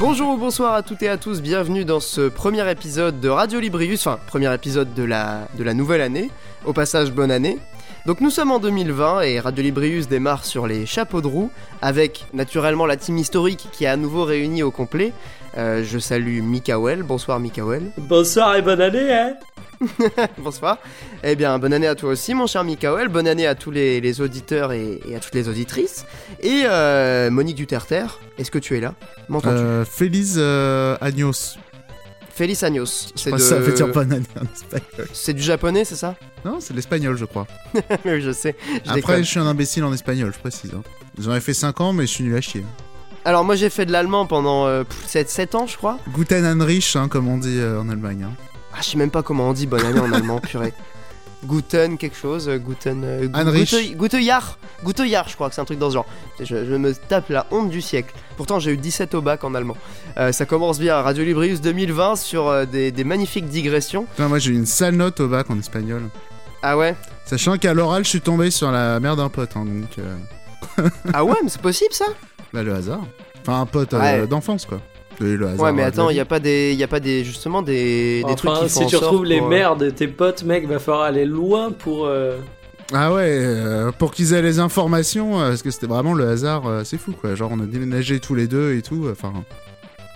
[0.00, 3.60] Bonjour ou bonsoir à toutes et à tous, bienvenue dans ce premier épisode de Radio
[3.60, 6.30] Librius, enfin premier épisode de la, de la nouvelle année,
[6.64, 7.58] au passage bonne année.
[8.06, 11.50] Donc nous sommes en 2020 et Radio Librius démarre sur les chapeaux de roue
[11.82, 15.12] avec naturellement la team historique qui est à nouveau réunie au complet.
[15.58, 17.90] Euh, je salue Mikael, bonsoir Mikael.
[17.98, 19.34] Bonsoir et bonne année, hein
[20.38, 20.78] Bonsoir.
[21.22, 23.08] Eh bien, bonne année à toi aussi, mon cher Mikael.
[23.08, 26.04] Bonne année à tous les, les auditeurs et, et à toutes les auditrices.
[26.40, 28.06] Et euh, Monique Duterter,
[28.38, 28.94] est-ce que tu es là?
[29.28, 29.56] M'entends-tu?
[29.56, 31.56] Euh, Feliz euh, Agnos.
[32.32, 33.12] Félix Agnos.
[33.14, 35.08] C'est de- Ça veut dire bonne année en espagnol.
[35.12, 36.14] C'est du japonais, c'est ça?
[36.44, 37.46] Non, c'est l'espagnol, je crois.
[38.04, 38.56] Oui, je sais.
[38.72, 39.16] Je Après, déconne.
[39.24, 40.70] je suis un imbécile en espagnol, je précise.
[40.74, 40.82] hein.
[41.18, 42.64] J'en ai fait 5 ans, mais je suis nul à chier.
[43.24, 44.66] Alors, moi, j'ai fait de l'allemand pendant
[45.06, 45.98] 7, ans, je crois.
[46.14, 48.24] Guten Heinrich, hein, comme on dit euh, en Allemagne.
[48.26, 48.32] hein.
[48.72, 50.72] Ah, je sais même pas comment on dit bonne année en allemand, purée.
[51.44, 53.02] Guten quelque chose, euh, Guten...
[53.04, 53.26] euh.
[53.26, 56.06] Gute, Gute Jahr Gute Jahr, je crois que c'est un truc dans ce genre.
[56.38, 58.14] Je, je me tape la honte du siècle.
[58.36, 59.76] Pourtant, j'ai eu 17 au bac en allemand.
[60.18, 64.04] Euh, ça commence bien, Radio Librius 2020 sur euh, des, des magnifiques digressions.
[64.04, 66.02] Putain, moi, j'ai eu une sale note au bac en espagnol.
[66.62, 66.94] Ah ouais?
[67.24, 69.98] Sachant qu'à l'oral, je suis tombé sur la mère d'un pote, hein, donc...
[69.98, 72.06] euh, Ah ouais, mais c'est possible ça?
[72.52, 73.00] Bah, le hasard.
[73.40, 74.26] Enfin, un pote Ouais.
[74.26, 74.80] d'enfance, quoi.
[75.20, 77.24] Et le hasard, Ouais, mais attends, il y a pas des, y a pas des,
[77.24, 80.08] justement des, des trucs Enfin, qui font si tu retrouves les euh, mères de tes
[80.08, 82.06] potes, mec, va falloir aller loin pour.
[82.06, 82.38] euh,
[82.92, 86.66] Ah ouais, euh, pour qu'ils aient les informations, euh, parce que c'était vraiment le hasard,
[86.66, 87.34] euh, c'est fou, quoi.
[87.34, 89.32] Genre, on a déménagé tous les deux et tout, enfin...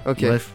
[0.06, 0.20] Ok.
[0.22, 0.48] Bref.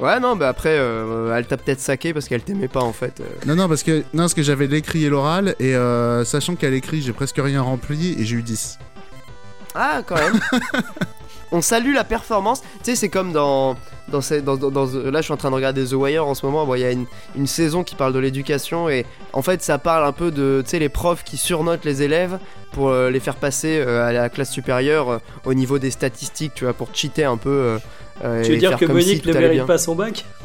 [0.00, 3.20] Ouais, non, bah après, euh, elle t'a peut-être saqué parce qu'elle t'aimait pas en fait.
[3.20, 3.24] euh.
[3.46, 6.68] Non, non, parce que, non, parce que j'avais l'écrit et l'oral, et euh, sachant qu'à
[6.68, 8.78] l'écrit, j'ai presque rien rempli, et j'ai eu 10.
[9.76, 10.40] Ah, quand même.
[11.52, 12.62] On salue la performance.
[12.62, 13.76] Tu sais, c'est comme dans,
[14.08, 16.34] dans, ces- dans, dans- dans- Là, je suis en train de regarder The Wire en
[16.34, 16.66] ce moment.
[16.66, 19.78] Bon, Il y a une, une saison qui parle de l'éducation et en fait, ça
[19.78, 22.38] parle un peu de, tu sais, les profs qui surnotent les élèves
[22.72, 26.52] pour euh, les faire passer euh, à la classe supérieure euh, au niveau des statistiques,
[26.54, 27.50] tu vois, pour cheater un peu.
[27.50, 27.78] euh,
[28.24, 29.66] euh, Tu veux dire que si Monique ne mérite bien.
[29.66, 30.24] pas son bac?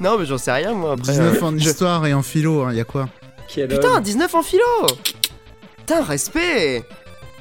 [0.00, 0.92] Non, mais j'en sais rien, moi.
[0.92, 3.08] Après, 19 euh, en je- histoire et en philo, hein, y a quoi?
[3.48, 4.02] Quel Putain, homme.
[4.02, 4.62] 19 en philo
[5.78, 6.84] Putain, respect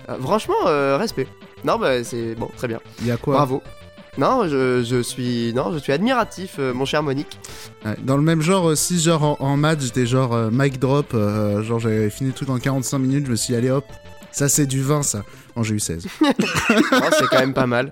[0.10, 1.28] Euh, Franchement, euh, respect.
[1.64, 2.80] Non, bah, c'est bon, très bien.
[3.04, 3.62] Y a quoi Bravo.
[4.18, 7.40] Non, je, je suis non, je suis admiratif, euh, mon cher Monique.
[7.84, 11.14] Ouais, Dans le même genre aussi, genre en, en maths, j'étais genre euh, mic drop,
[11.16, 13.86] euh, genre j'avais fini truc en 45 minutes, je me suis dit, allez hop,
[14.32, 15.24] ça c'est du 20 ça.
[15.56, 16.06] Bon, j'ai eu 16.
[16.22, 17.92] Oh, c'est quand même pas mal.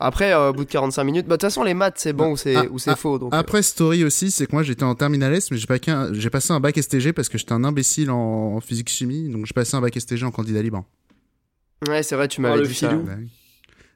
[0.00, 2.32] Après, euh, au bout de 45 minutes, bah de toute façon, les maths, c'est bon
[2.32, 3.18] ou c'est Ah, ou c'est ah, faux.
[3.18, 3.36] Donc, euh.
[3.38, 6.28] Après, story aussi, c'est que moi j'étais en terminale S, mais j'ai pas qu'un- j'ai
[6.28, 9.76] passé un bac STG parce que j'étais un imbécile en, en physique-chimie, donc j'ai passé
[9.76, 10.84] un bac STG en candidat libre.
[11.88, 12.88] Ouais, c'est vrai, tu m'avais le dit ça.
[12.90, 13.02] filou.
[13.02, 13.16] Ouais.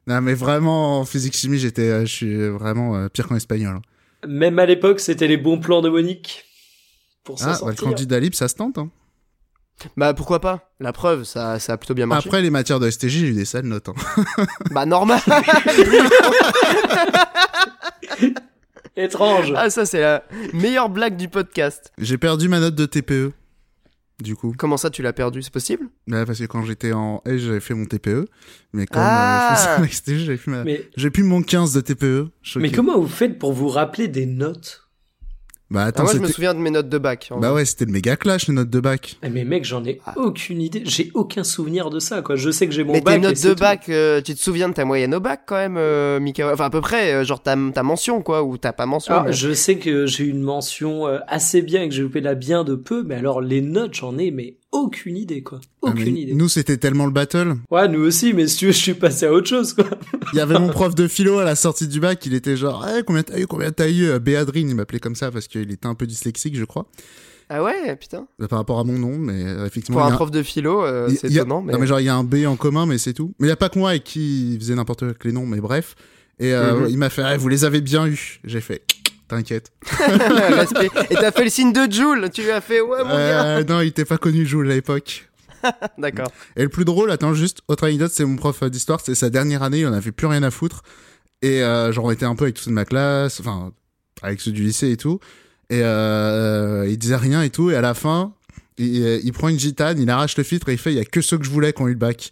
[0.07, 3.81] Non, mais vraiment, en physique-chimie, j'étais, euh, je suis vraiment euh, pire qu'en espagnol.
[4.27, 6.45] Même à l'époque, c'était les bons plans de Monique.
[7.25, 8.79] Pour Ah, bah, le candidat libre, ça se tente.
[8.79, 8.91] Hein.
[9.97, 10.71] Bah pourquoi pas?
[10.81, 12.29] La preuve, ça, ça a plutôt bien marché.
[12.29, 13.91] Après, les matières de STG, j'ai eu des sales notes.
[13.91, 14.45] hein.
[14.71, 15.21] Bah normal.
[18.97, 19.53] Étrange.
[19.57, 21.93] ah ça c'est la meilleure blague du podcast.
[21.99, 23.33] J'ai perdu ma note de TPE,
[24.23, 24.55] du coup.
[24.57, 25.43] Comment ça tu l'as perdu?
[25.43, 25.89] C'est possible?
[26.07, 28.27] Bah, parce que quand j'étais en S, j'avais fait mon TPE.
[28.73, 29.53] Mais comme Ah.
[29.53, 30.65] euh, je faisais un STG, j'avais plus ma...
[30.65, 32.29] Mais, J'ai plus mon 15 de TPE.
[32.43, 32.63] choqué.
[32.63, 34.86] mais comment vous faites pour vous rappeler des notes?
[35.69, 37.27] Bah Ah, attends, Moi je me souviens de mes notes de bac.
[37.33, 37.57] en Bah vrai.
[37.63, 39.17] ouais, c'était le méga clash, les notes de bac.
[39.25, 40.15] Eh, Mais mec, j'en ai Ah.
[40.17, 40.83] aucune idée.
[40.85, 42.37] J'ai aucun souvenir de ça, quoi.
[42.37, 43.15] Je sais que j'ai mon Mais bac.
[43.15, 45.57] tes et notes de bac, euh, tu te souviens de ta moyenne au bac quand
[45.57, 46.53] même, euh, Mika?
[46.53, 49.15] Enfin à peu près, euh, genre ta, ta mention quoi, ou t'as pas mention.
[49.15, 52.03] Alors, mais- je sais que j'ai eu une mention euh, assez bien et que j'ai
[52.03, 55.61] loupé la bien de peu, mais alors les notes, j'en ai mais aucune idée, quoi.
[55.83, 56.35] Ah, mais Aucune idée.
[56.35, 57.57] Nous, c'était tellement le battle.
[57.71, 59.85] Ouais, nous aussi, mais si tu veux, je suis passé à autre chose, quoi.
[60.33, 62.87] Il y avait mon prof de philo à la sortie du bac, il était genre,
[62.89, 65.71] Eh, combien t'as eu, combien t'as eu, euh, Béadrine, il m'appelait comme ça parce qu'il
[65.71, 66.87] était un peu dyslexique, je crois,
[67.49, 68.27] Ah ouais, putain.
[68.43, 70.01] euh, par rapport à mon nom, mais euh, effectivement.
[70.01, 71.73] Pour un a prof de philo, euh, il- c'est a- étonnant, mais.
[71.73, 73.35] Non mais genre il y a un B en commun mais c'est tout.
[73.39, 75.47] Mais il y a pas que moi avec qui faisait n'importe quoi avec les noms
[75.47, 75.95] mais bref.
[76.39, 76.87] Et euh, Mhm.
[76.91, 78.41] il m'a fait Ah, vous les avez bien eu.
[78.45, 78.83] J'ai fait
[79.29, 79.73] t'inquiète.
[81.11, 83.45] Et t'as fait le signe de Joule, tu lui as fait ouais mon gars.
[83.45, 85.29] Euh, non, il était pas connu Jules à l'époque.
[85.99, 86.31] D'accord.
[86.57, 89.63] Et le plus drôle, attends juste, autre anecdote, c'est mon prof d'histoire, c'est sa dernière
[89.63, 90.83] année, il en avait plus rien à foutre.
[91.43, 93.73] Et euh, genre on était un peu avec tous ceux de ma classe, enfin
[94.23, 95.21] avec ceux du lycée et tout.
[95.69, 97.71] Et euh, il disait rien et tout.
[97.71, 98.33] Et à la fin,
[98.79, 101.05] il, il prend une gitane, il arrache le filtre et il fait il y a
[101.05, 102.31] que ceux que je voulais qui ont eu le bac.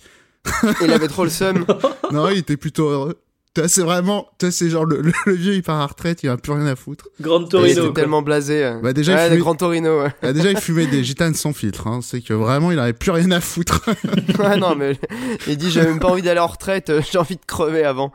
[0.82, 1.64] Il avait trop le seum.
[2.12, 3.19] non, il était plutôt heureux.
[3.55, 6.29] Toi, c'est vraiment, toi, c'est genre le, le, le vieux, il part à retraite, il
[6.29, 7.09] a plus rien à foutre.
[7.21, 7.71] Grande Il Torino.
[7.71, 7.93] était quoi.
[7.93, 8.65] tellement blasé.
[8.65, 8.81] euh.
[8.83, 10.03] Bah, déjà, il ouais, fumait- le Grand Torino.
[10.03, 10.11] Ouais.
[10.23, 11.87] Ah, déjà, il fumait des gitanes sans filtre.
[11.87, 12.01] Hein.
[12.03, 13.81] C'est que vraiment, il avait plus rien à foutre.
[14.41, 14.99] ouais, non, mais
[15.47, 18.12] il dit j'ai même pas envie d'aller en retraite, euh, j'ai envie de crever avant.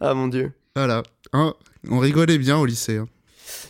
[0.00, 0.52] Ah mon dieu.
[0.74, 1.04] Voilà.
[1.32, 1.54] Hein,
[1.88, 2.96] on rigolait bien au lycée.
[2.96, 3.06] hein.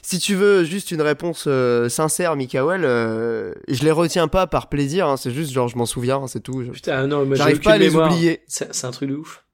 [0.02, 4.68] Si tu veux juste une réponse euh, sincère, Mikael, euh, je les retiens pas par
[4.70, 6.62] plaisir, hein, c'est juste genre je m'en souviens, hein, c'est tout.
[6.64, 8.10] Je- Putain, non, J'arrive pas à les mémoire.
[8.10, 8.40] oublier.
[8.48, 9.44] C'est c'est un truc de ouf.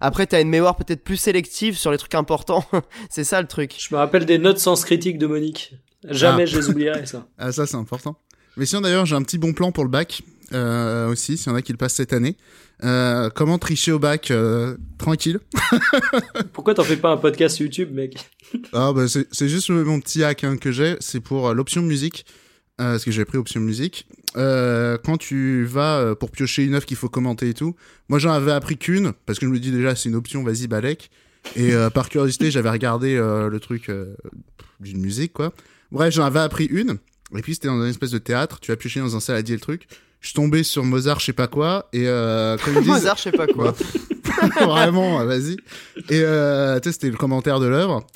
[0.00, 2.64] Après, t'as une mémoire peut-être plus sélective sur les trucs importants,
[3.10, 3.74] c'est ça le truc.
[3.78, 5.74] Je me rappelle des notes sens critique de Monique.
[6.08, 6.46] Jamais Ah.
[6.46, 7.26] je les oublierai, ça.
[7.38, 8.16] Ah, ça, c'est important.
[8.56, 11.54] Mais sinon, d'ailleurs, j'ai un petit bon plan pour le bac euh, aussi, s'il y
[11.54, 12.36] en a qui le passent cette année.
[12.82, 15.38] Euh, comment tricher au bac euh, tranquille?
[16.52, 18.16] Pourquoi t'en fais pas un podcast YouTube, mec?
[18.72, 21.82] Ah bah c'est c'est juste mon petit hack hein, que j'ai, c'est pour euh, l'option
[21.82, 22.24] musique,
[22.80, 24.06] euh, parce que j'ai pris option musique.
[24.36, 27.74] Euh, quand tu vas euh, pour piocher une œuvre qu'il faut commenter et tout,
[28.08, 30.66] moi j'en avais appris qu'une, parce que je me dis déjà c'est une option, vas-y
[30.68, 31.10] balèque.
[31.56, 34.14] Et euh, par curiosité j'avais regardé euh, le truc euh,
[34.78, 35.52] d'une musique quoi.
[35.90, 36.98] Bref j'en avais appris une,
[37.36, 39.60] et puis c'était dans une espèce de théâtre, tu as pioché dans un saladier le
[39.60, 39.88] truc.
[40.20, 43.16] Je suis tombé sur Mozart, je sais pas quoi, et euh, comme ils disent, Mozart,
[43.16, 43.74] je sais pas quoi.
[44.60, 45.56] vraiment, vas-y.
[46.10, 48.06] Et euh, tu sais, c'était le commentaire de l'œuvre.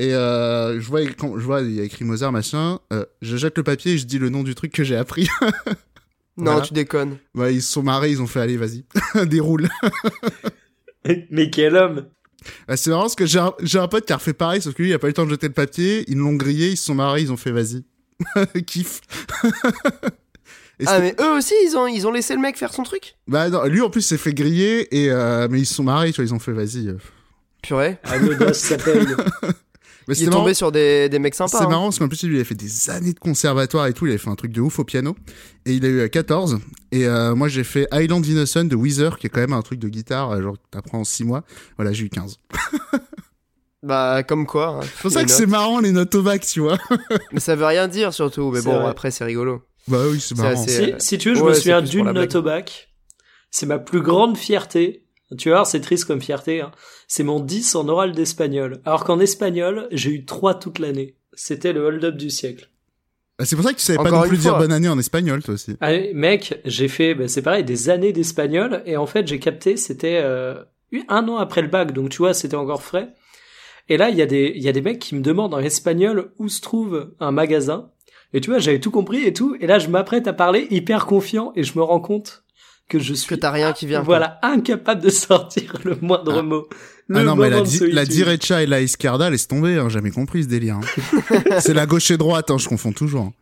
[0.00, 2.78] Et euh, je vois, quand je vois, il y a écrit Mozart, machin.
[2.92, 5.28] euh, je jette le papier et je dis le nom du truc que j'ai appris.
[6.40, 6.60] Non, Voilà.
[6.68, 7.16] tu déconnes.
[7.34, 8.84] ouais, ils se sont marrés, ils ont fait allez, vas-y,
[9.26, 9.68] déroule.
[11.30, 12.06] Mais quel homme
[12.68, 14.90] Ouais, c'est marrant parce que j'ai un, pote qui a refait pareil, sauf que lui,
[14.90, 16.04] il a pas eu le temps de jeter le papier.
[16.06, 17.84] Ils l'ont grillé, ils se sont marrés, ils ont fait vas-y.
[18.66, 19.00] Kiff.
[20.86, 23.16] Ah, mais eux aussi, ils ont, ils ont laissé le mec faire son truc?
[23.26, 26.12] Bah non, lui en plus s'est fait griller et euh, mais ils se sont marrés,
[26.12, 26.94] tu vois, ils ont fait vas-y.
[27.62, 27.98] Purée.
[28.52, 29.06] Ça paye.
[30.08, 31.58] Mais Il est tombé sur des, des mecs sympas.
[31.58, 31.68] C'est hein.
[31.68, 34.06] marrant parce qu'en plus, lui, il a fait des années de conservatoire et tout.
[34.06, 35.14] Il avait fait un truc de ouf au piano.
[35.66, 36.58] Et il a eu euh, 14.
[36.92, 39.78] Et euh, moi, j'ai fait Island Innocent de Weezer, qui est quand même un truc
[39.78, 41.44] de guitare, euh, genre que t'apprends en 6 mois.
[41.76, 42.38] Voilà, j'ai eu 15.
[43.82, 44.68] Bah, comme quoi.
[44.68, 44.80] hein.
[44.82, 46.78] C'est pour ça que c'est marrant les notes au bac, tu vois.
[47.32, 48.50] Mais ça veut rien dire surtout.
[48.50, 48.88] Mais bon, vrai.
[48.88, 49.62] après, c'est rigolo.
[49.86, 50.60] bah oui, c'est marrant.
[50.60, 52.88] assez- Si, euh, si tu veux, je ouais, me souviens d'une note au bac.
[53.50, 55.04] C'est ma plus grande fierté.
[55.36, 56.60] Tu vas voir, c'est triste comme fierté.
[56.62, 56.70] Hein.
[57.06, 58.80] C'est mon 10 en oral d'espagnol.
[58.84, 61.16] Alors qu'en espagnol, j'ai eu 3 toute l'année.
[61.34, 62.70] C'était le hold-up du siècle.
[63.38, 65.42] Bah, c'est pour ça que tu savais pas non plus dire bonne année en espagnol,
[65.42, 65.76] toi aussi.
[65.80, 68.82] Ah, mec, j'ai fait, bah, c'est pareil, des années d'espagnol.
[68.86, 70.54] Et en fait, j'ai capté, c'était euh,
[71.08, 71.92] un an après le bac.
[71.92, 73.10] Donc tu vois, c'était encore frais.
[73.90, 75.60] Et là, il y, a des- il y a des mecs qui me demandent en
[75.60, 77.90] espagnol où se trouve un magasin.
[78.34, 79.56] Et tu vois, j'avais tout compris et tout.
[79.60, 82.44] Et là, je m'apprête à parler hyper confiant et je me rends compte
[82.88, 83.98] que je suis Que t'as rien qui vient.
[83.98, 84.04] quoi.
[84.16, 86.42] voilà, incapable de sortir le moindre Ah.
[86.42, 86.68] mot.
[87.08, 90.10] Le Ah non, mais la, di- la direcha et la izquierda, laisse tomber, hein, jamais
[90.10, 90.76] compris ce délire.
[90.76, 91.30] hein.
[91.60, 93.32] c'est la gauche et droite, hein, je confonds toujours.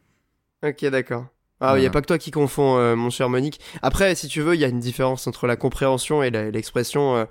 [0.63, 0.69] hein.
[0.69, 1.27] Ok, d'accord.
[1.61, 3.61] Ah oui, y a pas que toi qui confonds, euh, mon cher Monique.
[3.83, 7.17] Après, si tu veux, il y a une différence entre la compréhension et la- l'expression.
[7.17, 7.25] euh,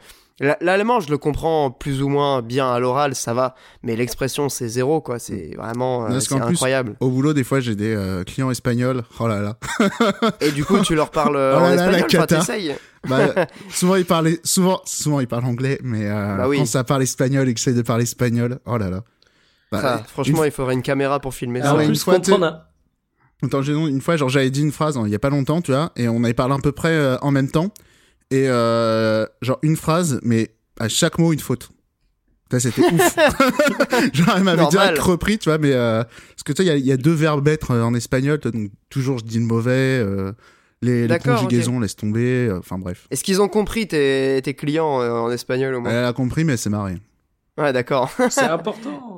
[0.59, 3.55] L'allemand, je le comprends plus ou moins bien à l'oral, ça va.
[3.83, 5.17] Mais l'expression, c'est zéro, quoi.
[5.17, 6.97] C'est vraiment euh, Parce c'est qu'en plus- incroyable.
[6.99, 9.03] Au boulot, des fois, j'ai des euh, clients espagnols.
[9.21, 9.57] Oh là là.
[10.41, 12.39] Et du coup, tu leur parles euh, Oh là en là, la espagnol, enfin, cata.
[12.39, 12.75] t'essayes.
[13.07, 13.19] Bah,
[13.69, 16.57] souvent ils parlent souvent souvent ils parlent anglais mais euh, Bah oui.
[16.57, 19.03] quand ça parle espagnol et que j'essaie de parler espagnol oh là là
[19.71, 21.73] Bah, Enfin, une franchement, il faudrait une caméra pour filmer Ah ça.
[21.73, 25.11] en ouais, une plus, fois, Attends, une fois, genre, j'avais dit une phrase hein, il
[25.11, 27.29] y a pas longtemps, tu vois, et on avait parlé à peu près euh, en
[27.29, 27.67] même temps.
[28.31, 31.69] Et euh, genre, une phrase, mais à chaque mot, une faute.
[32.57, 33.15] C'était ouf.
[34.13, 35.73] genre, elle m'avait direct repris, tu vois, mais.
[35.73, 37.83] euh, parce que tu sais, il y a- il y, a deux verbes être euh,
[37.83, 40.31] en espagnol, donc toujours je dis le mauvais, euh,
[40.81, 43.07] les, conjugaisons, laisse tomber, euh, enfin bref.
[43.11, 45.91] Est-ce qu'ils ont compris tes, tes clients euh, en espagnol au moins?
[45.91, 46.97] Elle a compris, mais elle s'est marrée.
[47.57, 48.11] Ouais, d'accord.
[48.29, 49.14] C'est important.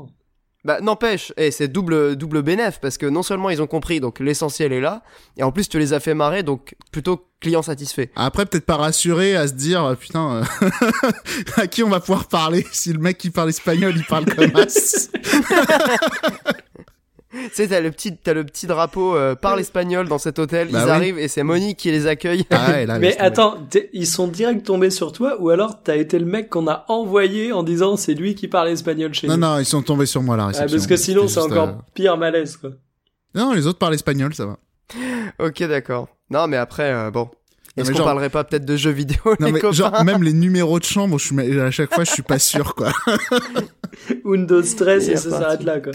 [0.68, 4.20] Bah n'empêche, eh, c'est double double bénéf parce que non seulement ils ont compris, donc
[4.20, 5.02] l'essentiel est là,
[5.38, 8.12] et en plus tu les as fait marrer, donc plutôt client satisfait.
[8.18, 10.70] Après, peut-être pas rassuré à se dire, euh, putain, euh,
[11.56, 14.52] à qui on va pouvoir parler si le mec qui parle espagnol, il parle comme
[14.58, 15.10] as?
[17.32, 20.70] Tu sais, t'as le petit t'as le petit drapeau euh, parle espagnol dans cet hôtel,
[20.72, 20.92] Bah ils oui.
[20.92, 22.46] arrivent et c'est Monique qui les accueille.
[22.52, 25.98] Ah ouais, là, Mais attends, t'es- ils sont direct tombés sur toi ou alors t'as
[25.98, 29.34] été le mec qu'on a envoyé en disant c'est lui qui parle espagnol chez Non,
[29.36, 29.42] nous?
[29.42, 31.74] non, ils sont tombés sur moi à la Ah, parce que sinon c'est encore euh,
[31.94, 32.70] pire malaise quoi.
[33.36, 34.58] Non, les autres parlent espagnol, ça va.
[35.46, 36.08] ok, d'accord.
[36.30, 37.26] Non, mais après, euh, bon.
[37.76, 40.04] Non, Est-ce qu'on genre- parlerait pas peut-être de jeux vidéo, Non, les mais copains genre,
[40.06, 42.92] même les numéros de chambre, je suis, à chaque fois, je suis pas sûr, quoi.
[44.24, 45.92] Windows stress Et et ça s'arrête là quoi.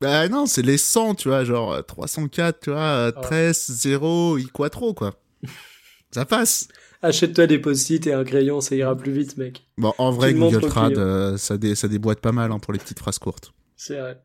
[0.00, 3.20] Bah non, c'est les 100, tu vois, genre euh, 304, tu vois, euh, Ah.
[3.20, 5.14] 13, 0, i quattro, quoi.
[6.10, 6.68] Ça passe.
[7.02, 9.68] Achète-toi des post-it et un crayon, ça ira plus vite mec.
[9.76, 12.78] Bon, en vrai, Google Trad, euh, ça, dé- ça déboîte pas mal hein, pour les
[12.80, 13.52] petites phrases courtes.
[13.76, 14.20] C'est vrai.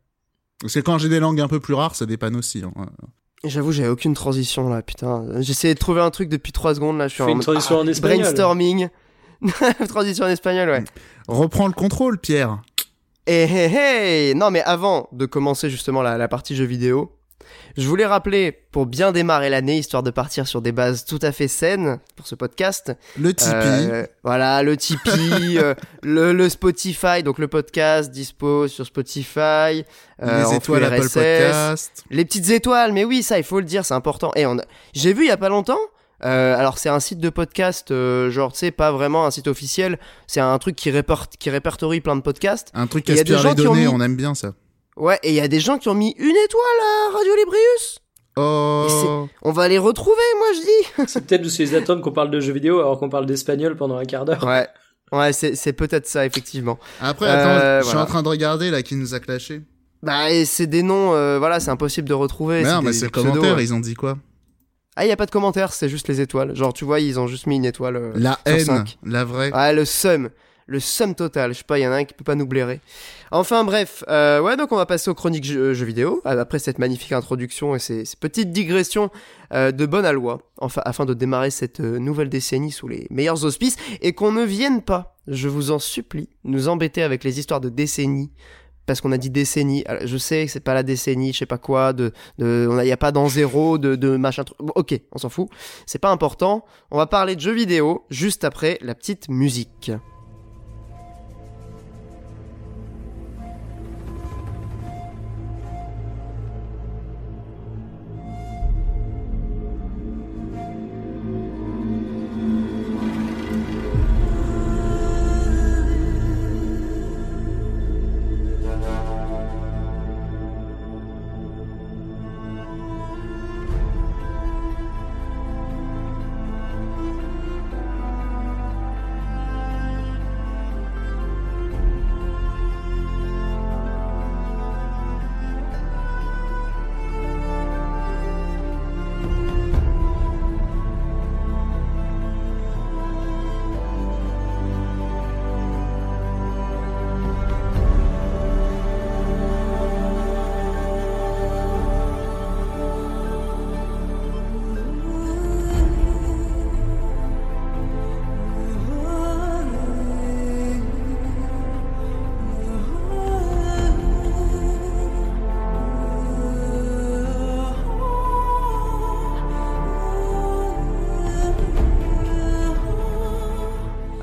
[0.60, 2.64] Parce que quand j'ai des langues un peu plus rares, ça dépanne aussi.
[2.64, 2.74] hein.
[3.44, 5.26] J'avoue, j'avais aucune transition là, putain.
[5.42, 7.78] J'essayais de trouver un truc depuis 3 secondes là, je suis Fais en une transition
[7.80, 8.22] en ah, espagnol.
[8.22, 8.88] Brainstorming.
[9.90, 10.84] transition en espagnol, ouais.
[11.28, 12.62] Reprends le contrôle, Pierre.
[13.26, 17.12] Et hey, hey Non, mais avant de commencer justement la, la partie jeux vidéo,
[17.78, 21.32] Je voulais rappeler, pour bien démarrer l'année, histoire de partir sur des bases tout à
[21.32, 22.92] fait saines pour ce podcast.
[23.20, 23.52] Le Tipeee.
[23.56, 29.84] euh, voilà, le Tipeee, euh, le, le Spotify, donc le podcast dispo sur Spotify.
[30.22, 31.14] euh, les étoiles Apple RSS.
[31.14, 32.04] Podcast.
[32.12, 34.32] Les petites étoiles, mais oui, ça, il faut le dire, c'est important.
[34.36, 35.80] Et on a- j'ai vu il y a pas longtemps.
[36.26, 39.48] Euh, alors c'est un site de podcast, euh, genre tu sais pas vraiment un site
[39.48, 42.70] officiel, c'est un truc qui, réporte, qui répertorie plein de podcasts.
[42.74, 44.02] Un truc qui Il y a des aspire gens les qui ont données, mis- on
[44.02, 44.54] aime bien ça.
[44.96, 48.00] Ouais, et il y a des gens qui ont mis une étoile à Radio Librius.
[48.36, 49.28] Oh.
[49.44, 51.04] On va les retrouver, moi je dis.
[51.08, 53.98] C'est peut-être parce qu'ils attendent qu'on parle de jeux vidéo alors qu'on parle d'espagnol pendant
[53.98, 54.44] un quart d'heure.
[54.44, 54.68] Ouais,
[55.12, 56.80] ouais, c'est c'est peut-être ça effectivement.
[57.00, 58.06] Après, Euh, attends, je suis voilà.
[58.08, 59.62] en train de regarder là qui nous a clashé.
[60.02, 62.64] Bah et c'est des noms, euh, voilà, c'est impossible de retrouver.
[62.64, 63.64] Non, mais c'est le commentaire, ouais.
[63.64, 64.18] ils ont dit quoi?
[64.96, 66.56] Ah, il y a pas de commentaires, c'est juste les étoiles.
[66.56, 67.96] Genre tu vois, ils ont juste mis une étoile.
[67.96, 69.52] euh, La sur haine, la vraie.
[69.54, 70.30] Ouais, le seum.
[70.66, 71.52] Le seum total.
[71.54, 72.80] Je sais pas, il y en a un qui peut pas nous blairer.
[73.32, 76.22] Enfin bref, euh, ouais, donc on va passer aux chroniques jeux, jeux vidéo.
[76.26, 79.10] euh, Après cette magnifique introduction et ces, ces petites digressions
[79.54, 83.44] euh, de bonne aloi, enfin, afin de démarrer cette euh, nouvelle décennie sous les meilleurs
[83.44, 87.60] auspices et qu'on ne vienne pas, je vous en supplie, nous embêter avec les histoires
[87.62, 88.32] de décennies.
[88.86, 91.58] Parce qu'on a dit décennie, je sais que c'est pas la décennie, je sais pas
[91.58, 94.44] quoi, de, de, on a, y a pas dans zéro, de, de machin.
[94.60, 95.48] Bon, ok, on s'en fout,
[95.86, 96.66] c'est pas important.
[96.92, 99.92] On va parler de jeux vidéo juste après la petite musique.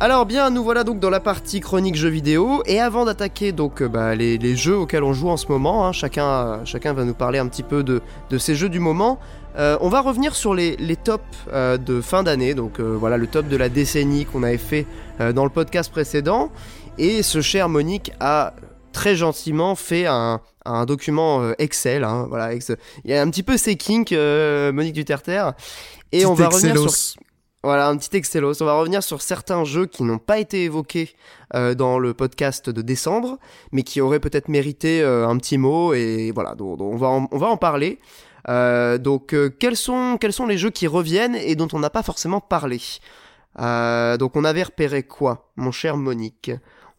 [0.02, 3.82] Alors bien, nous voilà donc dans la partie chronique jeux vidéo, et avant d'attaquer donc
[3.82, 6.94] euh, bah, les, les jeux auxquels on joue en ce moment, hein, chacun, euh, chacun
[6.94, 9.18] va nous parler un petit peu de, de ces jeux du moment,
[9.58, 13.18] euh, on va revenir sur les, les tops euh, de fin d'année, donc euh, voilà
[13.18, 14.86] le top de la décennie qu'on avait fait
[15.20, 16.50] euh, dans le podcast précédent,
[16.96, 18.54] et ce cher Monique a
[18.92, 22.72] très gentiment fait un, un document Excel, hein, voilà, ex-
[23.04, 25.50] il y a un petit peu ses kinks, euh, Monique Duterter,
[26.10, 27.20] et on va revenir sur.
[27.62, 28.62] Voilà, un petit Excelos.
[28.62, 31.14] On va revenir sur certains jeux qui n'ont pas été évoqués
[31.54, 33.38] euh, dans le podcast de décembre,
[33.72, 35.92] mais qui auraient peut-être mérité euh, un petit mot.
[35.94, 37.98] Et voilà, donc, on, va en, on va en parler.
[38.48, 42.02] Euh, donc, quels, sont, quels sont les jeux qui reviennent et dont on n'a pas
[42.02, 42.80] forcément parlé?
[43.58, 46.50] Donc, on avait repéré quoi, mon cher Monique?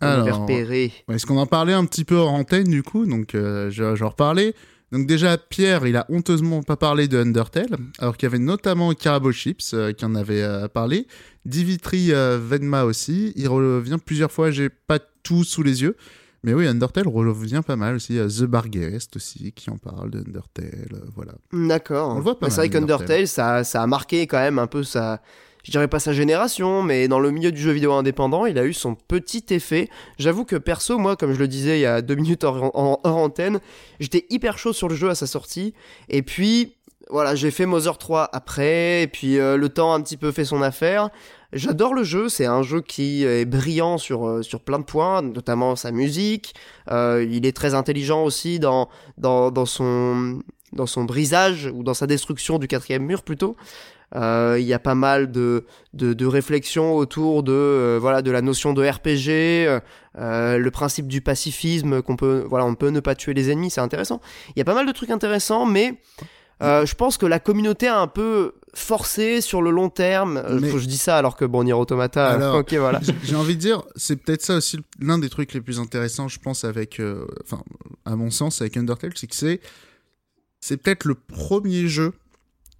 [0.04, 0.92] On avait repéré.
[1.12, 3.06] Est-ce qu'on en parlait un petit peu hors antenne du coup?
[3.06, 4.56] Donc je- j'en reparlais.
[4.92, 8.94] Donc déjà Pierre, il a honteusement pas parlé de Undertale, alors qu'il y avait notamment
[8.94, 11.08] Carabo Chips euh, qui en avait euh, parlé,
[11.46, 13.32] Dimitri euh, Venma aussi.
[13.38, 14.52] Il revient plusieurs fois.
[14.52, 15.96] J'ai pas tout sous les yeux,
[16.44, 18.18] mais oui Undertale revient pas mal aussi.
[18.18, 21.02] The Barguest aussi qui en parle de Undertale.
[21.16, 21.34] voilà.
[21.54, 22.12] D'accord.
[22.12, 24.68] On le voit pas Mais C'est vrai qu'Undertale, ça, ça a marqué quand même un
[24.68, 25.22] peu sa.
[25.64, 28.66] Je dirais pas sa génération, mais dans le milieu du jeu vidéo indépendant, il a
[28.66, 29.90] eu son petit effet.
[30.18, 33.00] J'avoue que perso, moi, comme je le disais il y a deux minutes hors, en-
[33.04, 33.60] hors antenne,
[34.00, 35.74] j'étais hyper chaud sur le jeu à sa sortie.
[36.10, 36.76] Et puis,
[37.10, 40.32] voilà, j'ai fait Mother 3 après, et puis euh, le temps a un petit peu
[40.32, 41.10] fait son affaire.
[41.54, 45.22] J'adore le jeu, c'est un jeu qui est brillant sur, euh, sur plein de points,
[45.22, 46.56] notamment sa musique.
[46.90, 48.88] Euh, il est très intelligent aussi dans,
[49.18, 50.40] dans, dans, son,
[50.72, 53.58] dans son brisage, ou dans sa destruction du quatrième mur plutôt.
[54.16, 58.32] Euh, Il y a pas mal de, de, de réflexions autour de, euh, voilà, de
[58.32, 59.30] la notion de RPG,
[60.20, 63.70] euh, le principe du pacifisme, qu'on peut, voilà, on peut ne pas tuer les ennemis,
[63.72, 64.20] c'est intéressant.
[64.50, 66.02] Il y a pas mal de trucs intéressants, mais
[66.62, 70.44] euh, je pense que la communauté a un peu forcé sur le long terme.
[70.60, 73.00] Mais- faut que je dis ça alors que bon, Nier Automata, Alors, ok, voilà.
[73.02, 76.28] J'ai- J'ai envie de dire, c'est peut-être ça aussi l'un des trucs les plus intéressants,
[76.28, 77.64] je pense, avec, euh, enfin,
[78.06, 79.60] à mon sens, avec Undertale, c'est que c'est,
[80.60, 82.14] c'est peut-être le premier jeu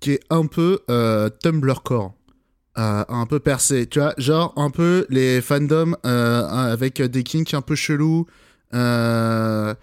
[0.02, 2.14] qui est un peu euh, Tumblr core,
[2.78, 7.54] euh, un peu percé, tu vois, genre un peu les fandoms euh, avec des kinks
[7.54, 8.26] un peu chelous.
[8.74, 9.74] euh,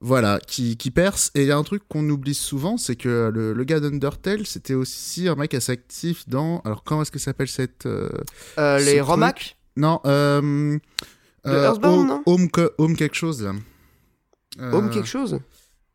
[0.00, 1.30] Voilà, qui, qui perce.
[1.34, 4.46] Et il y a un truc qu'on oublie souvent, c'est que le, le gars d'Undertale,
[4.46, 6.60] c'était aussi un mec assez actif dans.
[6.64, 7.82] Alors, comment est-ce que ça s'appelle cette.
[7.84, 10.78] Ce les truc- Romac Non, euh.
[11.46, 12.22] Earthbound, Home, non?
[12.26, 13.52] Home, Home quelque chose, là.
[14.72, 15.38] Home quelque chose?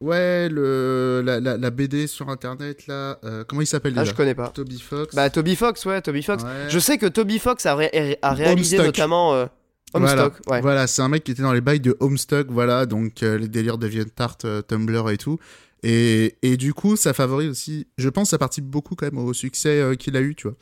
[0.01, 3.20] Ouais, le, la, la, la BD sur internet, là.
[3.24, 4.48] euh, comment il s'appelle Ah, déjà je connais pas.
[4.50, 5.13] Toby Fox.
[5.15, 6.43] Bah, Toby Fox, ouais, Toby Fox.
[6.43, 6.50] Ouais.
[6.70, 8.86] Je sais que Toby Fox a, ré- a réalisé Homestuck.
[8.98, 9.46] notamment euh,
[9.93, 10.62] Voilà, Homestuck, ouais.
[10.62, 13.48] voilà c'est un mec qui était dans les bails de Homestuck, voilà, donc euh, les
[13.48, 15.38] délires de Tart, euh, Tumblr et tout.
[15.84, 19.34] Et, et du coup, ça favorise aussi, je pense, ça participe beaucoup quand même au
[19.34, 20.55] succès qu'il a eu, tu vois.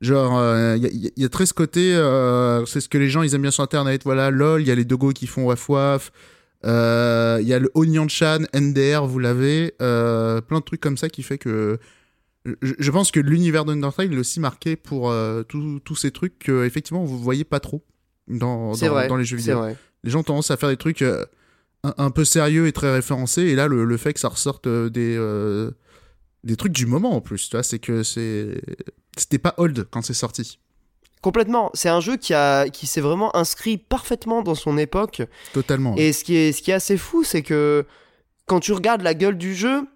[0.00, 0.32] Genre,
[0.76, 3.34] il y, a- y a très ce côté, euh, c'est ce que les gens ils
[3.34, 6.12] aiment bien sur Internet, voilà, lol, il y a les dogos qui font waf waf,
[6.64, 10.96] euh, il y a le Onion Chan, NDR, vous l'avez, euh, plein de trucs comme
[10.96, 11.78] ça qui fait que.
[12.62, 16.64] Je, je pense que l'univers d'Undertale est aussi marqué pour euh, tous ces trucs que,
[16.64, 17.84] effectivement, vous voyez pas trop
[18.28, 19.08] dans, C'est dans, vrai.
[19.08, 19.58] dans les jeux vidéo.
[19.58, 19.76] vrai.
[20.04, 21.24] Les gens ont tendance à faire des trucs un,
[21.82, 25.18] un peu sérieux et très référencés, et là, le, le fait que ça ressorte des,
[26.44, 28.60] des trucs du moment en plus, tu vois, c'est que c'est.
[29.18, 30.60] C'était pas old quand c'est sorti.
[31.26, 31.72] Complètement.
[31.74, 35.22] C'est un jeu qui, a, qui s'est vraiment inscrit parfaitement dans son époque.
[35.52, 35.96] Totalement.
[35.96, 37.84] Et ce qui est, ce qui est assez fou, c'est que
[38.46, 39.88] quand tu regardes la gueule du jeu,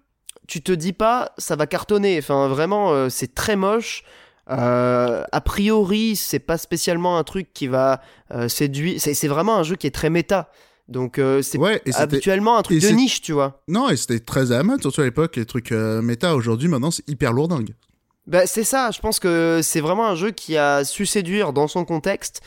[0.49, 2.17] tu te dis pas ça va cartonner.
[2.17, 4.03] Enfin, vraiment, euh, c'est très moche.
[4.49, 8.99] Euh, a priori, c'est pas spécialement un truc qui va euh, séduire.
[8.99, 10.51] C'est, c'est vraiment un jeu qui est très méta.
[10.89, 13.63] Donc, euh, c'est ouais, habituellement un truc de niche, tu vois.
[13.69, 16.35] Non, et c'était très à la mode, surtout à l'époque, les trucs euh, méta.
[16.35, 17.73] Aujourd'hui, maintenant, c'est hyper lourdingue.
[18.31, 21.67] Bah, c'est ça, je pense que c'est vraiment un jeu qui a su séduire dans
[21.67, 22.41] son contexte.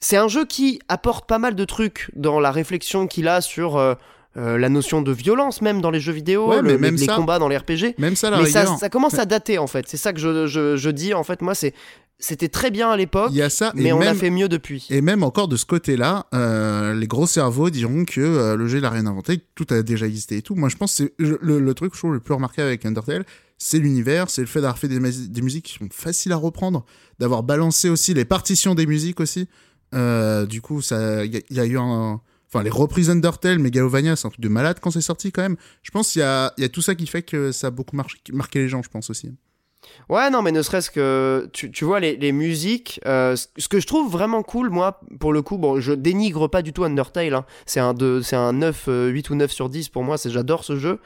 [0.00, 3.76] C'est un jeu qui apporte pas mal de trucs dans la réflexion qu'il a sur
[3.76, 3.94] euh,
[4.36, 6.96] euh, la notion de violence, même dans les jeux vidéo, Ouais, le- mais les, même
[6.96, 7.94] les ça- combats dans les RPG.
[7.98, 9.86] Même ça, la Mais ça, commence à dater en fait.
[9.88, 11.40] C'est ça que je, je, je dis en fait.
[11.40, 11.72] Moi, c'est
[12.18, 14.48] c'était très bien à l'époque, Il y a ça, mais on a même, fait mieux
[14.48, 14.86] depuis.
[14.90, 18.78] Et même encore de ce côté-là, euh, les gros cerveaux diront que euh, le jeu
[18.78, 20.54] il a rien inventé, tout a déjà existé et tout.
[20.54, 22.86] Moi je pense que c'est le, le truc que je trouve le plus remarquable avec
[22.86, 23.24] Undertale,
[23.64, 26.36] c'est l'univers, c'est le fait d'avoir fait des, mus- des musiques qui sont faciles à
[26.36, 26.84] reprendre,
[27.20, 29.48] d'avoir balancé aussi les partitions des musiques aussi.
[29.94, 34.30] Euh, du coup, il y, a- eu un, enfin les reprises Undertale, Megalovania, c'est un
[34.30, 35.56] truc de malade quand c'est sorti quand même.
[35.82, 37.94] Je pense qu'il y a, y a tout ça qui fait que ça a beaucoup
[37.94, 39.30] marqué, marqué les gens, je pense aussi.
[40.08, 43.00] Ouais, non, mais ne serait-ce que tu, tu vois les, les musiques.
[43.06, 46.62] euh, ce- que je trouve vraiment cool, moi, pour le coup, bon, je dénigre pas
[46.62, 47.34] du tout Undertale.
[47.34, 47.44] hein.
[47.66, 47.94] C'est un
[48.32, 50.16] un 9, euh, 8 ou 9 sur 10 pour moi.
[50.24, 50.98] J'adore ce jeu.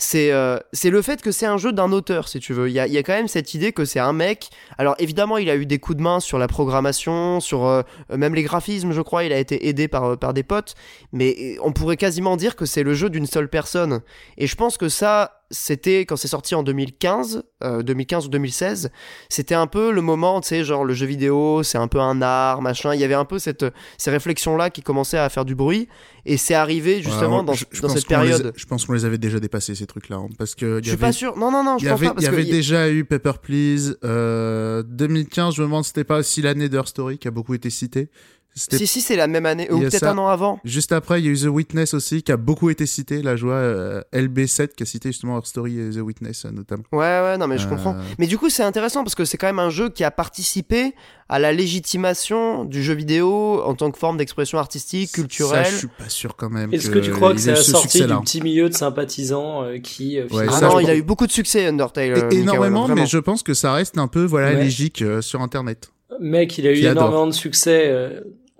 [0.00, 2.68] C'est euh, le fait que c'est un jeu d'un auteur, si tu veux.
[2.68, 4.48] Il y a, y a quand même cette idée que c'est un mec.
[4.78, 8.36] Alors évidemment, il a eu des coups de main sur la programmation, sur euh, même
[8.36, 9.24] les graphismes, je crois.
[9.24, 10.76] Il a été aidé par, euh, par des potes.
[11.12, 14.00] Mais euh, on pourrait quasiment dire que c'est le jeu d'une seule personne.
[14.36, 18.90] Et je pense que ça, c'était quand c'est sorti en 2015, euh, 2015 ou 2016,
[19.28, 22.20] c'était un peu le moment, tu sais, genre le jeu vidéo, c'est un peu un
[22.22, 22.94] art, machin.
[22.94, 23.64] Il y avait un peu cette,
[23.96, 25.88] ces réflexions-là qui commençaient à faire du bruit.
[26.26, 28.52] Et c'est arrivé justement Ouais, dans, je- je dans pense cette a- période.
[28.54, 30.84] je pense qu'on les avait déjà dépassés ces trucs-là, hein, parce que il Je y
[30.84, 31.36] suis avait pas sûr.
[31.38, 32.14] Non, non, non, je y pense avait, pas.
[32.18, 33.96] Il y avait déjà eu Paper Please.
[34.04, 37.70] Euh, 2015, je me demande c'était pas aussi l'année d'Her Story qui a beaucoup été
[37.70, 38.10] citée.
[38.58, 39.70] Si, si, c'est la même année.
[39.70, 40.58] Ou peut-être un an avant.
[40.64, 43.22] Juste après, il y a eu The Witness aussi qui a beaucoup été cité.
[43.22, 46.50] Là, je vois euh, LB7 qui a cité justement Her Story et The Witness euh,
[46.50, 46.82] notamment.
[46.92, 47.96] Ouais, ouais, non, mais je Euh, comprends.
[48.18, 50.94] Mais du coup, c'est intéressant parce que c'est quand même un jeu qui a participé
[51.30, 55.64] à la légitimation du jeu vidéo en tant que forme d'expression artistique, culturelle.
[55.66, 56.72] Ça, je suis pas sûr quand même.
[56.72, 59.78] Est-ce que tu crois que c'est la ce sortie du petit milieu de sympathisants euh,
[59.78, 62.12] qui euh, Ouais, Ah finalement- ça, non, il a eu beaucoup de succès, Undertale.
[62.12, 64.64] Euh, énormément, mais je pense que ça reste un peu voilà Ouais.
[64.64, 65.90] légique euh, sur Internet.
[66.20, 67.02] Mec, il a eu adore.
[67.04, 67.92] énormément de succès.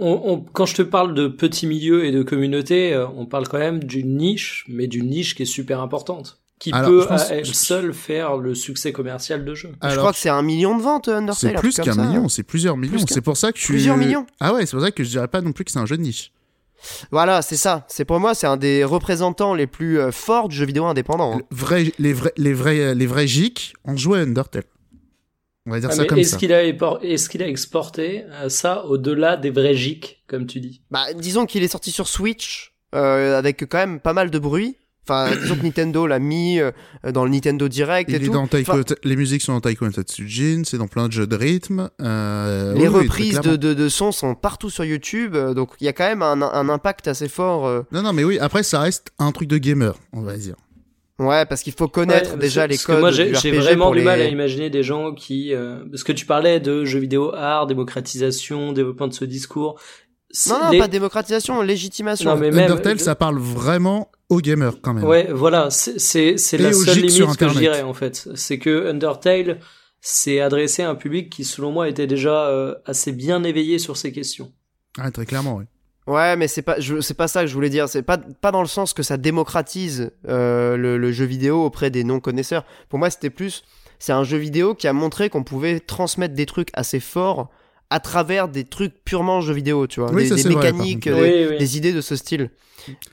[0.01, 3.27] Euh, on, on- quand je te parle de petits milieux et de communautés, euh, on
[3.27, 7.07] parle quand même d'une niche, mais d'une niche qui est super importante, qui Alors, peut
[7.09, 9.71] pense- à elle seule faire le succès commercial de jeu.
[9.83, 11.37] je crois que c'est un million de ventes, Undertale.
[11.37, 12.99] c'est plus qu'un million, c'est plusieurs millions.
[13.09, 13.75] C'est pour ça que je suis.
[13.75, 15.79] Plusieurs millions Ah ouais, c'est pour ça que je dirais pas non plus que c'est
[15.79, 16.33] un jeu de niche.
[17.11, 17.85] Voilà, c'est ça.
[17.89, 21.35] C'est pour moi, c'est un des représentants les plus euh, forts du jeu vidéo indépendant.
[21.39, 21.41] hein.
[21.51, 24.63] Le vrai- les vrais, les vrais, les vrais geeks ont joué à Undertale.
[25.67, 26.37] On va dire Ah, ça comme est-ce ça.
[26.39, 30.61] qu'il a, épor- est-ce qu'il a exporté euh, ça au-delà des vrais geeks, comme tu
[30.61, 30.81] dis?
[30.91, 34.77] Bah, disons qu'il est sorti sur Switch euh, avec quand même pas mal de bruit.
[35.07, 36.71] Enfin, disons que Nintendo l'a mis euh,
[37.13, 38.33] dans le Nintendo Direct Il et est tout.
[38.33, 41.27] dans Taiko, Enfin, les musiques sont dans Taiko no Tatsujin, c'est dans plein de jeux
[41.27, 41.91] de rythme.
[42.01, 45.89] euh, les oui, reprises de, de, de sons sont partout sur YouTube, donc il y
[45.89, 47.67] a quand même un, un impact assez fort.
[47.67, 47.83] euh.
[47.93, 50.57] Non, non, mais oui, après, ça reste un truc de gamer, on va dire.
[51.19, 53.99] Ouais, parce qu'il faut connaître Ouais, déjà les parce que codes moi, j'ai vraiment du
[53.99, 57.35] les- mal à imaginer des gens qui, euh, parce que tu parlais de jeux vidéo
[57.35, 59.81] art, démocratisation, développement de ce discours.
[60.31, 62.31] C'est Non, non, les- pas démocratisation, légitimation.
[62.31, 65.05] Non, mais même- Undertale, ça parle vraiment aux gamers quand même.
[65.05, 68.29] Ouais, voilà, c'est c'est c'est la seule limite que je dirais en fait.
[68.35, 69.59] C'est que Undertale
[70.01, 73.97] s'est adressé à un public qui, selon moi, était déjà euh, assez bien éveillé sur
[73.97, 74.53] ces questions.
[74.99, 75.65] Ah, très clairement, oui.
[76.09, 77.89] Ouais, mais c'est pas, je- c'est pas ça que je voulais dire.
[77.89, 81.91] C'est pas, pas dans le sens que ça démocratise euh, le, le jeu vidéo auprès
[81.91, 82.65] des non-connaisseurs.
[82.89, 83.63] Pour moi, c'était plus,
[83.99, 87.51] c'est un jeu vidéo qui a montré qu'on pouvait transmettre des trucs assez forts
[87.91, 90.63] à travers des trucs purement jeux vidéo, tu vois, Oui, des, ça, des c'est vrai,
[90.71, 91.59] par mécaniques, des, Oui, oui.
[91.59, 92.51] des idées de ce style.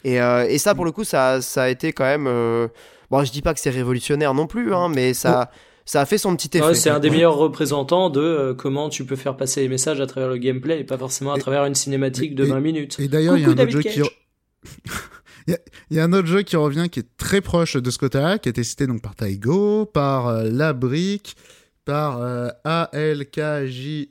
[0.03, 2.27] Et, euh, et ça, pour le coup, ça, ça a été quand même.
[2.27, 2.67] euh,
[3.12, 5.51] Bon, je dis pas que c'est révolutionnaire non plus, hein, mais ça,
[5.86, 6.65] ça a fait son petit effet.
[6.65, 10.02] Ouais, c'est un des meilleurs représentants de euh, comment tu peux faire passer les messages
[10.02, 12.60] à travers le gameplay et pas forcément à Et- tronner une cinématique de et- 20
[12.60, 13.00] minutes.
[13.00, 13.95] Et d'ailleurs, il y a un autre jeu qui.
[14.02, 14.10] Cage.
[15.48, 15.60] Il y, a,
[15.91, 18.39] il y a un autre jeu qui revient qui est très proche de ce côté-là,
[18.39, 21.36] qui a été cité donc par Taigo, par euh, La Brique,
[21.86, 22.50] par euh,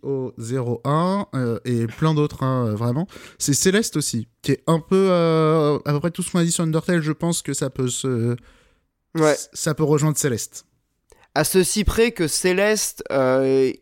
[0.04, 3.06] ALKJO01 euh, et plein d'autres, hein, euh, vraiment.
[3.38, 6.44] C'est Céleste aussi, qui est un peu euh, à peu près tout ce qu'on a
[6.44, 7.00] dit sur Undertale.
[7.02, 8.36] Je pense que ça peut se,
[9.16, 9.34] Ouais.
[9.52, 10.66] ça peut rejoindre Céleste.
[11.34, 13.72] À ceci près que Céleste, euh,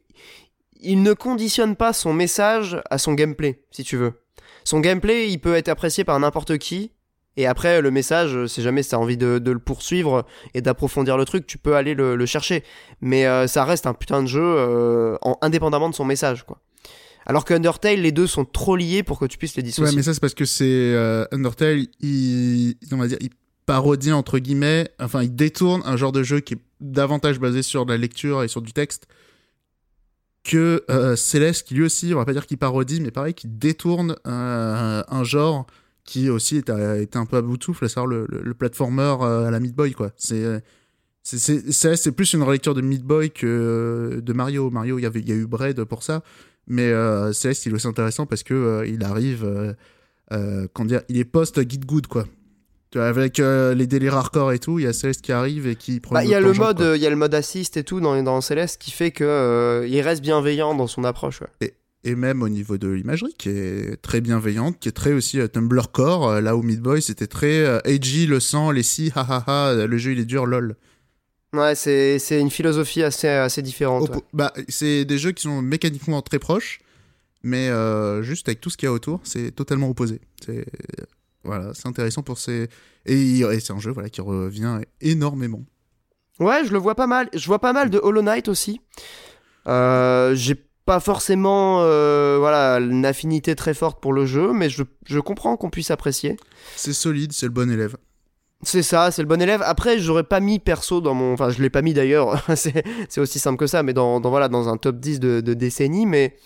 [0.80, 4.14] il ne conditionne pas son message à son gameplay, si tu veux.
[4.64, 6.92] Son gameplay, il peut être apprécié par n'importe qui.
[7.36, 11.24] Et après, le message, si jamais tu as envie de, le poursuivre et d'approfondir le
[11.24, 12.62] truc, tu peux aller le, chercher.
[13.00, 16.58] Mais euh, ça reste un putain de jeu euh, en, indépendamment de son message, quoi.
[17.24, 19.90] Alors que Undertale, les deux sont trop liés pour que tu puisses les dissocier.
[19.90, 20.92] Ouais, mais ça c'est parce que c'est
[21.30, 23.30] Undertale, il, on va dire, il
[23.64, 27.86] parodie entre guillemets, enfin il détourne un genre de jeu qui est davantage basé sur
[27.86, 29.06] de la lecture et sur du texte
[30.44, 33.46] que euh, Céleste, qui lui aussi, on va pas dire qu'il parodie, mais pareil, qui
[33.46, 35.66] détourne euh, un genre
[36.04, 38.54] qui aussi était, était un peu à bout de souffle, à savoir le, le, le
[38.54, 40.10] platformer euh, à la Meat Boy, quoi.
[40.16, 40.58] C'est euh,
[41.22, 44.70] c'est plus une relecture de Meat Boy que euh, de Mario.
[44.70, 46.24] Mario, il y avait il y a eu Braid pour ça,
[46.66, 49.72] mais euh, Céleste, il est aussi intéressant parce que euh, il arrive, euh,
[50.32, 52.26] euh, comment dire, il est post Git Good quoi.
[52.94, 56.00] Avec euh, les délires hardcore et tout, il y a Céleste qui arrive et qui
[56.00, 56.14] prend.
[56.14, 58.00] Bah, il y a le mode, euh, il y a le mode assist et tout
[58.00, 61.40] dans, dans Céleste qui fait que euh, il reste bienveillant dans son approche.
[61.60, 61.74] ouais.
[62.04, 65.46] et même au niveau de l'imagerie qui est très bienveillante, qui est très aussi euh,
[65.48, 69.20] Tumblr core, euh, là où Meat Boy c'était très edgy, le sang, les si, ha
[69.28, 70.76] ha ha, euh, le jeu il est dur, lol.
[71.54, 74.10] Ouais, c'est c'est une philosophie assez, assez différente.
[74.32, 76.80] Bah, c'est des jeux qui sont mécaniquement très proches,
[77.42, 80.20] mais euh, juste avec tout ce qu'il y a autour, c'est totalement opposé.
[80.44, 80.64] C'est
[81.44, 82.68] voilà, c'est intéressant pour ces
[83.06, 85.62] et, c'est un jeu voilà qui revient énormément.
[86.38, 86.64] Ouais.
[86.64, 87.28] Je le vois pas mal.
[87.34, 88.80] Je vois pas mal de Hollow Knight aussi.
[89.66, 94.82] Euh, J'ai pas forcément euh, voilà une affinité très forte pour le jeu, mais je,
[95.06, 96.36] je comprends qu'on puisse apprécier.
[96.76, 97.96] C'est solide, c'est le bon élève.
[98.64, 99.62] C'est ça, c'est le bon élève.
[99.64, 101.32] Après, j'aurais pas mis perso dans mon.
[101.32, 102.44] Enfin, je l'ai pas mis d'ailleurs.
[102.56, 105.40] c'est c'est aussi simple que ça, mais dans, dans, voilà, dans un top 10 de,
[105.40, 106.06] de décennies.
[106.06, 106.36] Mais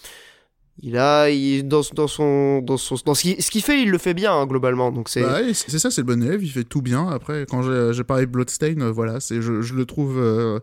[0.82, 1.30] il a.
[1.30, 2.60] Il, dans, dans son.
[2.62, 4.92] Dans, son, dans ce qu'il ce qu'il fait, il le fait bien, hein, globalement.
[4.92, 5.22] Donc c'est.
[5.22, 7.08] Bah ouais, c'est ça, c'est le bon élève, il fait tout bien.
[7.08, 7.62] Après, quand
[7.92, 10.58] j'ai parlé de Bloodstain, euh, voilà, c'est je, je le trouve euh,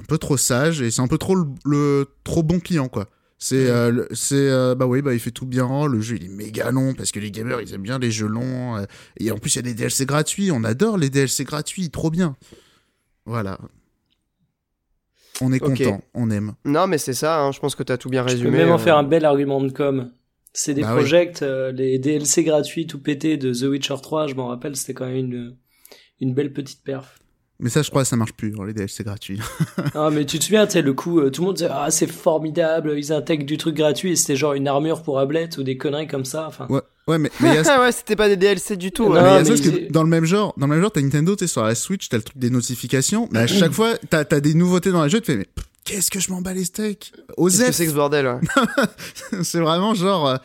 [0.00, 3.08] un peu trop sage et c'est un peu trop le, le- trop bon client quoi.
[3.38, 6.70] C'est euh, c'est bah oui, bah il fait tout bien, le jeu il est méga
[6.70, 8.82] long parce que les gamers ils aiment bien les jeux longs
[9.20, 12.10] et en plus il y a des DLC gratuits, on adore les DLC gratuits, trop
[12.10, 12.34] bien.
[13.26, 13.58] Voilà.
[15.42, 16.54] On est content, on aime.
[16.64, 18.50] Non, mais c'est ça, hein, je pense que t'as tout bien Je résumé.
[18.50, 18.78] peux même en euh.
[18.78, 20.10] faire un bel argument de com.
[20.52, 21.00] C'est des Bah oui.
[21.00, 24.94] projects, euh, les DLC gratuits tout pété de The Witcher 3, je m'en rappelle, c'était
[24.94, 25.56] quand même une,
[26.20, 27.18] une belle petite perf.
[27.58, 29.40] Mais ça je crois que ça marche plus, hein, les DLC gratuits.
[29.94, 31.90] Ah, mais tu te souviens, tu sais, le coup, euh, tout le monde disait, ah,
[31.90, 35.62] c'est formidable, ils intègrent du truc gratuit, et c'était genre une armure pour Ablette ou
[35.62, 36.66] des conneries comme ça, enfin.
[36.70, 39.08] ouais, ouais, mais mais a ouais, c'était pas des DLC du tout.
[39.12, 41.44] Non, mais ça que dans le même genre, dans le même genre, t'as Nintendo, tu
[41.46, 44.40] sais, sur la Switch, t'as le truc des notifications, mais à chaque fois, t'as as
[44.40, 46.64] des nouveautés dans les jeux, tu fais, mais pff, qu'est-ce que je m'en bats les
[46.64, 49.42] steaks Osef c'est que ce bordel ouais.
[49.44, 50.28] C'est vraiment genre.
[50.28, 50.36] euh,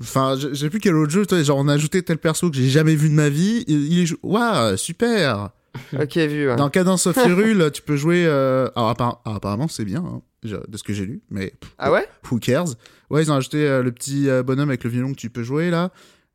[0.00, 2.50] Enfin, je je sais plus quel autre jeu, toi, genre on a ajouté tel perso
[2.50, 4.16] que j'ai jamais vu de ma vie, il il est.
[4.22, 5.50] Waouh, super
[5.98, 6.48] Ok, vu.
[6.48, 6.56] ouais.
[6.56, 8.24] Dans Cadence of Hyrule, tu peux jouer.
[8.26, 12.06] euh, Alors, alors, apparemment, c'est bien, hein, de ce que j'ai lu, mais Ah ouais?
[12.30, 12.74] who cares?
[13.12, 15.42] Ouais, ils ont ajouté euh, le petit euh, bonhomme avec le violon que tu peux
[15.44, 15.90] jouer là.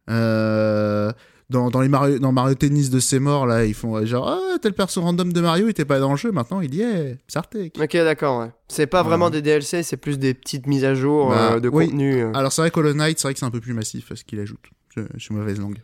[0.09, 1.11] Euh,
[1.49, 4.57] dans, dans les Mario, dans Mario Tennis de ses morts là, ils font genre ah
[4.61, 7.17] tel perso random de Mario il était pas dans le jeu, maintenant il y est,
[7.27, 7.77] Sartek.
[7.81, 8.51] Ok, d'accord, ouais.
[8.67, 9.07] C'est pas Ouais.
[9.07, 11.85] vraiment des DLC, c'est plus des petites mises à jour Bah, de oui.
[11.87, 12.23] contenu.
[12.33, 14.39] Alors c'est vrai qu'Hollow Knight, c'est vrai que c'est un peu plus massif ce qu'il
[14.39, 14.59] ajoute.
[14.95, 15.77] Je, je suis mauvaise langue.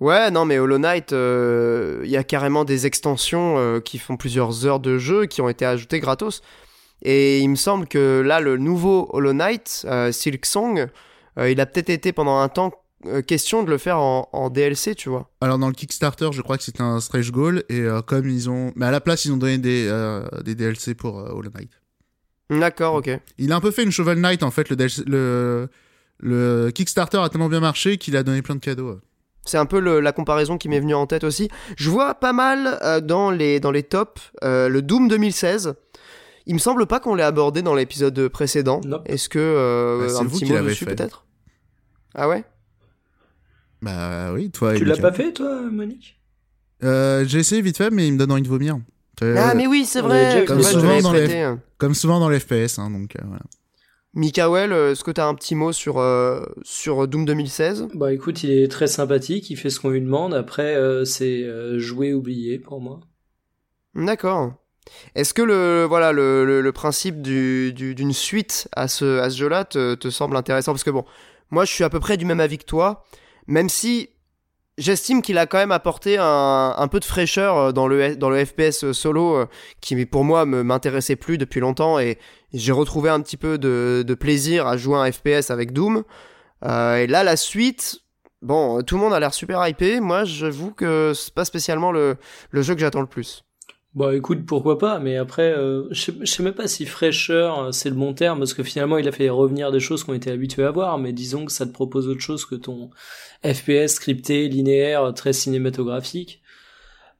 [0.00, 4.16] Ouais, non, mais Hollow Knight, euh, il y a carrément des extensions euh, qui font
[4.16, 6.40] plusieurs heures de jeu qui ont été ajoutées gratos.
[7.02, 10.88] Et il me semble que là, le nouveau Hollow Knight, euh, Silk Song,
[11.38, 12.72] euh, il a peut-être été pendant un temps
[13.06, 15.30] euh, question de le faire en, en DLC, tu vois.
[15.40, 18.50] Alors dans le Kickstarter, je crois que c'était un stretch goal et euh, comme ils
[18.50, 19.88] ont, mais à la place ils ont donné des
[20.44, 21.70] des DLC pour Hollow Knight.
[22.50, 23.10] D'accord, ok.
[23.36, 25.68] Il a un peu fait une Shovel Knight en fait le DLC le
[26.20, 28.98] le Kickstarter a tellement bien marché qu'il a donné plein de cadeaux.
[29.44, 31.48] C'est un peu le- la comparaison qui m'est venue en tête aussi.
[31.76, 35.74] Je vois pas mal euh, dans, les, dans les tops euh, le Doom 2016.
[36.48, 38.80] Il me semble pas qu'on l'ait abordé dans l'épisode précédent.
[38.84, 39.02] Nope.
[39.06, 41.26] Est-ce que euh, Bah, un vous petit mot dessus peut-être?
[42.14, 42.42] Ah ouais?
[43.82, 44.74] Bah oui, toi.
[44.74, 46.18] et Tu l'as pas fait, toi, Monique?
[46.82, 48.78] Euh, J'ai essayé vite fait, mais il me donne envie de vomir.
[49.22, 50.44] Euh, Ah, mais oui, c'est vrai.
[50.46, 51.54] Comme souvent dans les-.
[51.76, 53.42] Comme souvent dans les FPS, hein, donc euh, voilà.
[54.14, 58.50] Mikael, est-ce que t'as un petit mot sur, euh, sur Doom 2016 Bah écoute, il
[58.50, 60.32] est très sympathique, il fait ce qu'on lui demande.
[60.34, 63.00] Après, euh, c'est euh, jouer oublié pour moi.
[63.94, 64.54] D'accord.
[65.14, 69.64] Est-ce que le, voilà, le, principe du, du- d'une suite à ce, à ce jeu-là
[69.64, 70.72] te, te semble intéressant?
[70.72, 71.04] Parce que bon,
[71.50, 73.04] moi je suis à peu près du même avis que toi,
[73.46, 74.10] même si
[74.78, 78.30] j'estime qu'il a quand même apporté un, un peu de fraîcheur euh, dans le, dans
[78.30, 79.46] le FPS solo euh,
[79.80, 82.18] qui pour moi me m'intéressait plus depuis longtemps et
[82.54, 86.04] j'ai retrouvé un petit peu de, plaisir à jouer un FPS avec Doom.
[86.64, 88.00] Euh, et là, la suite,
[88.42, 90.00] bon, tout le monde a l'air super hypé.
[90.00, 92.16] Moi, j'avoue que c'est pas spécialement le,
[92.50, 93.44] le jeu que j'attends le plus.
[93.98, 97.88] Bah écoute, pourquoi pas, mais après, euh, je sais- même pas si fraîcheur, euh, c'est
[97.90, 100.62] le bon terme, parce que finalement, il a fait revenir des choses qu'on était habitués
[100.64, 102.90] à voir, mais disons que ça te propose autre chose que ton
[103.44, 106.42] FPS scripté, linéaire, très cinématographique.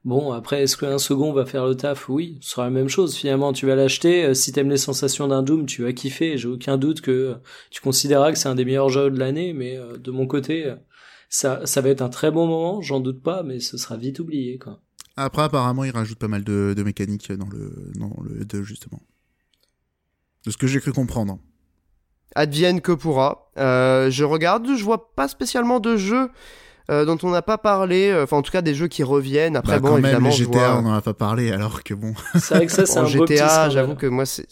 [0.05, 2.09] Bon, après, est-ce qu'un second va faire le taf?
[2.09, 3.15] Oui, ce sera la même chose.
[3.15, 4.25] Finalement, tu vas l'acheter.
[4.25, 6.37] euh, Si t'aimes les sensations d'un Doom, tu vas kiffer.
[6.37, 7.35] J'ai aucun doute que euh,
[7.71, 10.73] tu considéreras que c'est un des meilleurs jeux de l'année, mais de mon côté,
[11.29, 14.19] ça, ça va être un très bon moment, j'en doute pas, mais ce sera vite
[14.19, 14.81] oublié, quoi.
[15.21, 19.01] Après, apparemment, il rajoute pas mal de, de mécaniques dans le, dans le 2, justement.
[20.45, 21.39] De ce que j'ai cru comprendre.
[22.35, 23.51] advienne que pourra.
[23.57, 26.29] Euh, je regarde, je vois pas spécialement de jeux
[26.89, 29.55] euh, dont on n'a pas parlé, enfin en tout cas des jeux qui reviennent.
[29.57, 30.81] Après bah, bon, quand même, évidemment, les je GTA, vois...
[30.81, 32.13] on en a pas parlé, alors que bon.
[32.35, 34.47] C'est vrai que ça, c'est en un beau petit GTA, j'avoue que moi c'est...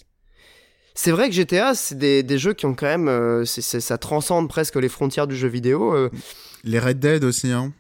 [0.93, 3.08] C'est vrai que GTA, c'est des, des jeux qui ont quand même...
[3.08, 5.93] euh, c'est- c'est- ça transcende presque les frontières du jeu vidéo.
[5.95, 6.10] euh.
[6.63, 7.71] Les Red Dead aussi, hein.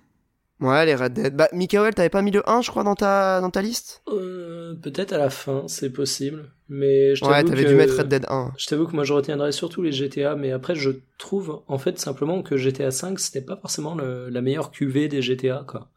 [0.59, 1.35] Ouais, les Red Dead.
[1.35, 4.01] Bah, Mikael, t'avais pas mis le 1, je crois, dans ta, dans ta liste?
[4.09, 6.51] Euh, peut-être à la fin, c'est possible.
[6.69, 8.51] Mais je Ouais, t'avais dû mettre Red Dead 1.
[8.57, 11.97] Je t'avoue que moi je retiendrai surtout les GTA, mais après je trouve en fait
[11.97, 15.89] simplement que GTA 5 c'était pas forcément le- la meilleure cuvée des GTA quoi.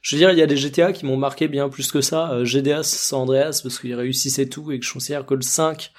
[0.00, 2.32] Je veux dire, il y a des GTA qui m'ont marqué bien plus que ça.
[2.32, 5.92] Euh, GTA San Andreas parce qu'il réussissait tout et que je considère que le 5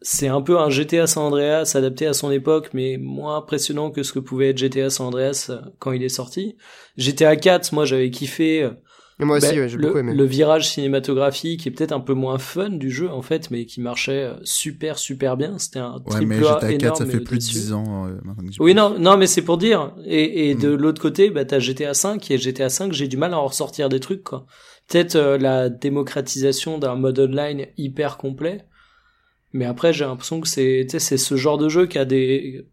[0.00, 4.02] c'est un peu un GTA San Andreas adapté à son époque, mais moins impressionnant que
[4.02, 6.56] ce que pouvait être GTA San Andreas euh, quand il est sorti.
[6.96, 8.62] GTA 4, moi j'avais kiffé.
[8.62, 8.70] euh,
[9.20, 10.14] Et moi aussi, bah, ouais, j'ai le, beaucoup aimé.
[10.14, 13.80] le virage cinématographique est peut-être un peu moins fun du jeu en fait, mais qui
[13.80, 15.58] marchait euh, super super bien.
[15.58, 17.60] C'était un Ouais, mais triple A GTA 4, énorme ça et fait plus de audacieux.
[17.60, 18.06] 10 ans.
[18.06, 19.92] euh, maintenant que j'y Oui non non mais c'est pour dire.
[20.04, 20.74] Et, et de Mm.
[20.76, 23.88] l'autre côté, bah t'as GTA 5 et GTA 5 j'ai du mal à en ressortir
[23.88, 24.46] des trucs quoi.
[24.88, 28.64] Peut-être euh, la démocratisation d'un mode online hyper complet.
[29.52, 32.66] Mais après j'ai l'impression que c'est c'est ce genre de jeu qui a des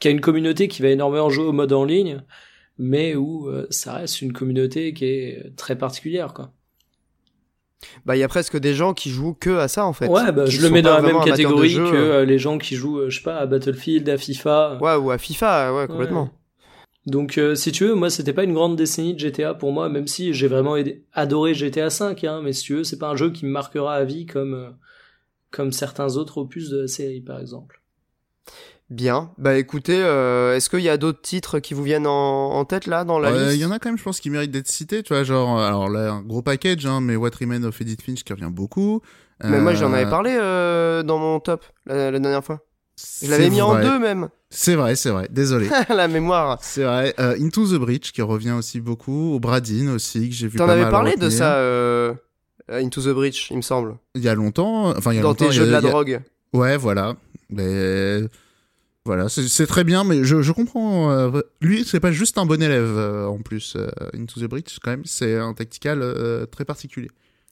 [0.00, 2.22] qui a une communauté qui va énormément jouer au mode en ligne,
[2.78, 6.52] mais où euh, ça reste une communauté qui est très particulière quoi.
[8.04, 10.08] Bah, il y a presque des gens qui jouent que à ça, en fait.
[10.08, 12.12] Ouais, bah, je le mets dans la même catégorie que euh.
[12.12, 14.78] euh, les gens qui jouent, je sais pas, à Battlefield, à FIFA.
[14.80, 16.24] Ouais, ou à FIFA, ouais, complètement.
[16.24, 16.30] Ouais.
[17.06, 19.88] Donc, euh, si tu veux, moi, c'était pas une grande décennie de GTA pour moi,
[19.88, 20.76] même si j'ai vraiment
[21.12, 23.94] adoré GTA 5, hein, mais si tu veux, c'est pas un jeu qui me marquera
[23.94, 24.74] à vie comme,
[25.52, 27.80] comme certains autres opus de la série, par exemple.
[28.90, 29.30] Bien.
[29.38, 32.86] Bah écoutez, euh, est-ce qu'il y a d'autres titres qui vous viennent en, en tête
[32.86, 34.50] là dans la Euh, liste Il y en a quand même, je pense, qui méritent
[34.50, 37.62] d'être cités, tu vois, genre, euh, alors là, un gros package, hein, mais What Remains
[37.64, 39.00] of Edith Finch qui revient beaucoup.
[39.44, 42.60] Mais moi j'en avais Euh, parlé euh, dans mon top la, la dernière fois.
[43.22, 44.28] Je l'avais mis en deux même.
[44.50, 45.68] C'est vrai, c'est vrai, désolé.
[45.88, 46.58] la mémoire.
[46.60, 47.14] c'est vrai.
[47.18, 49.32] Euh, Into the Breach qui revient aussi beaucoup.
[49.34, 52.14] Au Bradin aussi, que j'ai vu T'en avais parlé de ça euh,
[52.68, 53.96] Into the Breach, il me semble.
[54.14, 55.46] Il y a longtemps, enfin, il y a Dans longtemps.
[55.46, 56.20] tes jeux a- de la a- drogue.
[56.52, 57.16] Ouais, voilà.
[57.50, 58.22] Mais
[59.04, 61.10] voilà, c'est très bien, mais je, je comprends.
[61.10, 63.74] euh, lui, c'est pas juste un bon élève euh, en plus.
[63.76, 67.10] euh, Into the Breach, quand même, c'est un tactical euh, très particulier.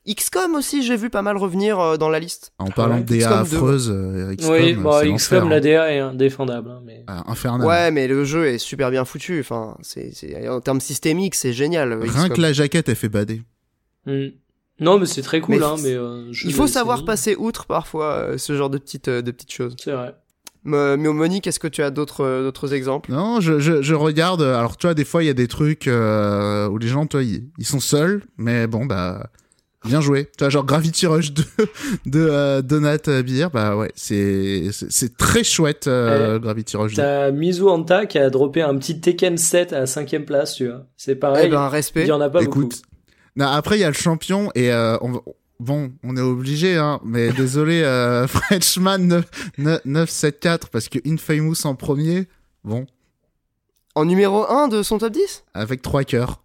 [0.09, 2.53] XCOM aussi, j'ai vu pas mal revenir euh, dans la liste.
[2.59, 3.03] En parlant ouais.
[3.03, 5.61] de DA XCOM 2, affreuse, euh, XCOM, oui, euh, bon, c'est XCOM, la hein.
[5.61, 7.05] DA est indéfendable, hein, mais.
[7.07, 7.67] Ah, infernal.
[7.67, 9.41] Ouais, mais le jeu est super bien foutu.
[9.41, 11.93] Enfin, c'est en termes systémiques, c'est génial.
[11.93, 12.29] euh, Rien XCOM.
[12.37, 13.43] que la jaquette, elle fait bader.
[14.07, 14.29] Hmm.
[14.81, 15.95] Non, mais c'est très cool, Mais hein, mais.
[15.95, 19.31] euh, jeu Il faut savoir passer outre parfois euh, ce genre de petites, euh, de
[19.31, 19.77] petites choses.
[19.79, 20.15] C'est vrai.
[20.65, 23.11] Mais mais Monique, est-ce que tu as d'autres euh, d'autres exemples?
[23.13, 24.43] Non, je, je, je regarde.
[24.43, 27.23] Alors, tu vois, des fois, il y a des trucs euh, où les gens, toi,
[27.23, 29.29] ils, ils sont seuls, mais bon, bah,
[29.87, 30.27] bien joué.
[30.37, 31.43] Tu vois, genre Gravity Rush de,
[32.07, 36.97] de euh, Donat Beer, bah ouais, c'est c'est- c'est très chouette, euh, Gravity Rush 2.
[37.03, 40.67] T'as Mizu Anta qui a droppé un petit Tekken 7 à la cinquième place, tu
[40.69, 40.85] vois.
[40.99, 41.47] C'est pareil.
[41.47, 42.07] Eh ben, il respect.
[42.07, 42.69] y en a pas beaucoup.
[43.41, 45.23] Non, après, il y a le champion, et euh, on,
[45.61, 49.25] bon, on est obligé, hein, mais désolé, euh, Frenchman 9,
[49.57, 52.29] 9, 974, parce que Infamous en premier,
[52.65, 52.85] bon,
[53.95, 56.43] En numéro 1 de son top 10 avec trois cœurs.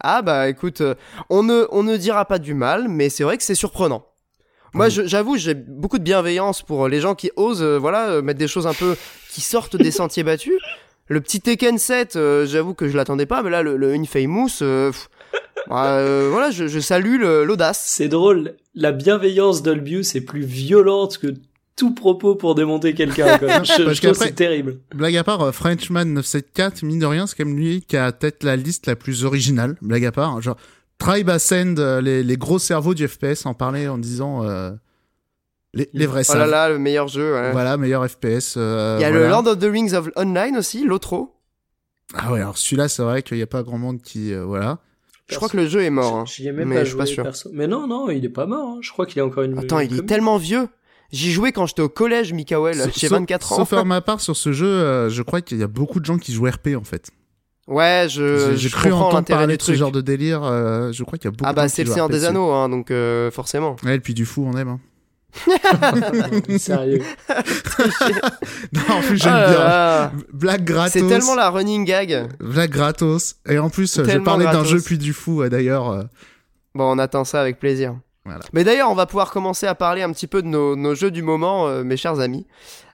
[0.00, 0.96] Ah bah écoute, euh,
[1.30, 4.04] on ne, on ne dira pas du mal, mais c'est vrai que c'est surprenant.
[4.72, 8.48] Moi, j'avoue, j'ai beaucoup de bienveillance pour les gens qui osent, euh, voilà, mettre des
[8.48, 8.96] choses un peu
[9.30, 10.58] qui sortent des sentiers battus.
[11.06, 14.62] Le petit Tekken 7, euh, j'avoue que je l'attendais pas, mais là, le, le Infamous,
[14.62, 15.10] euh, pff,
[15.70, 17.82] euh, voilà, je, je salue l'audace.
[17.86, 21.28] C'est drôle, la bienveillance d'Olbius est plus violente que
[21.76, 23.36] tout propos pour démonter quelqu'un.
[23.64, 24.78] Je, que c'est terrible.
[24.94, 28.12] Blague à part, euh, Frenchman 974, mine de rien, c'est quand même lui qui a
[28.12, 29.76] peut-être la liste la plus originale.
[29.82, 30.56] Blague à part, genre
[30.98, 34.70] Tribe Ascend, euh, les, les gros cerveaux du FPS en parlaient en disant euh,
[35.72, 36.50] les, les vrais Oh là savent.
[36.50, 37.34] là, le meilleur jeu.
[37.34, 37.50] ouais.
[37.50, 38.54] Voilà, meilleur FPS.
[38.56, 39.24] euh, Il y a voilà.
[39.24, 41.26] le Land of the Rings of Online aussi, l'autre.
[42.14, 44.78] Ah ouais, alors celui-là, c'est vrai qu'il n'y a pas grand monde qui, euh, voilà.
[45.30, 46.14] Je crois que le jeu est mort.
[46.16, 46.24] hein.
[46.26, 47.22] J'y ai même mais pas je suis pas sûr.
[47.22, 47.48] perso.
[47.52, 48.74] Mais non, non, il est pas mort.
[48.76, 48.78] hein.
[48.82, 49.58] Je crois qu'il est encore une.
[49.58, 50.68] Attends, il est tellement vieux.
[51.12, 52.76] J'y jouais quand j'étais au collège, Mikael.
[52.94, 53.56] J'ai sauf- 24 ans.
[53.56, 56.04] Sauf à ma part, sur ce jeu, euh, je crois qu'il y a beaucoup de
[56.04, 57.10] gens qui jouent RP en fait.
[57.66, 60.42] Ouais, je, J'ai- cru entendre parler de ce genre de délire.
[60.44, 62.24] euh, je crois qu'il y a beaucoup Ah bah c'est le Seigneur des.
[62.26, 63.76] Anneaux, hein, donc euh, forcément.
[63.84, 64.68] Ouais, et puis du fou, on aime.
[64.68, 64.80] hein.
[66.58, 67.02] Sérieux.
[68.72, 69.58] Non, en plus, j'aime Ah là bien.
[69.58, 70.12] là.
[70.32, 70.92] Blague gratos.
[70.92, 72.28] C'est tellement la running gag.
[72.40, 73.36] Blague gratos.
[73.48, 75.90] Et en plus, euh, je Tellement parlais d'un jeu puis du fou, d'ailleurs.
[75.90, 76.02] euh,
[76.74, 77.94] Bon, on attend ça avec plaisir.
[78.24, 78.40] Voilà.
[78.52, 81.10] Mais d'ailleurs, on va pouvoir commencer à parler un petit peu de nos, nos jeux
[81.10, 82.46] du moment, euh, mes chers amis.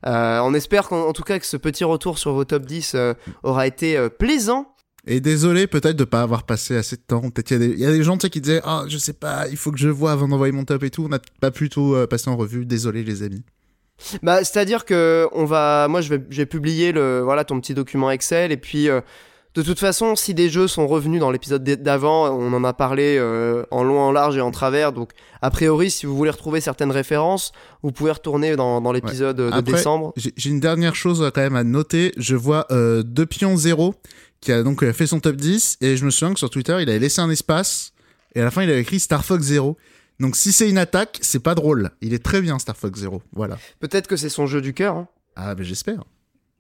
[0.07, 2.93] Euh, on espère qu'en en tout cas que ce petit retour sur vos top 10
[2.95, 4.67] euh, aura été plaisant.
[5.11, 7.31] Et désolé peut-être de pas avoir passé assez de temps.
[7.31, 9.49] Peut-être y, il y a des gens tu sais, qui disaient Ah, je sais pas,
[9.51, 11.05] il faut que je vois avant d'envoyer mon top et tout.
[11.05, 12.65] On n'a pas pu tout euh, passer en revue.
[12.65, 13.43] Désolé, les amis.
[14.23, 17.75] Bah, c'est-à-dire que on va, moi, je vais, je vais publier le, voilà, ton petit
[17.75, 18.89] document Excel et puis.
[18.89, 19.01] euh,
[19.57, 23.17] de toute façon, si des jeux sont revenus dans l'épisode d'avant, on en a parlé
[23.19, 24.93] euh, en long, en large et en travers.
[24.93, 25.11] Donc,
[25.43, 27.51] a priori, si vous voulez retrouver certaines références,
[27.83, 30.13] vous pouvez retourner dans, dans l'épisode de Après, décembre.
[30.17, 32.13] J'ai j'ai une dernière chose quand même à noter.
[32.17, 33.97] Je vois euh, Deux Pions Zéro
[34.41, 35.79] qui a donc euh, fait son top 10.
[35.81, 37.93] Et je me souviens que sur Twitter, il avait laissé un espace.
[38.35, 39.77] Et à la fin, il avait écrit Star Fox Zero.
[40.19, 41.91] Donc si c'est une attaque, c'est pas drôle.
[42.01, 43.23] Il est très bien Star Fox Zero.
[43.33, 43.59] Voilà.
[43.81, 44.97] Peut-être que c'est son jeu du cœur.
[44.97, 45.09] hein.
[45.37, 46.05] Ah, ben j'espère.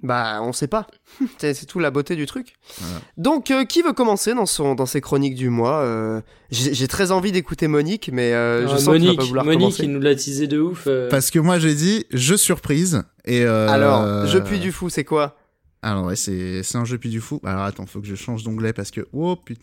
[0.02, 0.86] Bah, on sait pas.
[1.38, 2.54] c'est tout la beauté du truc.
[2.78, 3.00] Voilà.
[3.18, 7.10] Donc, euh, qui veut commencer dans, son, dans ses chroniques du mois Euh, J'ai très
[7.12, 9.82] envie d'écouter Monique, mais euh, je Ah, sens qu'il va Monique, pas vouloir Monique, commencer.
[9.82, 10.84] il nous l'a teasé de ouf.
[10.86, 13.02] euh, Parce que moi, j'ai dit jeu surprise.
[13.26, 15.36] Et euh, Alors, Je puis du fou, c'est quoi?
[15.82, 17.40] Alors ouais, c'est c'est un jeu puis du fou.
[17.44, 19.62] Alors attends, faut que je change d'onglet parce que oh putain.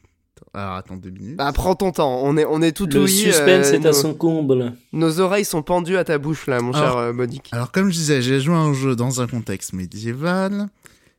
[0.53, 1.36] Alors attends deux minutes.
[1.38, 2.21] Bah, prends ton temps.
[2.23, 4.73] On est, on est tout Le ouïe, suspense euh, est à nos, son comble.
[4.93, 7.49] nos oreilles sont pendues à ta bouche, là, mon Alors- cher euh, Monique.
[7.51, 10.67] Alors comme je disais, j'ai joué à un jeu dans un contexte médiéval.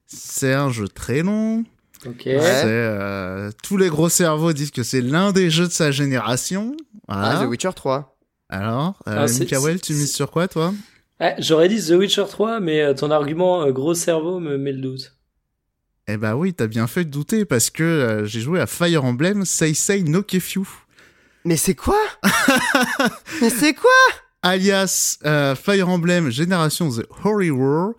[0.07, 1.65] C'est un jeu très long.
[2.07, 2.23] Ok.
[2.27, 2.39] Ouais.
[2.41, 6.77] C'est euh, tous les gros cerveaux disent que c'est l'un des jeux de sa génération.
[7.09, 7.41] Voilà.
[7.41, 8.17] Ah, The Witcher 3.
[8.49, 10.73] Alors, euh, Ah, Mikael, tu mises sur quoi toi?
[11.21, 14.73] Ah, J'aurais dit The Witcher 3, mais euh, ton argument euh, gros cerveau me met
[14.73, 15.15] le doute.
[16.07, 19.05] Eh bah oui, t'as bien fait de douter parce que euh, j'ai joué à Fire
[19.05, 20.63] Emblem Seisei no Kefyu.
[21.45, 21.99] Mais c'est quoi?
[23.43, 23.91] Mais c'est quoi?
[24.43, 27.91] Alias euh, Fire Emblem Génération The Holy War,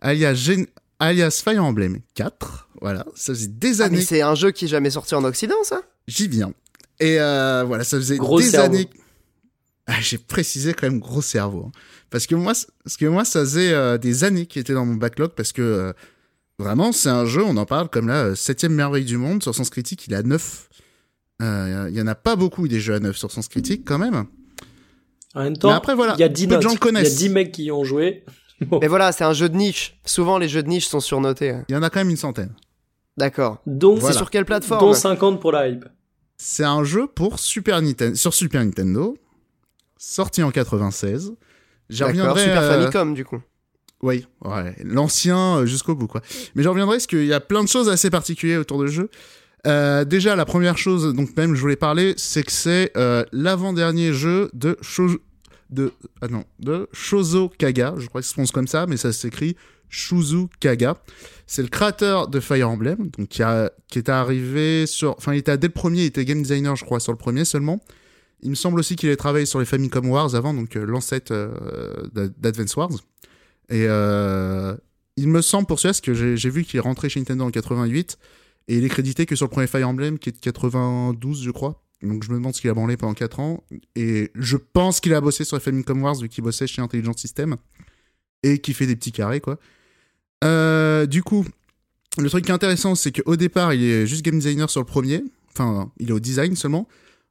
[0.00, 0.66] alias, Gen-
[1.00, 2.68] alias Fire Emblem 4.
[2.80, 4.04] Voilà, ça faisait des ah, Mais années.
[4.04, 5.80] c'est un jeu qui est jamais sorti en Occident, ça?
[6.06, 6.52] J'y viens.
[7.00, 8.66] Et euh, voilà, ça faisait Gros des cerveau.
[8.76, 8.88] années.
[9.90, 11.64] Ah, J'ai précisé quand même gros cerveau.
[11.68, 11.72] hein.
[12.10, 12.52] Parce que moi,
[12.84, 15.62] parce que moi, ça faisait euh, des années qui était dans mon backlog parce que
[15.62, 15.92] euh,
[16.58, 19.42] vraiment, c'est un jeu, on en parle comme la euh, septième merveille du monde.
[19.42, 20.68] Sur Sens Critique, il est à 9.
[21.40, 24.24] Il y en a pas beaucoup des jeux à 9 sur Sens Critique quand même.
[25.34, 26.76] En même temps, Mais après, voilà, il y a 10 peu de gens le Il
[26.76, 27.14] y connaissent.
[27.14, 28.24] a 10 mecs qui y ont joué.
[28.60, 28.80] Bon.
[28.82, 30.00] Mais voilà, c'est un jeu de niche.
[30.04, 31.50] Souvent, les jeux de niche sont surnotés.
[31.50, 31.64] hein.
[31.68, 32.52] Il y en a quand même une centaine.
[33.16, 33.62] D'accord.
[33.66, 34.00] Voilà.
[34.00, 34.80] C'est sur quelle plateforme?
[34.80, 35.84] Dont 50 pour la hype.
[36.38, 39.16] C'est un jeu pour Super Nintendo, sur Super Nintendo,
[39.98, 41.32] sorti en 96.
[41.90, 42.44] J'y reviendrai.
[42.44, 43.40] Super euh, Famicom, du coup.
[44.02, 46.20] Oui, ouais, l'ancien euh, jusqu'au bout, quoi.
[46.54, 49.10] Mais j'en reviendrai parce qu'il y a plein de choses assez particulières autour du jeu.
[49.66, 54.12] Euh, déjà, la première chose, donc même je voulais parler, c'est que c'est euh, l'avant-dernier
[54.12, 55.18] jeu de Sho-
[55.70, 57.94] de ah non de Shozo Kaga.
[57.98, 59.56] Je crois que ça se prononce comme ça, mais ça s'écrit
[59.88, 60.96] Shuzu Kaga.
[61.46, 65.38] C'est le créateur de Fire Emblem, donc qui, a, qui est arrivé sur, enfin il
[65.38, 67.80] était dès le premier, il était game designer, je crois, sur le premier seulement.
[68.42, 71.32] Il me semble aussi qu'il ait travaillé sur les Famicom Wars avant, donc euh, l'ancêtre
[71.32, 72.90] euh, d'A- d'Advance Wars.
[73.68, 74.76] Et euh,
[75.16, 77.50] il me semble pour celui-là, parce que j'ai vu qu'il est rentré chez Nintendo en
[77.50, 78.16] 88,
[78.68, 81.50] et il est crédité que sur le premier Fire Emblem, qui est de 92, je
[81.50, 81.82] crois.
[82.02, 83.64] Donc je me demande ce qu'il a branlé pendant 4 ans.
[83.96, 87.14] Et je pense qu'il a bossé sur les Famicom Wars, vu qu'il bossait chez Intelligent
[87.16, 87.56] System,
[88.44, 89.58] et qui fait des petits carrés, quoi.
[91.06, 91.44] Du coup,
[92.18, 94.86] le truc qui est intéressant, c'est qu'au départ, il est juste game designer sur le
[94.86, 95.24] premier.
[95.52, 96.86] Enfin, il est au design seulement.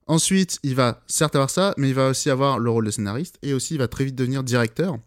[0.07, 3.37] Ensuite, il va certes avoir ça, mais il va aussi avoir le rôle de scénariste,
[3.43, 4.97] et aussi il va très vite devenir directeur.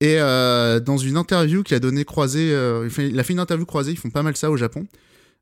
[0.00, 3.66] Et euh, dans une interview qu'il a donné croisé, euh, il, a fait une interview
[3.66, 4.86] croisée, ils font pas mal ça au Japon.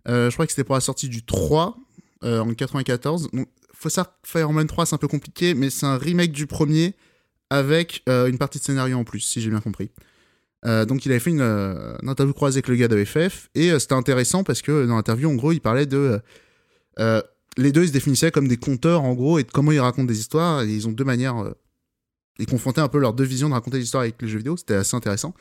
[0.08, 1.76] Euh, je crois que c'était pour la sortie du 3
[2.24, 3.30] euh, en 94.
[3.32, 6.32] Donc, faut savoir que Fire Emblem 3 c'est un peu compliqué, mais c'est un remake
[6.32, 6.96] du premier
[7.50, 9.90] avec une partie de scénario en plus, si j'ai bien compris.
[10.64, 11.40] Donc il avait fait une,
[12.02, 15.36] interview croisée avec le gars de FF et c'était intéressant parce que dans l'interview en
[15.36, 16.20] gros il parlait de
[17.58, 20.18] les deux ils se définissaient comme des conteurs en gros et comment ils racontent des
[20.18, 20.64] histoires.
[20.64, 21.52] Ils ont deux manières euh,
[22.38, 24.56] ils confrontaient un peu leurs deux visions de raconter des histoires avec les jeux vidéo.
[24.56, 25.34] C'était assez intéressant.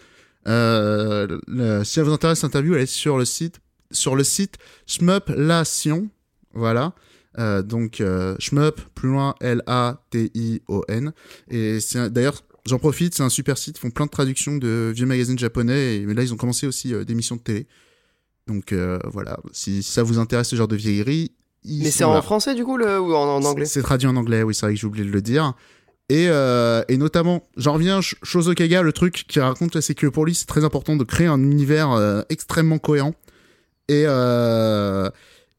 [0.48, 3.60] Euh, le- si ça vous intéresse l'interview elle est sur le site
[3.92, 6.10] sur le site Shmuplation
[6.54, 6.94] voilà.
[7.40, 8.04] Euh, donc
[8.40, 11.14] Shmup plus loin L A T I O N.
[11.50, 14.92] Et c'est d'ailleurs J'en profite, c'est un super site, ils font plein de traductions de
[14.94, 17.66] vieux magazines japonais, et mais là ils ont commencé aussi des émissions de télé.
[18.46, 18.74] Donc
[19.06, 21.32] voilà, si, si ça vous intéresse ce genre de vieillerie,
[21.68, 23.00] Mais c'est en français du coup le...
[23.00, 25.12] ou en, en anglais C'est traduit en anglais, oui, c'est vrai que j'ai oublié de
[25.12, 25.54] le dire.
[26.10, 30.26] Et, euh, et notamment, j'en reviens, Sh- Shozokaga, le truc qu'il raconte, c'est que pour
[30.26, 33.14] lui, c'est très important de créer un univers euh, extrêmement cohérent
[33.90, 35.10] et, euh,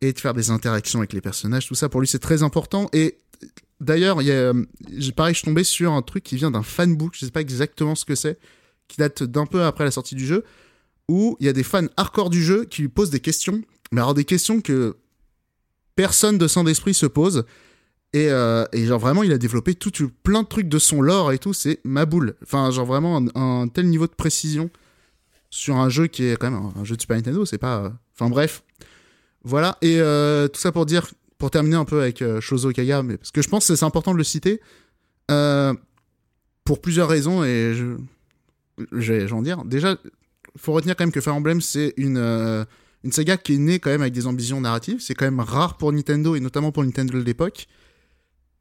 [0.00, 2.88] et de faire des interactions avec les personnages, tout ça, pour lui, c'est très important.
[2.94, 3.18] Et
[3.80, 4.52] d'ailleurs, y a,
[5.14, 7.94] pareil, je suis tombé sur un truc qui vient d'un fanbook, je sais pas exactement
[7.94, 8.38] ce que c'est,
[8.88, 10.44] qui date d'un peu après la sortie du jeu,
[11.08, 13.60] où il y a des fans hardcore du jeu qui lui posent des questions,
[13.92, 14.96] mais alors des questions que
[15.98, 17.44] personne de sans d'esprit se pose.
[18.12, 19.90] Et, euh, et genre vraiment, il a développé tout
[20.22, 22.36] plein de trucs de son lore et tout, c'est ma boule.
[22.44, 24.70] Enfin, genre vraiment un, tel niveau de précision
[25.50, 27.78] sur un jeu qui est quand même un, jeu de Super Nintendo, c'est pas.
[27.78, 28.62] euh, Enfin bref,
[29.42, 29.76] voilà.
[29.82, 33.32] Et euh, tout ça pour dire, pour terminer un peu avec Shozo Kaga, mais parce
[33.32, 34.60] que je pense que c'est important de le citer
[36.64, 39.64] pour plusieurs raisons et je, vais j'en dire.
[39.64, 39.96] Déjà,
[40.56, 42.66] faut retenir quand même que Fire Emblem c'est une
[43.04, 45.00] une saga qui est née quand même avec des ambitions narratives.
[45.00, 47.66] C'est quand même rare pour Nintendo et notamment pour Nintendo de l'époque.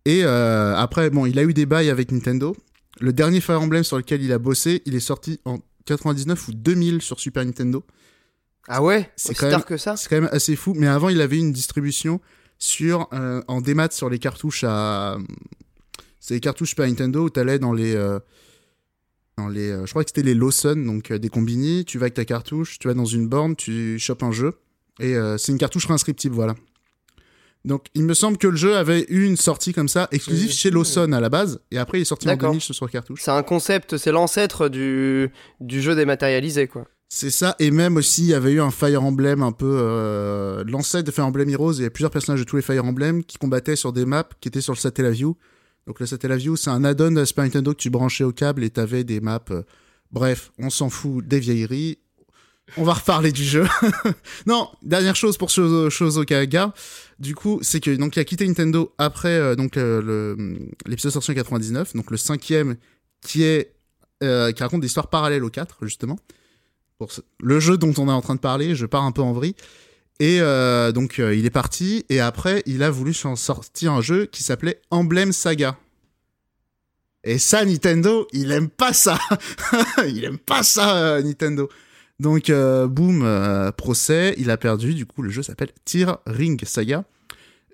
[0.06, 2.56] Et euh, après, bon, il a eu des bails avec Nintendo.
[3.00, 6.54] Le dernier Fire Emblem sur lequel il a bossé, il est sorti en 99 ou
[6.54, 7.84] 2000 sur Super Nintendo.
[8.68, 9.10] Ah ouais?
[9.16, 9.96] C'est quand tard même- que ça?
[9.98, 10.74] C'est quand même assez fou.
[10.76, 12.20] Mais avant, il avait une distribution
[12.60, 15.18] sur euh, en démat sur les cartouches à.
[16.20, 17.96] C'est les cartouches Super Nintendo où t'allais dans les.
[17.96, 18.20] euh,
[19.38, 21.86] dans les euh, je crois que c'était les Lawson, donc euh, des combini.
[21.86, 24.54] Tu vas avec ta cartouche, tu vas dans une borne, tu chopes un jeu.
[25.00, 26.56] Et euh, c'est une cartouche réinscriptible, voilà.
[27.66, 30.72] Donc, il me semble que le jeu avait eu une sortie comme ça, exclusive chez
[30.72, 32.52] Lawson à la base, et après il est sorti en D'accord.
[32.52, 33.22] 2000 sur cartouche.
[33.22, 35.30] C'est un concept, c'est l'ancêtre du...
[35.60, 36.86] du jeu dématérialisé quoi.
[37.10, 39.80] C'est ça, et même aussi, il y avait eu un Fire Emblem un peu...
[39.80, 42.84] Euh, L'ancêtre de Fire Emblem Heroes, il y avait plusieurs personnages de tous les Fire
[42.84, 45.38] Emblem qui combattaient sur des maps qui étaient sur le Satellaview.
[45.88, 48.70] Donc le Satellaview, c'est un add-on de Super Nintendo que tu branchais au câble et
[48.70, 49.40] t'avais des maps...
[50.12, 51.98] Bref, on s'en fout des vieilleries.
[52.78, 53.66] On va reparler du jeu.
[54.46, 56.74] non, dernière chose pour Shozo, Kaga.
[57.20, 61.12] Du coup, c'est que donc il a quitté Nintendo après euh, donc euh, le l'épisode
[61.12, 62.76] sorti en 99, donc le cinquième
[63.22, 63.74] qui est
[64.24, 66.18] euh, qui raconte des histoires parallèles au 4 justement
[67.40, 69.56] le jeu dont on est en train de parler, je pars un peu en vrille.
[70.20, 74.26] Et euh, donc euh, il est parti et après il a voulu sortir un jeu
[74.26, 75.78] qui s'appelait Emblem Saga.
[77.24, 79.20] Et ça Nintendo, il aime pas ça.
[80.08, 81.70] il aime pas ça euh, Nintendo.
[82.20, 84.96] Donc boum, procès, il a perdu.
[84.96, 87.04] Du coup le jeu s'appelle Tear Ring Saga.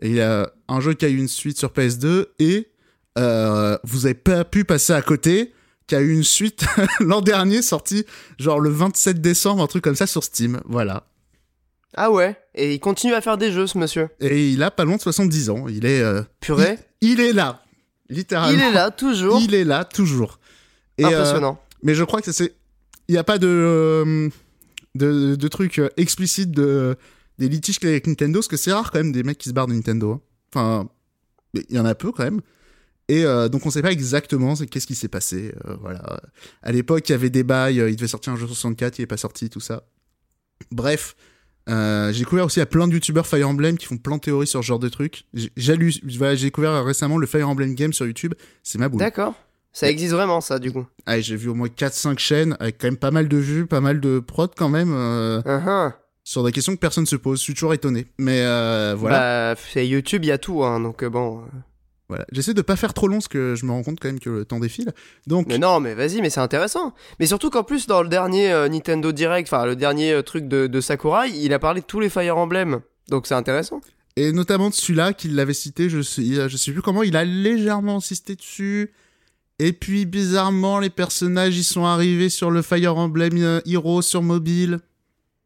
[0.01, 2.67] Et il a un jeu qui a eu une suite sur PS2 et
[3.15, 5.53] vous avez pas pu passer à côté
[5.87, 6.65] qui a eu une suite
[6.99, 8.05] l'an dernier sorti
[8.37, 10.59] genre le 27 décembre, un truc comme ça sur Steam.
[10.65, 11.05] Voilà.
[11.95, 14.09] Ah ouais Et il continue à faire des jeux ce monsieur.
[14.19, 15.67] Et il a pas loin de 70 ans.
[15.67, 16.79] Il est, euh, Purée.
[17.01, 17.63] il est là.
[18.09, 18.57] Littéralement.
[18.57, 19.39] Il est là toujours.
[19.41, 20.39] Il est là, toujours.
[20.97, 21.59] Et, euh, Impressionnant.
[21.81, 22.53] mais je crois que c'est.
[23.07, 24.29] Il n'y a pas de, euh,
[24.95, 26.95] de, de trucs euh, explicites de,
[27.39, 29.37] des litiges qu'il y a avec Nintendo, parce que c'est rare quand même des mecs
[29.37, 30.11] qui se barrent de Nintendo.
[30.13, 30.21] hein.
[30.53, 30.89] Enfin,
[31.53, 32.41] il y en a peu quand même.
[33.09, 35.53] Et euh, donc on sait pas exactement qu'est-ce qui s'est passé.
[35.65, 36.21] euh, voilà.
[36.61, 39.07] À l'époque, il y avait des bails, il devait sortir un jeu 64, il est
[39.07, 39.83] pas sorti, tout ça.
[40.71, 41.15] Bref,
[41.69, 44.15] euh, j'ai découvert aussi il y a plein de youtubeurs Fire Emblem qui font plein
[44.17, 45.25] de théories sur ce genre de trucs.
[45.55, 48.33] J'ai lu- voilà, j'ai découvert récemment le Fire Emblem Game sur YouTube,
[48.63, 48.99] c'est ma boule.
[48.99, 49.33] D'accord.
[49.71, 50.85] Ça existe vraiment ça du coup.
[51.05, 53.81] Ah, j'ai vu au moins 4-5 chaînes avec quand même pas mal de vues, pas
[53.81, 55.91] mal de prod quand même, euh, Uh-huh.
[56.23, 57.39] sur des questions que personne se pose.
[57.39, 58.05] Je suis toujours étonné.
[58.19, 59.53] Mais euh, voilà.
[59.55, 61.41] Bah, c'est YouTube, il y a tout, hein, donc bon.
[62.09, 62.25] Voilà.
[62.31, 64.29] J'essaie de pas faire trop long parce que je me rends compte quand même que
[64.29, 64.91] le temps défile.
[65.25, 66.93] Donc, Mais non, mais vas-y, mais c'est intéressant.
[67.19, 70.47] Mais surtout qu'en plus, dans le dernier euh, Nintendo Direct, enfin, le dernier euh, truc
[70.47, 72.81] de, de Sakurai, il a parlé de tous les Fire Emblem.
[73.09, 73.81] Donc c'est intéressant.
[74.15, 77.25] et notamment de celui-là qu'il l'avait cité, je sais, je sais plus comment, il a
[77.25, 78.91] légèrement insisté dessus.
[79.59, 84.21] Et puis bizarrement, les personnages ils sont arrivés sur le Fire Emblem euh, Hero sur
[84.21, 84.79] mobile.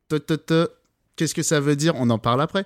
[0.09, 0.69] Te, te, te.
[1.17, 1.93] Qu'est-ce que ça veut dire?
[1.97, 2.63] On en parle après.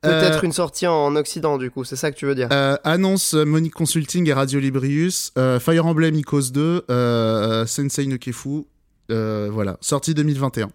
[0.00, 2.48] Peut-être Euh, une sortie en Occident, du coup, c'est ça que tu veux dire?
[2.50, 8.06] Euh, annonce euh, Monique Consulting et Radio Librius, euh, Fire Emblem Icos 2, euh, Sensei
[8.06, 8.64] no Kefu,
[9.10, 10.70] voilà, sortie 2021.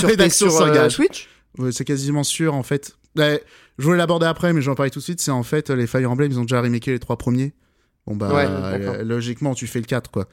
[0.00, 0.90] sur rédaction sur.
[0.90, 1.28] Switch?
[1.58, 2.96] Ouais, c'est quasiment sûr en fait.
[3.16, 3.44] Ouais,
[3.78, 5.20] je voulais l'aborder après, mais j'en parlais tout de suite.
[5.20, 7.52] C'est en fait les Fire Emblem, ils ont déjà remaké les trois premiers.
[8.06, 10.26] Bon bah, Ouais, logiquement, tu fais le 4 quoi.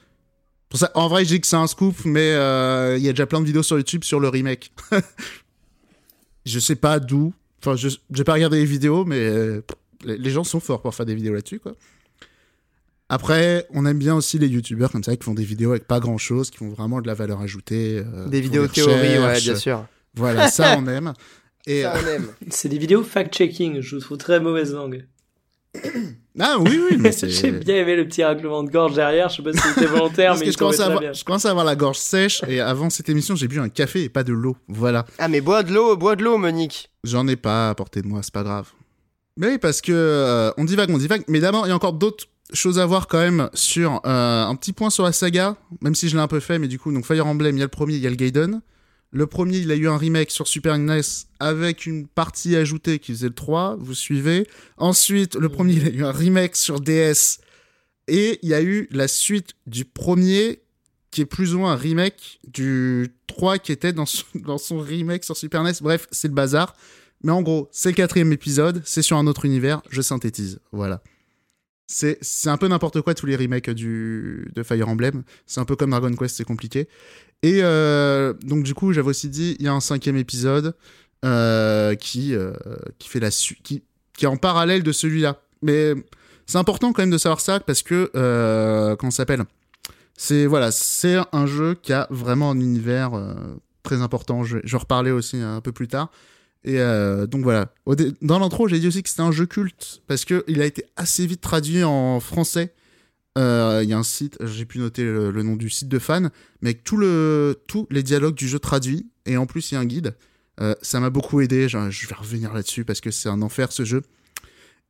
[0.69, 3.25] Pour ça, en vrai, je dis que c'est un scoop, mais il y a déjà
[3.25, 4.71] plein de vidéos sur YouTube sur le remake.
[6.45, 7.33] je sais pas d'où.
[7.59, 9.61] Enfin, je j'ai pas regardé les vidéos, mais euh,
[10.03, 11.75] les gens sont forts pour faire des vidéos là-dessus, quoi.
[13.09, 15.99] Après, on aime bien aussi les youtubeurs comme ça qui font des vidéos avec pas
[15.99, 18.01] grand chose, qui font vraiment de la valeur ajoutée.
[18.05, 19.85] euh, Des vidéos théorie, ouais, bien sûr.
[20.15, 21.13] Voilà, ça on aime.
[21.67, 22.27] Et Ça, on aime.
[22.49, 25.05] C'est des vidéos fact-checking, je vous trouve très mauvaise langue.
[26.39, 27.29] Ah oui, oui, mais c'est.
[27.29, 30.31] J'ai bien aimé le petit raclement de gorge derrière, je sais pas si c'était volontaire,
[30.31, 31.13] Parce mais que je commence, à avoir, bien.
[31.13, 34.03] je commence à avoir la gorge sèche et avant cette émission, j'ai bu un café
[34.03, 34.57] et pas de l'eau.
[34.67, 35.05] Voilà.
[35.17, 36.89] Ah, mais bois de l'eau, bois de l'eau, Monique.
[37.03, 38.69] J'en ai pas à portée de moi, c'est pas grave.
[39.37, 41.23] Mais oui, parce que euh, on divague, on divague.
[41.27, 44.55] Mais d'abord, il y a encore d'autres choses à voir quand même sur euh, un
[44.55, 46.91] petit point sur la saga, même si je l'ai un peu fait, mais du coup,
[46.91, 48.61] donc Fire Emblem, il y a le premier, il y a le Gaiden.
[49.11, 51.01] Le premier, il a eu un remake sur Super NES
[51.39, 54.47] avec une partie ajoutée qui faisait le 3, vous suivez.
[54.77, 57.39] Ensuite, le premier, il a eu un remake sur DS.
[58.07, 60.61] Et il y a eu la suite du premier
[61.11, 64.79] qui est plus ou moins un remake du 3 qui était dans son, dans son
[64.79, 65.73] remake sur Super NES.
[65.81, 66.73] Bref, c'est le bazar.
[67.23, 70.59] Mais en gros, c'est le quatrième épisode, c'est sur un autre univers, je synthétise.
[70.71, 71.03] Voilà.
[71.87, 75.23] C'est un peu n'importe quoi tous les remakes du, de Fire Emblem.
[75.45, 76.87] C'est un peu comme Dragon Quest, c'est compliqué.
[77.43, 80.75] Et euh, donc du coup, j'avais aussi dit, il y a un cinquième épisode
[81.25, 82.53] euh, qui, euh,
[82.99, 83.83] qui fait la qui,
[84.13, 85.41] qui est en parallèle de celui-là.
[85.61, 85.93] Mais
[86.45, 89.43] c'est important quand même de savoir ça parce que, ça s'appelle?
[90.17, 93.11] C'est voilà, c'est un jeu qui a vraiment un univers
[93.81, 94.43] très important.
[94.43, 96.11] Je, je vais reparler aussi un peu plus tard.
[96.63, 96.77] Et
[97.27, 97.73] donc voilà.
[98.21, 100.85] Dans l'intro, j'ai dit aussi que c'était un jeu culte parce que il a été
[100.95, 102.71] assez vite traduit en français.
[103.37, 106.29] Euh, Il y a un site, j'ai pu noter le, nom du site de fans,
[106.61, 109.77] mais avec tout le, tous les dialogues du jeu traduits et en plus il y
[109.77, 110.15] a un guide.
[110.59, 111.69] Euh, ça m'a beaucoup aidé.
[111.69, 114.03] Je, vais revenir là-dessus parce que c'est un enfer ce jeu.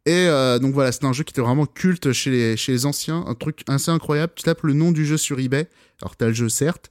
[0.05, 2.85] Et euh, donc voilà, c'est un jeu qui était vraiment culte chez les, chez les
[2.85, 4.33] anciens, un truc assez incroyable.
[4.35, 5.69] Tu tapes le nom du jeu sur eBay,
[6.01, 6.89] alors t'as le jeu certes,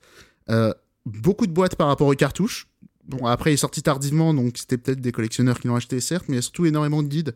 [0.48, 0.72] euh,
[1.06, 2.68] beaucoup de boîtes par rapport aux cartouches.
[3.08, 6.26] Bon, après il est sorti tardivement, donc c'était peut-être des collectionneurs qui l'ont acheté certes,
[6.28, 7.34] mais il y a surtout énormément de guides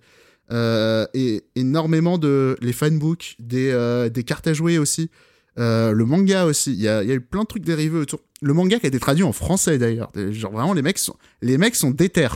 [0.53, 5.11] euh, et énormément de les fanbooks, des, euh, des cartes à jouer aussi,
[5.59, 6.73] euh, le manga aussi.
[6.73, 8.21] Il y a, y a eu plein de trucs dérivés autour.
[8.43, 10.11] Le manga qui a été traduit en français d'ailleurs.
[10.31, 12.29] Genre vraiment les mecs sont, les mecs sont déter.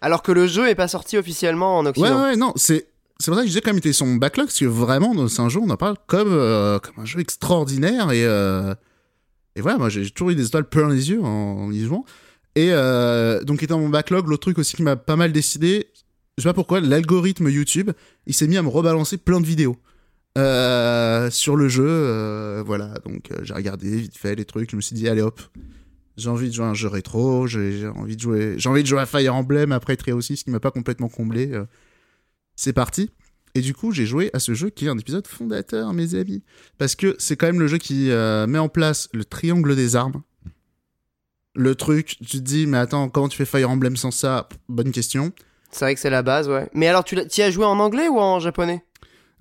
[0.00, 2.22] Alors que le jeu est pas sorti officiellement en Ouais, Occident.
[2.22, 2.86] ouais, non, c'est
[3.18, 5.40] c'est pour ça que je disais quand même était son backlog, parce que vraiment, c'est
[5.40, 8.22] un jeu, on en parle comme, comme un jeu extraordinaire, et,
[9.56, 11.26] et voilà, moi j'ai toujours eu des étoiles plein les yeux en,
[11.64, 12.04] en y jouant.
[12.54, 12.70] Et
[13.44, 15.88] donc, étant mon backlog, l'autre truc aussi qui m'a pas mal décidé,
[16.38, 17.90] je sais pas pourquoi, l'algorithme YouTube,
[18.26, 19.76] il s'est mis à me rebalancer plein de vidéos.
[20.38, 24.76] euh, sur le jeu, euh, voilà, donc euh, j'ai regardé vite fait les trucs, je
[24.76, 25.40] me suis dit, allez hop,
[26.16, 29.00] j'ai envie de jouer à un jeu rétro, j'ai envie de jouer, j'ai de jouer
[29.00, 31.60] à Fire Emblem après Trio aussi, ce qui m'a pas complètement comblé.
[32.54, 33.10] c'est parti.
[33.56, 36.44] Et du coup, j'ai joué à ce jeu qui est un épisode fondateur, mes amis.
[36.76, 38.10] Parce que c'est quand même le jeu qui
[38.48, 40.22] met en place le triangle des armes.
[41.54, 44.48] Le truc, tu te dis, mais attends, comment tu fais Fire Emblem sans ça?
[44.68, 45.32] Bonne question.
[45.70, 46.68] C'est vrai que c'est la base, ouais.
[46.74, 48.82] Mais alors, tu y as joué en anglais ou en japonais?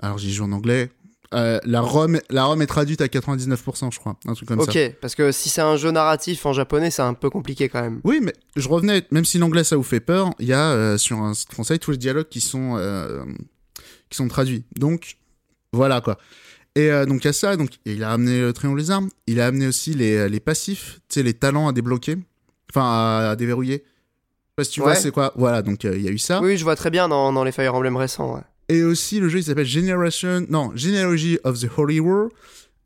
[0.01, 0.89] Alors, j'y joue en anglais.
[1.33, 4.15] Euh, la, ROM, la ROM est traduite à 99%, je crois.
[4.27, 4.79] Un truc comme Ok, ça.
[5.01, 7.99] parce que si c'est un jeu narratif en japonais, c'est un peu compliqué quand même.
[8.05, 10.97] Oui, mais je revenais, même si l'anglais ça vous fait peur, il y a euh,
[10.97, 13.25] sur un site français tous les dialogues qui sont, euh,
[14.09, 14.63] qui sont traduits.
[14.77, 15.17] Donc,
[15.73, 16.17] voilà quoi.
[16.75, 19.41] Et donc il y a ça, donc il a amené le triangle des armes, il
[19.41, 22.17] a amené aussi les, les passifs, tu sais, les talents à débloquer,
[22.69, 23.83] enfin à, à déverrouiller.
[24.57, 25.31] Pas si tu vois c'est quoi?
[25.35, 26.41] Voilà, donc euh, il y a eu ça.
[26.41, 28.41] Oui, je vois très bien dans, dans les Fire Emblem récents, ouais.
[28.69, 32.29] Et aussi le jeu il s'appelle Generation, non, Genealogy of the Holy War.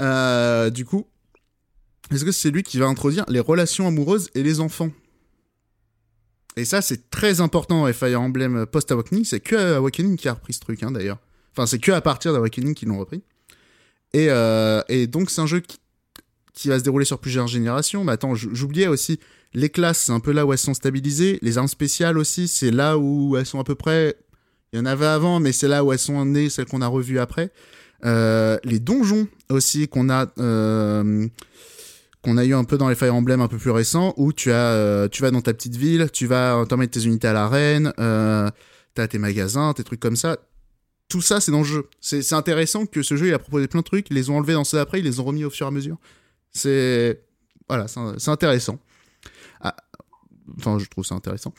[0.02, 1.08] Euh, du coup,
[2.12, 4.92] est-ce que c'est lui qui va introduire les relations amoureuses et les enfants?
[6.58, 9.24] Et ça, c'est très important dans Fire Emblem post-Awakening.
[9.24, 11.20] C'est que Awakening qui a repris ce truc, hein, d'ailleurs.
[11.54, 13.24] Enfin, c'est que à partir d'Awakening qu'ils l'ont repris.
[14.12, 15.80] Et, euh, et donc, c'est un jeu qui,
[16.54, 18.04] qui va se dérouler sur plusieurs générations.
[18.04, 19.20] Mais attends, j'oubliais aussi,
[19.54, 21.40] les classes, c'est un peu là où elles sont stabilisées.
[21.42, 24.16] Les armes spéciales aussi, c'est là où elles sont à peu près...
[24.74, 26.88] Il y en avait avant, mais c'est là où elles sont nées, celles qu'on a
[26.88, 27.52] revues après.
[28.06, 30.28] Euh, les donjons aussi qu'on a...
[30.40, 31.28] Euh,
[32.22, 34.52] qu'on a eu un peu dans les Fire Emblem un peu plus récents, où tu
[34.52, 37.94] as, euh, tu vas dans ta petite ville, tu vas t'emmener tes unités à l'arène,
[38.00, 38.48] euh,
[38.94, 40.38] t'as tes magasins, tes trucs comme ça.
[41.10, 41.90] Tout ça, c'est dans le jeu.
[42.00, 44.54] C'est intéressant que ce jeu, il a proposé plein de trucs, ils les ont enlevés
[44.54, 45.98] dans ceux d'après, ils les ont remis au fur et à mesure.
[46.52, 47.22] C'est,
[47.68, 48.80] voilà, c'est intéressant.
[49.62, 49.76] Ah,
[50.58, 51.54] Enfin, je trouve ça intéressant.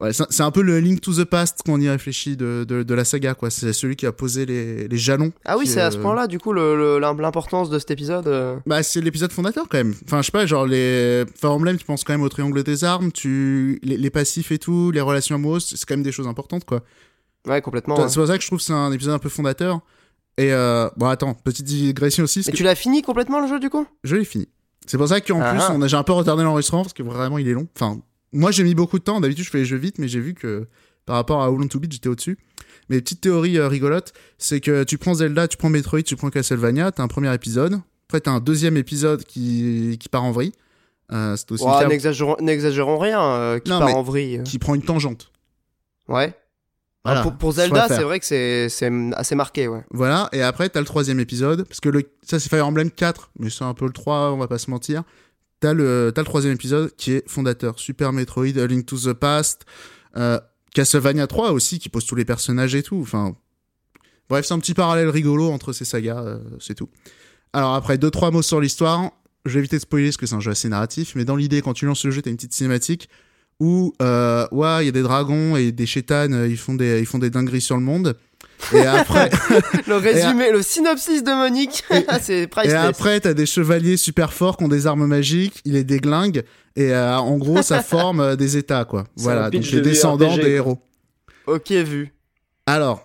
[0.00, 2.82] Ouais, c'est un peu le Link to the Past quand on y réfléchit de, de,
[2.82, 3.48] de la saga, quoi.
[3.48, 5.32] C'est celui qui a posé les, les jalons.
[5.44, 8.26] Ah oui, c'est à ce euh, point-là, du coup, l'importance de cet épisode.
[8.26, 8.56] euh.
[8.66, 9.94] Bah, c'est l'épisode fondateur quand même.
[10.04, 12.82] Enfin, je sais pas, genre les Fire Emblem, tu penses quand même au triangle des
[12.82, 16.26] armes, tu les, les passifs et tout, les relations amoureuses, c'est quand même des choses
[16.26, 16.82] importantes quoi.
[17.46, 17.94] Ouais, complètement.
[17.94, 18.08] C'est ouais.
[18.08, 19.80] c'est pour ça que je trouve que c'est un épisode un peu fondateur.
[20.36, 22.42] Et euh, bon, attends, petite digression aussi.
[22.46, 23.86] Mais que tu l'as fini complètement le jeu du coup?
[24.02, 24.48] Je l'ai fini.
[24.86, 25.72] C'est pour ça qu'en Ah plus, ah.
[25.74, 27.66] on a, j'ai un peu retardé l'enregistrement parce que vraiment, il est long.
[27.76, 28.00] Enfin,
[28.32, 29.20] moi, j'ai mis beaucoup de temps.
[29.20, 30.66] D'habitude, je fais les jeux vite, mais j'ai vu que
[31.06, 32.38] par rapport à How Long to Beat, j'étais au-dessus.
[32.90, 36.28] Mais petite théorie euh, rigolote, c'est que tu prends Zelda, tu prends Metroid, tu prends
[36.30, 37.80] Castlevania, t'as un premier épisode.
[38.08, 40.52] Après, t'as un deuxième épisode qui, qui part en vrille.
[41.12, 41.88] Euh, c'est aussi cas
[42.40, 44.42] N'exagérons rien, euh, qui Non, part en vrille.
[44.44, 45.30] qui prend une tangente.
[46.08, 46.34] Ouais.
[47.04, 49.84] Voilà, pour, Zelda, c'est vrai que c'est assez marqué, ouais.
[49.90, 53.32] Voilà, et après, t'as le troisième épisode, parce que le, ça, c'est Fire Emblem 4,
[53.38, 55.02] mais c'est un peu le 3, on va pas se mentir.
[55.60, 57.78] T'as le, le troisième épisode qui est fondateur.
[57.78, 59.66] Super Metroid, A Link to the Past,
[60.16, 60.40] euh,
[60.74, 62.98] Castlevania 3 aussi, qui pose tous les personnages et tout.
[63.02, 63.36] Enfin,
[64.30, 66.88] bref, c'est un petit parallèle rigolo entre ces sagas, euh, c'est tout.
[67.52, 69.10] Alors après, deux, trois mots sur l'histoire.
[69.44, 71.60] Je vais éviter de spoiler parce que c'est un jeu assez narratif, mais dans l'idée,
[71.60, 73.10] quand tu lances le jeu, t'as une petite cinématique
[73.60, 77.00] où, euh, ouais, il y a des dragons et des chétanes, euh, ils font des,
[77.00, 78.16] ils font des dingueries sur le monde.
[78.72, 79.30] Et après,
[79.86, 81.84] Le résumé, le synopsis de Monique,
[82.20, 85.84] c'est Et après, t'as des chevaliers super forts qui ont des armes magiques, il les
[85.84, 86.42] déglingue,
[86.76, 89.04] et euh, en gros, ça forme euh, des états, quoi.
[89.16, 90.78] Voilà, donc les de descendants des héros.
[91.46, 92.12] Ok, vu.
[92.66, 93.04] Alors,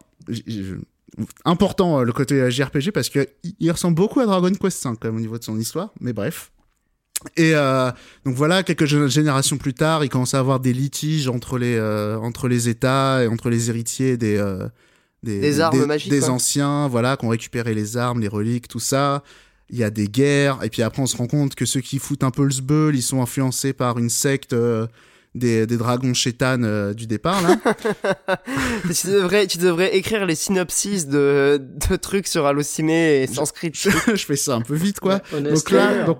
[1.45, 4.91] important euh, le côté JRPG, parce que il- il ressemble beaucoup à Dragon Quest V,
[4.99, 6.51] quand même, au niveau de son histoire, mais bref.
[7.35, 7.91] Et euh,
[8.25, 11.75] donc voilà, quelques gé- générations plus tard, il commence à avoir des litiges entre les,
[11.75, 14.37] euh, entre les États et entre les héritiers des...
[14.37, 14.67] euh,
[15.23, 19.23] Des armes magiques, Des anciens, voilà, qui ont récupéré les armes, les reliques, tout ça.
[19.69, 21.99] Il y a des guerres, et puis après on se rend compte que ceux qui
[21.99, 24.87] foutent un peu le sbeul, ils sont influencés par une secte euh,
[25.35, 27.55] des, des dragons chétanes euh, du départ, là.
[28.93, 33.71] tu, devrais, tu devrais écrire les synopsis de, de trucs sur Allociné et Sanskrit.
[33.75, 35.21] je fais ça un peu vite, quoi.
[35.33, 36.19] Ouais, Donc là, donc,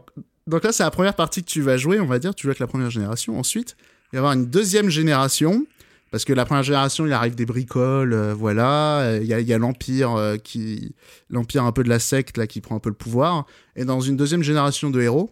[0.50, 2.34] donc là, c'est la première partie que tu vas jouer, on va dire.
[2.34, 3.38] Tu joues avec la première génération.
[3.38, 5.66] Ensuite, il va y avoir une deuxième génération.
[6.12, 9.02] Parce que la première génération, il arrive des bricoles, euh, voilà.
[9.02, 10.96] Euh, Il y a, l'Empire euh, qui.
[11.30, 13.46] L'Empire un peu de la secte, là, qui prend un peu le pouvoir.
[13.76, 15.30] Et dans une deuxième génération de héros,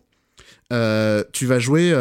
[0.70, 1.91] tu vas jouer.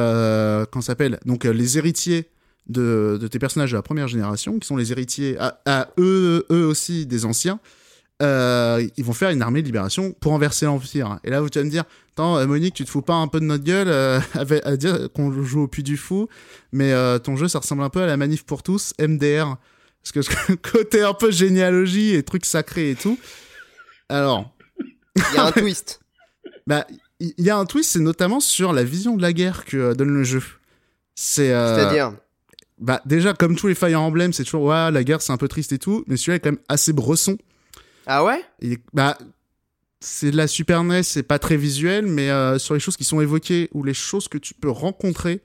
[0.80, 1.18] S'appelle?
[1.24, 2.28] Donc, les héritiers
[2.68, 7.06] de, tes personnages de la première génération, qui sont les héritiers à eux, eux aussi
[7.06, 7.60] des anciens.
[8.22, 11.18] Euh, ils vont faire une armée de libération pour renverser l'Empire.
[11.24, 11.84] Et là, vous allez me dire,
[12.16, 14.18] Attends, euh, Monique, tu te fous pas un peu de notre gueule euh,
[14.64, 16.30] à dire qu'on joue au Puy du Fou,
[16.72, 19.56] mais euh, ton jeu, ça ressemble un peu à la manif pour tous, MDR.
[20.02, 23.18] Parce que côté un peu généalogie et trucs sacrés et tout.
[24.08, 24.50] Alors,
[25.14, 26.00] Il y a un twist.
[26.66, 26.86] bah,
[27.20, 30.14] il y, a un twist, c'est notamment sur la vision de la guerre que donne
[30.14, 30.42] le jeu.
[31.14, 32.14] C'est C'est-à-dire.
[32.78, 35.48] bah déjà comme tous les Fire Emblem, c'est toujours ouais la guerre c'est un peu
[35.48, 37.38] triste et tout, mais celui-là est quand même assez bresson.
[38.06, 38.40] Ah ouais?
[38.92, 39.18] Bah,
[40.00, 43.04] c'est de la Super NES, c'est pas très visuel, mais euh, sur les choses qui
[43.04, 45.40] sont évoquées ou les choses que tu peux rencontrer,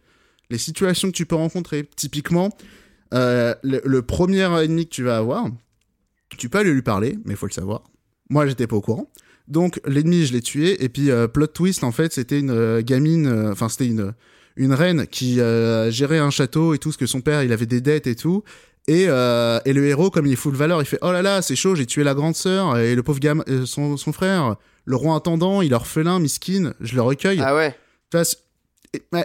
[0.50, 2.50] les situations que tu peux rencontrer, typiquement,
[3.14, 5.48] euh, le, premier ennemi que tu vas avoir,
[6.38, 7.84] tu peux aller lui parler, mais il faut le savoir.
[8.30, 9.10] Moi, j'étais pas au courant.
[9.48, 12.82] Donc, l'ennemi, je l'ai tué, et puis, euh, plot twist, en fait, c'était une euh,
[12.82, 14.14] gamine, euh, enfin, c'était une,
[14.56, 17.66] une reine qui euh, gérait un château et tout, parce que son père, il avait
[17.66, 18.44] des dettes et tout.
[18.88, 21.42] Et, euh, et le héros, comme il est full valeur, il fait Oh là là,
[21.42, 24.56] c'est chaud, j'ai tué la grande sœur et le pauvre gamin, euh, son, son frère,
[24.86, 27.40] le roi intendant, il est orphelin, miskin, je le recueille.
[27.44, 27.76] Ah ouais.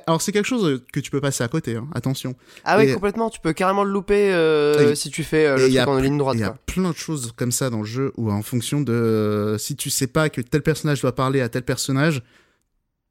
[0.07, 2.36] Alors c'est quelque chose que tu peux passer à côté, hein, attention.
[2.64, 3.30] Ah ouais, Et- complètement.
[3.30, 5.98] Tu peux carrément le louper euh, Et- si tu fais euh, le truc a en
[5.98, 6.36] ligne droite.
[6.36, 9.57] Il y a plein de choses comme ça dans le jeu où en fonction de
[9.59, 12.22] si tu sais pas que tel personnage doit parler à tel personnage,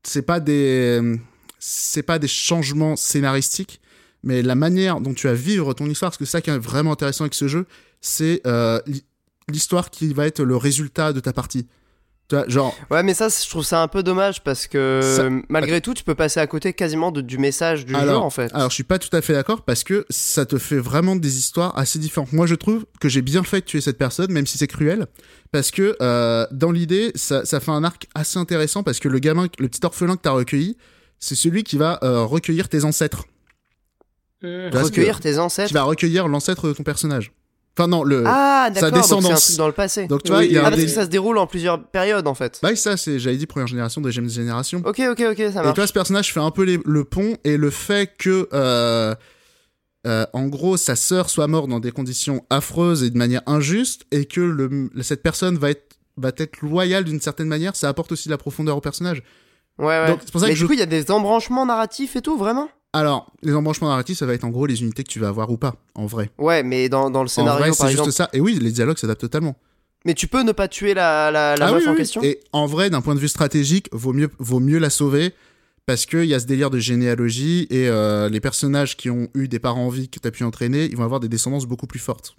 [0.04, 1.02] c'est pas des
[1.60, 3.82] c'est pas des changements scénaristiques,
[4.26, 6.58] mais la manière dont tu vas vivre ton histoire, parce que c'est ça qui est
[6.58, 7.66] vraiment intéressant avec ce jeu,
[8.02, 9.06] c'est euh, l'hi-
[9.48, 11.68] l'histoire qui va être le résultat de ta partie.
[12.28, 15.30] Tu vois, genre Ouais, mais ça, je trouve ça un peu dommage parce que Ça-
[15.48, 18.32] malgré tout, tu peux passer à côté quasiment de- du message du jeu alors, en
[18.32, 18.52] fait.
[18.56, 21.38] alors je suis pas tout à fait d'accord parce que ça te fait vraiment des
[21.38, 22.34] histoires assez différentes.
[22.34, 25.06] Moi je trouve que j'ai bien fait de tuer cette personne, même si c'est cruel,
[25.52, 29.20] parce que euh, dans l'idée ça, ça fait un arc assez intéressant parce que le
[29.20, 30.78] gamin, le petit orphelin que t'as recueilli,
[31.20, 33.26] c'est celui qui va euh, recueillir tes ancêtres.
[34.46, 34.78] Mmh.
[34.78, 35.68] Recueillir tes ancêtres.
[35.70, 37.32] Qui va recueillir l'ancêtre de ton personnage.
[37.78, 38.24] Enfin non, le.
[38.26, 38.90] Ah, sa d'accord.
[38.92, 39.46] Donc un descendance.
[39.48, 40.08] truc dans le passé.
[40.08, 41.46] Donc tu vois, Oui, il y a ah, parce des- que ça se déroule en
[41.46, 42.60] plusieurs périodes en fait.
[42.64, 44.82] Bah oui, ça c'est, j'avais dit première génération, deuxième génération.
[44.86, 45.74] Ok, ok, ok, ça Et marche.
[45.76, 49.14] toi, ce personnage fait un peu les- le pont et le fait que, euh,
[50.08, 54.04] euh, en gros, sa sœur soit morte dans des conditions affreuses et de manière injuste
[54.12, 58.12] et que le, cette personne va être, va être loyale d'une certaine manière, ça apporte
[58.14, 59.22] aussi de la profondeur au personnage.
[59.80, 60.08] Ouais, ouais.
[60.08, 62.16] Donc, c'est pour ça mais que du je- coup, il y a des embranchements narratifs
[62.16, 62.70] et tout, vraiment?
[62.96, 65.50] Alors, les embranchements narratifs, ça va être en gros les unités que tu vas avoir
[65.52, 66.30] ou pas, en vrai.
[66.38, 68.08] Ouais, mais dans, dans le en scénario, vrai, par c'est exemple.
[68.08, 68.30] juste ça.
[68.32, 69.56] Et oui, les dialogues s'adaptent totalement.
[70.06, 72.22] Mais tu peux ne pas tuer la, la, la Ah meuf oui, en oui, question
[72.24, 75.34] Et en vrai, d'un point de vue stratégique, vaut mieux, vaut mieux la sauver
[75.86, 79.48] parce qu'il y a ce délire de généalogie et euh, les personnages qui ont eu
[79.48, 81.88] des parents en vie que tu as pu entraîner, ils vont avoir des descendances beaucoup
[81.88, 82.36] plus fortes.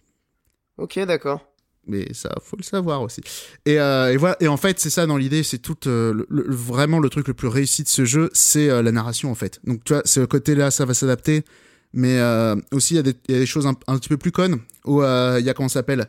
[0.78, 1.40] Ok, d'accord.
[1.86, 3.20] Mais ça faut le savoir aussi.
[3.64, 4.36] Et, euh, et voilà.
[4.40, 7.48] Et en fait, c'est ça dans l'idée, c'est tout euh, vraiment le truc le plus
[7.48, 9.60] réussi de ce jeu, c'est euh, la narration en fait.
[9.64, 11.44] Donc tu vois, ce côté-là, ça va s'adapter.
[11.92, 12.20] Mais
[12.72, 15.54] aussi, il y, a des- choses un, petit peu plus connes où il y a
[15.54, 16.08] comment s'appelle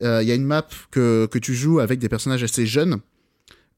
[0.00, 2.98] Il y a une map que, que tu joues avec des personnages assez jeunes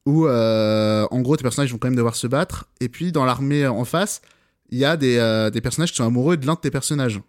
[0.07, 2.65] où en gros tes personnages vont quand même devoir se battre.
[2.81, 4.23] Et puis dans l'armée en face,
[4.71, 7.21] il y a des, des personnages qui sont amoureux de l'un de tes personnages.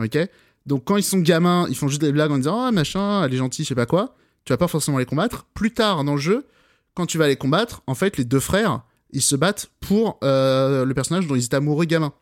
[0.00, 0.18] Ok?
[0.66, 3.34] Donc quand ils sont gamins, ils font juste des blagues en disant Ah machin, elle
[3.34, 4.16] est gentille, je sais pas quoi.
[4.44, 5.46] Tu vas pas forcément les combattre.
[5.54, 6.46] Plus tard dans le jeu,
[6.94, 10.84] quand tu vas les combattre, en fait les deux frères, ils se battent pour euh,
[10.84, 12.12] le personnage dont ils étaient amoureux gamins.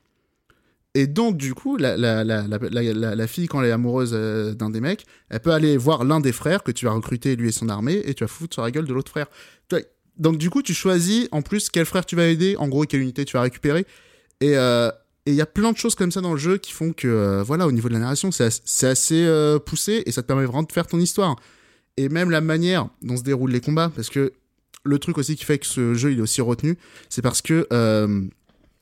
[0.94, 4.68] Et donc, du coup, la, la, la, la, fille, quand elle est amoureuse euh, d'un
[4.68, 7.52] des mecs, elle peut aller voir l'un des frères que tu vas recruter, lui et
[7.52, 9.26] son armée, et tu vas foutre sur la gueule de l'autre frère.
[10.18, 13.00] Donc, du coup, tu choisis en plus quel frère tu vas aider, en gros, quelle
[13.00, 13.86] unité tu vas récupérer.
[14.42, 14.90] Et euh,
[15.26, 17.06] et il y a plein de choses comme ça dans le jeu qui font que,
[17.08, 20.22] euh, voilà, au niveau de la narration, c'est as- c'est assez euh, poussé et ça
[20.22, 21.36] te permet vraiment de faire ton histoire.
[21.96, 24.32] Et même la manière dont se déroulent les combats, parce que
[24.84, 26.76] le truc aussi qui fait que ce jeu il est aussi retenu,
[27.08, 28.22] c'est parce que euh,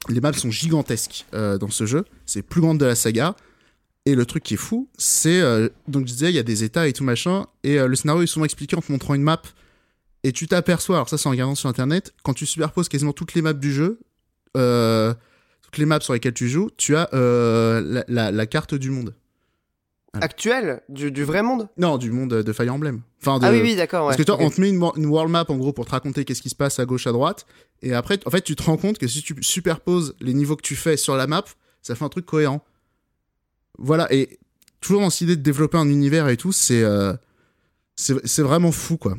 [0.08, 2.04] les maps sont gigantesques dans ce jeu.
[2.24, 3.36] C'est plus grande de la saga.
[4.06, 5.42] Et le truc qui est fou, c'est
[5.86, 8.26] donc je disais il y a des états et tout machin et le scénario est
[8.26, 9.42] souvent expliqué en te montrant une map
[10.24, 13.34] et tu t'aperçois alors ça c'est en regardant sur internet quand tu superposes quasiment toutes
[13.34, 14.00] les maps du jeu
[15.70, 18.90] toutes les maps sur lesquelles tu joues tu as euh, la, la- la carte du
[18.90, 19.14] monde
[20.20, 21.68] Actuel du, du vrai monde?
[21.76, 24.06] Non du monde de Fire Emblem enfin de, Ah oui, oui, d'accord.
[24.06, 25.92] parce que toi, on te met une, wo- une world map en gros pour te
[25.92, 27.46] raconter qu'est-ce qui se passe à gauche, à droite.
[27.82, 30.62] Et après, en fait, tu te rends compte que si tu superposes les niveaux que
[30.62, 31.44] tu fais sur la map,
[31.82, 32.64] ça fait un truc cohérent.
[33.78, 34.12] Voilà.
[34.12, 34.38] Et
[34.80, 37.12] toujours dans cette idée de développer un univers et tout, c'est euh,
[37.94, 39.16] c'est vraiment fou, quoi.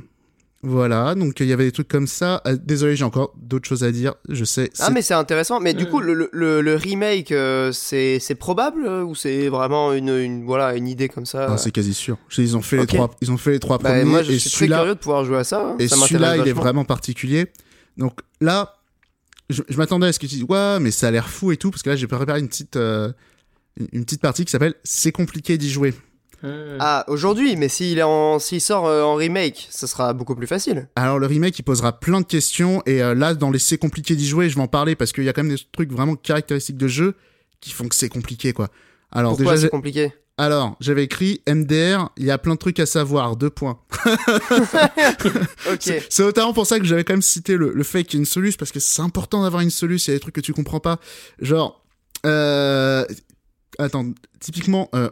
[0.64, 1.16] Voilà.
[1.16, 2.41] Donc, il y avait des trucs comme ça.
[2.45, 4.14] Euh, désolé, j'ai encore d'autres choses à dire.
[4.30, 4.70] Je sais.
[4.80, 5.59] Ah, mais c'est intéressant.
[5.59, 5.89] Mais du Mm.
[5.89, 10.45] coup, le, le, le remake, euh, c'est c'est probable euh, ou c'est vraiment une, une,
[10.45, 12.18] voilà, une idée comme ça Ah, c'est quasi sûr.
[12.38, 13.09] Ils ont fait les trois.
[13.22, 14.03] Ils ont fait les trois Bah, premiers.
[14.03, 15.62] Moi, je et suis très celui-là, curieux de pouvoir jouer à ça.
[15.66, 15.76] hein.
[15.80, 17.47] Et celui-là, il est vraiment particulier.
[17.97, 18.76] Donc là,
[19.49, 21.57] je, je m'attendais à ce que tu dises, ouais, mais ça a l'air fou et
[21.57, 23.12] tout, parce que là, j'ai préparé une petite, euh,
[23.91, 25.93] une petite partie qui s'appelle C'est compliqué d'y jouer.
[26.44, 26.78] Hmm.
[26.80, 30.48] Ah, aujourd'hui, mais s'il est en, s'il sort euh, en remake, ça sera beaucoup plus
[30.48, 30.88] facile.
[30.96, 34.16] Alors, le remake, il posera plein de questions, et euh, là, dans les C'est compliqué
[34.16, 36.16] d'y jouer, je vais en parler, parce qu'il y a quand même des trucs vraiment
[36.16, 37.16] caractéristiques de jeu
[37.60, 38.70] qui font que c'est compliqué, quoi.
[39.12, 42.80] Alors, Pourquoi déjà, c'est compliqué alors, j'avais écrit MDR, il y a plein de trucs
[42.80, 43.78] à savoir, deux points.
[45.72, 45.78] Ok.
[45.82, 48.18] C'est- C'est notamment pour ça que j'avais quand même cité le, le fait qu'il y
[48.18, 50.34] ait une soluce, parce que c'est important d'avoir une soluce, il y a des trucs
[50.36, 51.00] que tu comprends pas.
[51.39, 51.84] Genre,
[52.26, 53.06] euh...
[53.78, 54.06] attends,
[54.39, 55.10] typiquement, euh...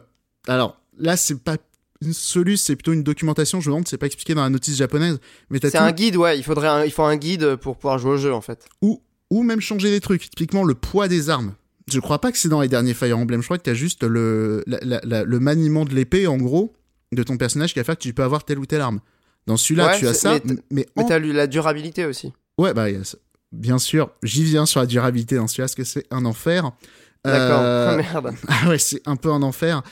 [0.48, 1.56] alors là, c'est pas
[2.02, 4.76] une soluce, c'est plutôt une documentation, je me demande, c'est pas expliqué dans la notice
[4.76, 5.18] japonaise,
[5.50, 6.38] mais C'est tout- un guide, ouais.
[6.38, 8.66] Il faudrait, un, il faut un guide pour pouvoir jouer au jeu, en fait.
[8.80, 11.54] ou, ou même changer des trucs, typiquement le poids des armes.
[11.92, 14.02] Je crois pas que c'est dans les derniers Fire Emblem, je crois que t'as juste
[14.04, 16.72] le, la- la- la- le maniement de l'épée, en gros,
[17.12, 19.00] de ton personnage qui va faire que tu peux avoir telle ou telle arme.
[19.46, 20.38] Dans celui-là, Ouais, tu as ça,
[20.70, 22.32] mais en t'as la durabilité aussi.
[22.58, 23.16] Ouais, bah, yes.
[23.52, 26.70] bien sûr, j'y viens sur la durabilité dans celui-là, parce que c'est un enfer?
[27.24, 27.60] D'accord.
[27.62, 28.34] Euh, Oh, merde.
[28.48, 29.82] Ah ouais, c'est un peu un enfer.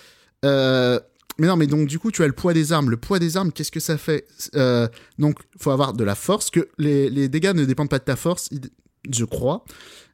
[0.45, 0.99] Euh,
[1.39, 2.91] Mais non, mais donc du coup, tu as le poids des armes.
[2.91, 6.51] Le poids des armes, qu'est-ce que ça fait Euh, Donc, faut avoir de la force,
[6.51, 8.49] que les, les dégâts ne dépendent pas de ta force,
[9.11, 9.65] je crois.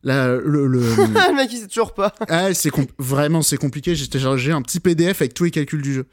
[0.02, 2.14] La, le, le- le mec, il sait toujours pas.
[2.28, 3.94] ah, c'est vraiment c'est compliqué.
[3.94, 6.06] J'ai téléchargé un petit PDF avec tous les calculs du jeu.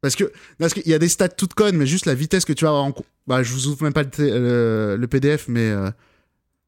[0.00, 2.52] Parce que parce qu'il y a des stats toutes connes, mais juste la vitesse que
[2.52, 2.94] tu vas avoir en
[3.26, 5.90] bah je vous ouvre même pas le, le- le PDF, mais euh,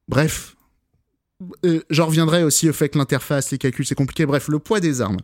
[0.09, 0.55] bref.
[1.65, 4.25] Euh, J'en reviendrai aussi au fait que l'interface, les calculs, c'est compliqué.
[4.25, 5.19] Bref, le poids des armes.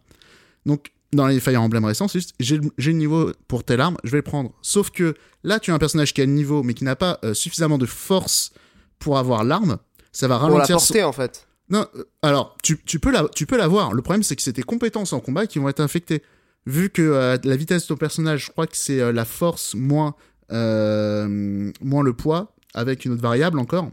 [0.66, 2.58] Donc dans les Fire Emblem récents, c'est juste j'ai
[2.92, 4.52] le niveau pour telle arme, je vais le prendre.
[4.62, 7.20] Sauf que là, tu as un personnage qui a le niveau, mais qui n'a pas
[7.24, 8.52] euh, suffisamment de force
[9.00, 9.78] pour avoir l'arme.
[10.12, 11.48] Ça va Pour la ralentir son- porter, en fait.
[11.70, 13.94] non, euh, alors, tu, tu peux la, tu peux l'avoir.
[13.94, 16.22] Le problème, c'est que c'est tes compétences en combat qui vont être infectées.
[16.68, 20.16] Vu que euh, la vitesse de ton personnage, je crois que c'est la force moins,
[20.50, 23.90] moins le poids, avec une autre variable encore,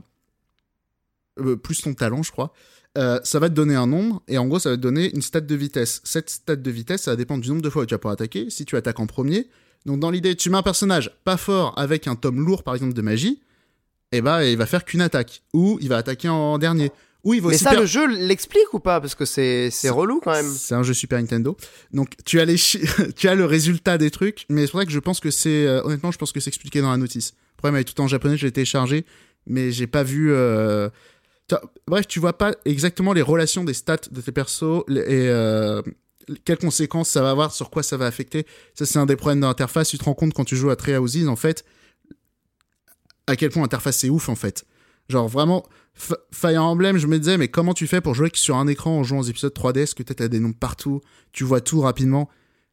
[1.62, 2.52] plus ton talent, je crois,
[2.98, 5.22] euh, ça va te donner un nombre, et en gros, ça va te donner une
[5.22, 6.00] stat de vitesse.
[6.04, 8.12] Cette stat de vitesse, ça va dépendre du nombre de fois où tu vas pouvoir
[8.14, 8.50] attaquer.
[8.50, 9.48] Si tu attaques en premier,
[9.86, 12.92] donc dans l'idée, tu mets un personnage pas fort avec un tome lourd, par exemple,
[12.94, 13.40] de magie,
[14.12, 15.42] et bah, il va faire qu'une attaque.
[15.54, 16.90] Ou il va attaquer en dernier.
[17.24, 19.00] Ou il va Mais ça, le jeu l'explique ou pas?
[19.00, 20.50] Parce que c'est c'est relou quand même.
[20.50, 21.56] c'est un jeu Super Nintendo.
[21.92, 22.80] Donc tu as les chi-
[23.16, 25.82] tu as le résultat des trucs, mais c'est vrai que je pense que c'est euh,
[25.84, 27.32] honnêtement, je pense que c'est expliqué dans la notice.
[27.52, 29.06] Le problème avec tout en japonais, je l'ai téléchargé,
[29.46, 30.90] mais j'ai pas vu euh,
[31.86, 35.82] Bref, tu vois pas exactement les relations des stats de tes persos et euh,
[36.44, 38.46] quelles conséquences ça va avoir, sur quoi ça va affecter.
[38.74, 39.88] Ça, c'est un des problèmes d'interface.
[39.88, 41.64] Tu te rends compte quand tu joues à Three Houses, en fait,
[43.26, 44.64] à quel point l'interface c'est ouf, en fait.
[45.08, 45.64] Genre, vraiment,
[46.32, 49.02] Fire Emblem, je me disais, mais comment tu fais pour jouer sur un écran en
[49.02, 51.00] jouant aux épisodes 3DS, que t'as des nombres partout,
[51.32, 52.28] tu vois tout rapidement?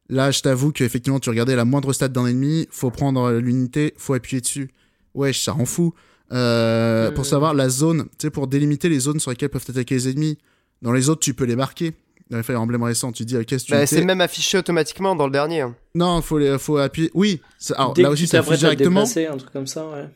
[0.08, 4.14] Là, je t'avoue qu'effectivement, tu regardais la moindre stat d'un ennemi, faut prendre l'unité, faut
[4.14, 4.70] appuyer dessus.
[5.14, 5.94] Wesh, ça rend fou.
[6.32, 7.10] Euh.
[7.10, 10.08] Pour savoir la zone, tu sais, pour délimiter les zones sur lesquelles peuvent attaquer les
[10.10, 10.38] ennemis.
[10.82, 11.92] Dans les autres, tu peux les marquer.
[12.30, 15.16] Dans les Fire Emblem récents, tu dis, ok, cette Bah, unité- c'est même affiché automatiquement
[15.16, 15.62] dans le dernier.
[15.62, 15.74] hein.
[15.96, 17.10] Non, faut, les, faut appuyer.
[17.14, 17.40] Oui,
[17.74, 19.00] alors Dès là que aussi, tu ça affiche à directement.
[19.00, 20.08] déplacer, un truc comme ça, ouais.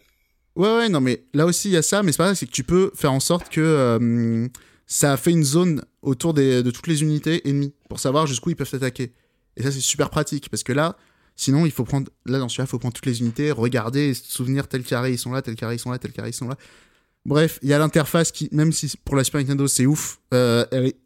[0.55, 2.47] Ouais, ouais, non, mais là aussi, il y a ça, mais c'est pas grave, c'est
[2.47, 4.47] que tu peux faire en sorte que euh,
[4.87, 8.57] ça fait une zone autour des, de toutes les unités ennemies pour savoir jusqu'où ils
[8.57, 9.13] peuvent attaquer.
[9.57, 10.97] Et ça, c'est super pratique parce que là,
[11.37, 14.15] sinon, il faut prendre, là, dans celui-là, il faut prendre toutes les unités, regarder, et
[14.15, 16.35] se souvenir tel carré ils sont là, tel carré ils sont là, tel carré ils
[16.35, 16.57] sont là.
[17.27, 20.67] Bref, il y a l'interface qui, même si pour la Super Nintendo, c'est ouf, euh,
[20.71, 20.97] elle est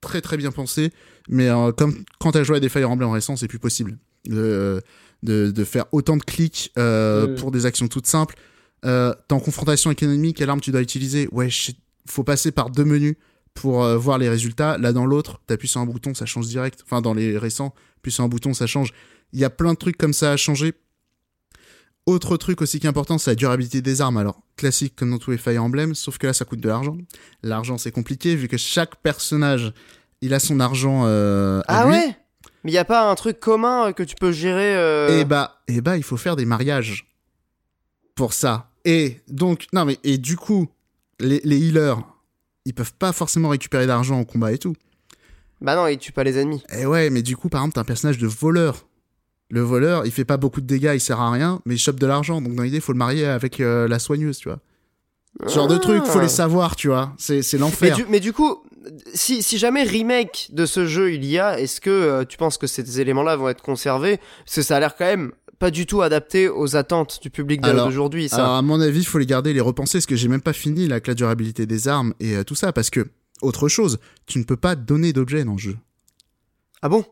[0.00, 0.92] très très bien pensée,
[1.28, 4.80] mais euh, comme quand t'as joué à des Fire Emblem récents, c'est plus possible de,
[5.22, 8.36] de, de faire autant de clics euh, pour des actions toutes simples.
[8.82, 11.26] T'es en confrontation avec l'ennemi, quelle arme tu dois utiliser?
[11.32, 11.48] Ouais,
[12.06, 13.16] faut passer par deux menus
[13.54, 14.76] pour voir les résultats.
[14.76, 16.82] Là, dans l'autre, t'appuies sur un bouton, ça change direct.
[16.84, 18.92] Enfin, dans les récents, appuies sur un bouton, ça change.
[19.34, 20.72] Il y a plein de trucs comme ça à changer.
[22.06, 24.16] Autre truc aussi qui est important, c'est la durabilité des armes.
[24.18, 26.96] Alors, classique comme dans tous les Fire Emblem, sauf que là, ça coûte de l'argent.
[27.42, 29.72] L'argent, c'est compliqué, vu que chaque personnage,
[30.20, 31.92] il a son argent euh, à Ah lui.
[31.92, 32.16] ouais?
[32.62, 35.62] Mais y a pas un truc commun euh, que tu peux gérer euh, Et bah,
[35.68, 37.06] et bah, il faut faire des mariages
[38.14, 38.70] pour ça.
[38.84, 40.68] Et donc, non mais et du coup,
[41.20, 41.96] les, les healers,
[42.66, 44.74] ils peuvent pas forcément récupérer d'argent au combat et tout.
[45.60, 46.62] Bah non, il tue pas les ennemis.
[46.72, 48.86] Et ouais, mais du coup, par exemple, t'as un personnage de voleur.
[49.50, 52.00] Le voleur, il fait pas beaucoup de dégâts, il sert à rien, mais il chope
[52.00, 52.40] de l'argent.
[52.40, 54.58] Donc dans l'idée, il faut le marier avec euh, la soigneuse, tu vois.
[55.46, 55.78] Ce genre de Ah.
[55.80, 57.12] truc, faut les savoir, tu vois.
[57.18, 57.96] C'est c'est Mais l'enfer.
[57.96, 58.62] du, mais du coup,
[59.14, 62.56] si, si jamais remake de ce jeu il y a, est-ce que euh, tu penses
[62.58, 64.18] que ces éléments-là vont être conservés?
[64.44, 67.60] Parce que ça a l'air quand même pas du tout adapté aux attentes du public
[67.60, 68.36] d'aujourd'hui, ça.
[68.36, 70.52] Alors à mon avis, il faut les garder, les repenser, parce que j'ai même pas
[70.52, 73.06] fini là, avec la durabilité des armes et euh, tout ça, parce que
[73.42, 75.76] autre chose, tu ne peux pas donner d'objets dans le jeu.
[76.82, 77.04] Ah bon?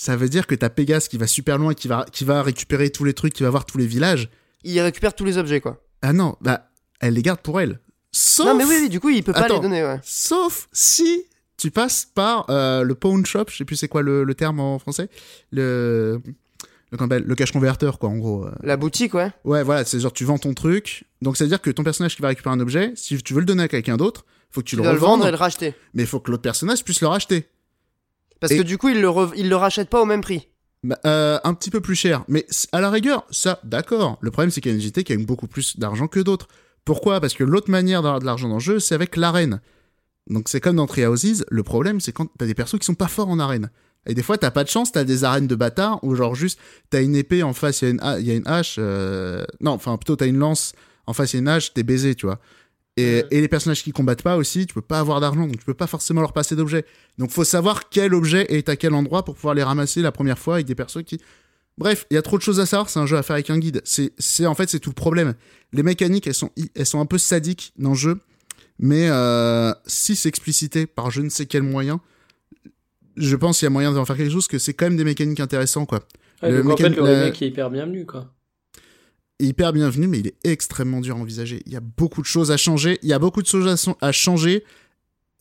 [0.00, 2.90] Ça veut dire que t'as Pégase qui va super loin, qui va, qui va récupérer
[2.90, 4.30] tous les trucs, qui va voir tous les villages.
[4.62, 5.82] Il récupère tous les objets, quoi.
[6.02, 6.68] Ah non, bah,
[7.00, 7.80] elle les garde pour elle.
[8.12, 9.56] Sauf, Non, mais oui, oui, du coup, il peut pas Attends.
[9.56, 9.98] les donner, ouais.
[10.04, 11.24] sauf si
[11.56, 14.60] tu passes par euh, le pawn shop, je sais plus c'est quoi le, le terme
[14.60, 15.08] en français,
[15.50, 16.20] le,
[16.92, 18.44] le, le cash converteur, quoi, en gros.
[18.46, 18.52] euh.
[18.62, 19.32] La boutique, ouais.
[19.44, 21.06] Ouais, voilà, c'est genre tu vends ton truc.
[21.22, 23.40] Donc ça veut dire que ton personnage qui va récupérer un objet, si tu veux
[23.40, 25.32] le donner à quelqu'un d'autre, faut que tu Tu le dois le revendes, vendre et
[25.32, 25.74] le racheter.
[25.92, 27.48] mais il faut que l'autre personnage puisse le racheter.
[28.40, 30.48] Parce Et- que du coup, il le, re- le rachète pas au même prix.
[30.84, 32.24] Bah, euh, un petit peu plus cher.
[32.28, 34.16] Mais à la rigueur, ça, d'accord.
[34.20, 36.46] Le problème, c'est qu'il y a une JT qui gagne beaucoup plus d'argent que d'autres.
[36.84, 37.20] Pourquoi?
[37.20, 39.60] Parce que l'autre manière d'avoir de l'argent dans le jeu, c'est avec l'arène.
[40.28, 43.08] Donc c'est comme dans Treehouses, le problème, c'est quand t'as des persos qui sont pas
[43.08, 43.70] forts en arène.
[44.06, 46.58] Et des fois, t'as pas de chance, t'as des arènes de bâtards où genre juste,
[46.90, 48.76] t'as une épée en face, il y a une, ha- il y a une hache.
[48.78, 50.72] euh, Non, enfin plutôt t'as une lance,
[51.06, 52.38] en face il y a une hache, t'es baisé, tu vois.
[53.00, 55.64] Et, et les personnages qui combattent pas aussi, tu peux pas avoir d'argent, donc tu
[55.64, 56.84] peux pas forcément leur passer d'objets.
[57.18, 60.38] Donc faut savoir quel objet est à quel endroit pour pouvoir les ramasser la première
[60.38, 61.20] fois avec des persos qui...
[61.76, 63.50] Bref, il y a trop de choses à savoir, c'est un jeu à faire avec
[63.50, 63.82] un guide.
[63.84, 65.34] C'est, c'est en fait c'est tout le problème.
[65.72, 68.18] Les mécaniques, elles sont, elles sont un peu sadiques dans le jeu,
[68.80, 72.00] mais euh, si c'est explicité par je ne sais quel moyen,
[73.16, 75.04] je pense qu'il y a moyen d'en faire quelque chose, que c'est quand même des
[75.04, 76.00] mécaniques intéressantes, quoi.
[76.42, 78.32] Ouais, Le donc en mécan- fait, le la- remake est hyper bienvenu, quoi.
[79.40, 81.62] Hyper bienvenu, mais il est extrêmement dur à envisager.
[81.66, 84.12] Il y a beaucoup de choses à changer, il y a beaucoup de choses à,
[84.12, 84.64] changer,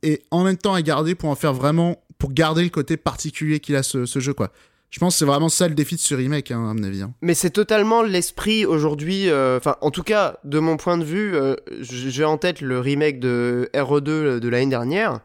[0.03, 3.59] et en même temps à garder pour en faire vraiment, pour garder le côté particulier
[3.59, 4.51] qu'il a ce, jeu, quoi.
[4.89, 7.01] Je pense que c'est vraiment ça le défi de ce remake, hein, à mon avis.
[7.01, 7.13] hein.
[7.21, 9.29] Mais c'est totalement l'esprit aujourd'hui.
[9.29, 12.79] euh, Enfin, en tout cas, de mon point de vue, euh, j'ai en tête le
[12.79, 15.19] remake de RE2 de l'année dernière.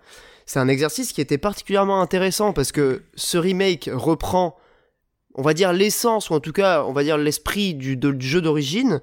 [0.46, 4.56] C'est un exercice qui était particulièrement intéressant parce que ce remake reprend,
[5.34, 8.26] on va dire l'essence ou en tout cas, on va dire l'esprit du, de- du
[8.26, 9.00] jeu d'origine,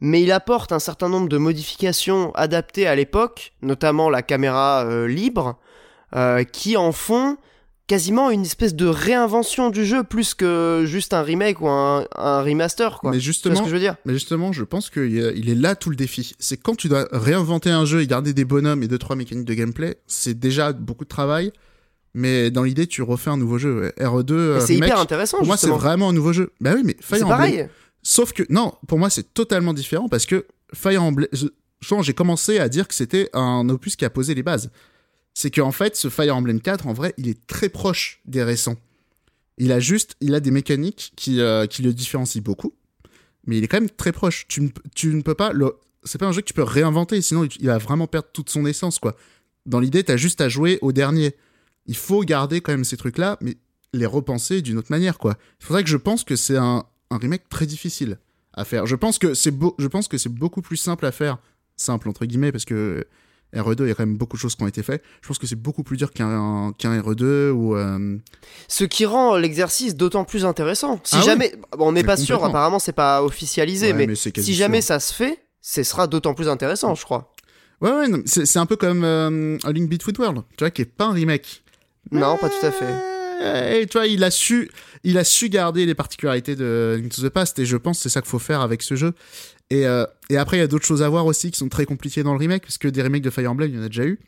[0.00, 5.06] mais il apporte un certain nombre de modifications adaptées à l'époque, notamment la caméra euh,
[5.08, 5.58] libre,
[6.14, 7.36] euh, qui en font
[7.86, 12.42] quasiment une espèce de réinvention du jeu plus que juste un remake ou un, un
[12.42, 13.10] remaster quoi.
[13.10, 13.96] Mais ce justement, que je veux dire?
[14.06, 15.16] mais justement, je pense qu'il
[15.50, 16.32] est là tout le défi.
[16.38, 19.44] C'est quand tu dois réinventer un jeu et garder des bonhommes et deux trois mécaniques
[19.44, 21.52] de gameplay, c'est déjà beaucoup de travail.
[22.14, 23.80] Mais dans l'idée, tu refais un nouveau jeu.
[23.80, 23.94] ouais.
[23.98, 26.52] RE2, Et euh, C'est hyper intéressant pour moi, c'est vraiment un nouveau jeu.
[26.60, 27.68] Bah oui, mais Fire Emblem, pareil.
[28.02, 31.28] Sauf que, non, pour moi, c'est totalement différent parce que Fire Emblem,
[32.02, 34.70] j'ai commencé à dire que c'était un opus qui a posé les bases.
[35.34, 38.76] C'est qu'en fait, ce Fire Emblem 4, en vrai, il est très proche des récents.
[39.58, 42.74] Il a juste, il a des mécaniques qui, euh, qui le différencient beaucoup,
[43.46, 44.46] mais il est quand même très proche.
[44.48, 45.52] Tu tu ne peux pas,
[46.04, 48.66] c'est pas un jeu que tu peux réinventer, sinon il va vraiment perdre toute son
[48.66, 49.16] essence, quoi.
[49.66, 51.34] Dans l'idée, t'as juste à jouer au dernier.
[51.86, 53.56] Il faut garder quand même ces trucs-là, mais
[53.92, 55.36] les repenser d'une autre manière, quoi.
[55.58, 58.18] C'est pour ça que je pense que c'est un, un remake très difficile
[58.54, 58.86] à faire.
[58.86, 61.38] Je pense que c'est beau, je pense que c'est beaucoup plus simple à faire,
[61.76, 63.06] simple entre guillemets, parce que
[63.54, 65.02] RE2, il y a quand même beaucoup de choses qui ont été faites.
[65.22, 67.76] Je pense que c'est beaucoup plus dur qu'un qu'un RE2 ou.
[67.76, 68.16] euh,
[68.66, 71.00] Ce qui rend l'exercice d'autant plus intéressant.
[71.04, 71.24] Si Ah oui.
[71.26, 74.88] jamais, bon, on n'est pas sûr, apparemment c'est pas officialisé, ouais, mais, si jamais sûr.
[74.88, 77.32] ça se fait, ce sera d'autant plus intéressant, je crois.
[77.80, 80.82] Ouais, ouais, c'est c'est un peu comme euh, A Link Between World, tu vois, qui
[80.82, 81.63] est pas un remake.
[82.10, 83.80] Non, pas tout à fait.
[83.80, 84.70] Et tu vois, il a su,
[85.02, 88.08] il a su garder les particularités de Link to the Past, et je pense c'est
[88.08, 89.12] ça qu'il faut faire avec ce jeu.
[89.70, 91.84] Et, euh, et après, il y a d'autres choses à voir aussi qui sont très
[91.84, 93.88] compliquées dans le remake, parce que des remakes de Fire Emblem, il y en a
[93.88, 94.20] déjà eu.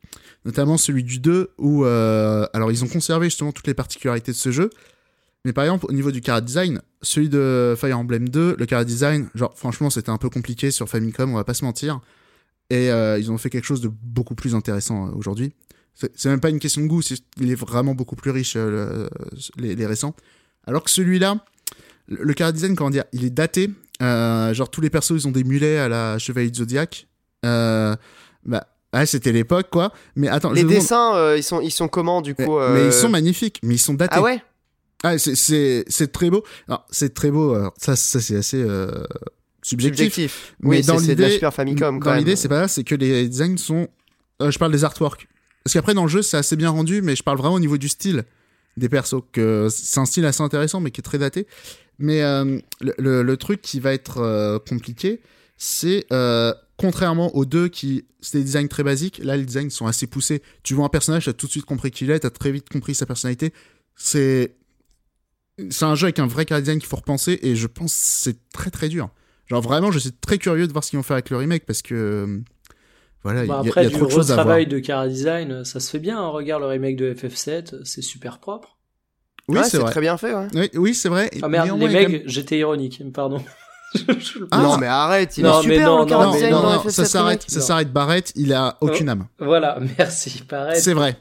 [0.44, 4.36] Notamment celui du 2, où, euh, alors ils ont conservé justement toutes les particularités de
[4.36, 4.70] ce jeu.
[5.44, 8.84] Mais par exemple, au niveau du chara design, celui de Fire Emblem 2, le chara
[8.84, 12.00] design, genre, franchement, c'était un peu compliqué sur Famicom, on va pas se mentir.
[12.70, 15.52] Et euh, ils ont fait quelque chose de beaucoup plus intéressant aujourd'hui.
[16.14, 19.08] C'est même pas une question de goût, c'est- il est vraiment beaucoup plus riche, euh,
[19.56, 20.14] le- les, les récents.
[20.66, 21.42] Alors que celui-là,
[22.08, 23.70] le, le chara design, comment dire, il est daté.
[24.02, 27.06] Euh, genre, tous les persos, ils ont des mulets à la Chevalier de Zodiac.
[27.46, 27.96] Euh,
[28.44, 29.90] bah, ouais, c'était l'époque, quoi.
[30.16, 32.86] Mais attends, Les dessins, euh, ils sont, ils sont comment du mais, coup euh, mais
[32.88, 34.16] ils sont magnifiques, mais ils sont datés.
[34.18, 34.42] Ah ouais?
[35.02, 36.42] Ah, c'est- c'est c'est très beau.
[36.90, 37.56] C'est très beau.
[37.78, 38.90] ça, ça c'est assez euh,
[39.62, 40.12] subjectif.
[40.14, 40.54] Subjectif.
[40.60, 42.84] Mais oui, dans de la l'idée- Super Famicom quand Dans l'idée, c'est pas ça, c'est
[42.84, 43.88] que les designs sont.
[44.42, 45.26] euh, je parle des artworks.
[45.66, 47.76] Parce qu'après, dans le jeu, c'est assez bien rendu, mais je parle vraiment au niveau
[47.76, 48.22] du style
[48.76, 49.20] des persos.
[49.32, 51.48] Que c'est un style assez intéressant, mais qui est très daté.
[51.98, 55.20] Mais euh, le, truc qui va être euh, compliqué,
[55.56, 59.88] c'est euh, contrairement aux deux qui c'était des designs très basiques, là les designs sont
[59.88, 60.40] assez poussés.
[60.62, 62.68] Tu vois un personnage, t'as tout de suite compris qui il est, t'as très vite
[62.68, 63.52] compris sa personnalité.
[63.96, 64.54] C'est
[65.68, 68.36] c'est un jeu avec un vrai chara design qu'il faut repenser et je pense c'est
[68.52, 69.10] très très dur.
[69.48, 71.66] Genre vraiment, je suis très curieux de voir ce qu'ils vont faire avec le remake
[71.66, 72.40] parce que
[73.34, 75.64] euh, il y Bah a- il après, y, a du trop retravail de Cara Design,
[75.64, 76.18] ça se fait bien.
[76.20, 76.28] hein.
[76.28, 78.76] Regarde le remake de FF7, c'est super propre.
[79.48, 79.90] Oui, Ouais, c'est vrai.
[79.90, 80.34] très bien fait.
[80.34, 80.46] Ouais.
[80.54, 81.30] Oui, oui, c'est vrai.
[81.42, 83.40] Ah merde, les il y a quand mecs, j'étais ironique, pardon.
[84.50, 86.72] Ah, non mais arrête, il non, est mais super non, le non, design non, dans
[86.74, 87.92] non, FF7 ça s'arrête, ça s'arrête.
[87.92, 89.26] Barrett, il a aucune âme.
[89.38, 90.78] Voilà, merci, pareil.
[90.80, 91.16] C'est vrai.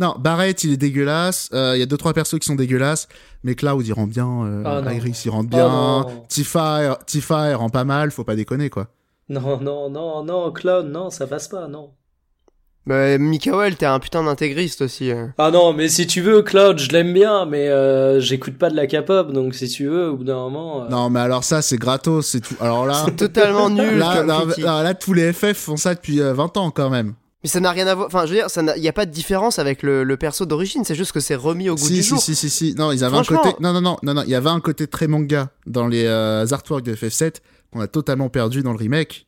[0.00, 1.48] Non, Barrett, il est dégueulasse.
[1.52, 3.08] Euh, Il y a deux trois persos qui sont dégueulasses,
[3.44, 4.26] mais Cloud, il rend bien.
[4.46, 4.92] Euh, Ah.
[4.94, 6.06] Iris, il rend Oh, bien.
[6.28, 8.10] Tifa, Tifa, elle rend pas mal.
[8.10, 8.88] Faut pas déconner, quoi.
[9.28, 11.90] Non, non, non, non, Cloud, non, ça passe pas, non.
[12.86, 15.10] Mais Mikael, t'es un putain d'intégriste aussi.
[15.10, 15.26] euh.
[15.36, 18.76] Ah non, mais si tu veux, Cloud, je l'aime bien, mais euh, j'écoute pas de
[18.76, 20.84] la K-pop, donc si tu veux, au bout d'un moment.
[20.84, 22.54] euh, Non, mais alors ça, c'est gratos, c'est tout.
[22.60, 24.64] Alors là, Totalement nul là, comme là, critique.
[24.64, 27.12] là, là, tous les FF font ça depuis euh, 20 ans quand même.
[27.44, 28.06] Mais ça n'a rien à voir.
[28.06, 30.44] Enfin, je veux dire, ça il n'y a pas de différence avec le, le perso
[30.46, 30.82] d'origine.
[30.84, 32.18] C'est juste que c'est remis au goût Si, du si, jour.
[32.18, 32.74] si, si, si.
[32.76, 33.50] Non, ils avaient un côté.
[33.60, 34.22] Non, non, non, non, non.
[34.24, 37.34] Il y avait un côté très manga dans les euh, artworks de FF7
[37.72, 39.26] qu'on a totalement perdu dans le remake.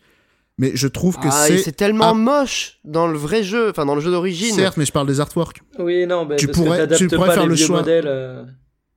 [0.58, 1.58] Mais je trouve que Ah, c'est.
[1.58, 2.14] c'est tellement Ah.
[2.14, 4.54] moche dans le vrai jeu, enfin dans le jeu d'origine.
[4.54, 5.62] Certes, mais je parle des artworks.
[5.78, 7.78] Oui, non, bah, Tu parce pourrais- que tu pourrais pas faire les le choix.
[7.78, 8.04] modèles.
[8.06, 8.44] euh.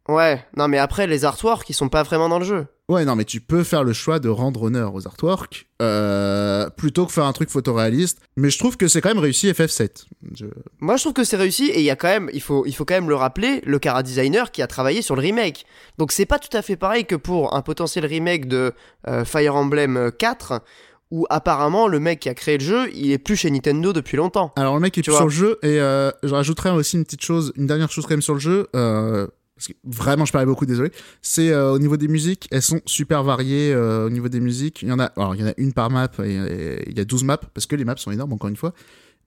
[0.09, 2.65] Ouais, non mais après les artworks ils sont pas vraiment dans le jeu.
[2.89, 7.05] Ouais, non, mais tu peux faire le choix de rendre honneur aux artworks euh, plutôt
[7.05, 8.19] que faire un truc photoréaliste.
[8.35, 10.05] Mais je trouve que c'est quand même réussi FF7.
[10.35, 10.45] Je-
[10.81, 12.73] Moi je trouve que c'est réussi et il y a quand même, il faut, il
[12.73, 15.65] faut quand même le rappeler, le Cara designer qui a travaillé sur le remake.
[15.97, 18.73] Donc c'est pas tout à fait pareil que pour un potentiel remake de
[19.07, 20.61] euh, Fire Emblem 4
[21.11, 24.17] où apparemment le mec qui a créé le jeu il est plus chez Nintendo depuis
[24.17, 24.51] longtemps.
[24.57, 27.05] Alors le mec est Tu plus sur le jeu et euh, je rajouterais aussi une
[27.05, 28.67] petite chose, une dernière chose quand même sur le jeu.
[28.75, 29.27] Euh,
[29.65, 30.91] parce que vraiment je parlais beaucoup, désolé.
[31.21, 34.81] C'est euh, au niveau des musiques, elles sont super variées euh, au niveau des musiques.
[34.81, 36.97] Il y en a, alors il y en a une par map et, et il
[36.97, 38.73] y a 12 maps parce que les maps sont énormes encore une fois.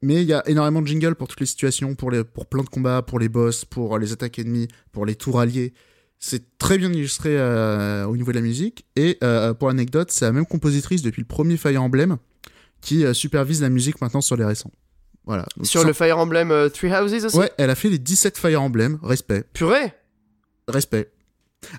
[0.02, 2.62] Mais il y a énormément de jingles pour toutes les situations, pour les, pour plein
[2.62, 5.72] de combats, pour les boss, pour les attaques ennemies, pour les tours alliés.
[6.18, 8.84] C'est très bien illustré euh, au niveau de la musique.
[8.96, 12.18] Et euh, pour l'anecdote, c'est la même compositrice depuis le premier Fire Emblem
[12.82, 14.70] qui euh, supervise la musique maintenant sur les récents.
[15.24, 15.46] Voilà.
[15.56, 17.36] Donc, Sur sans- le Fire Emblem euh, Three Houses aussi?
[17.36, 19.92] Ouais, elle a fait les 17 Fire Emblem, respect, Purée.
[20.68, 21.10] Respect.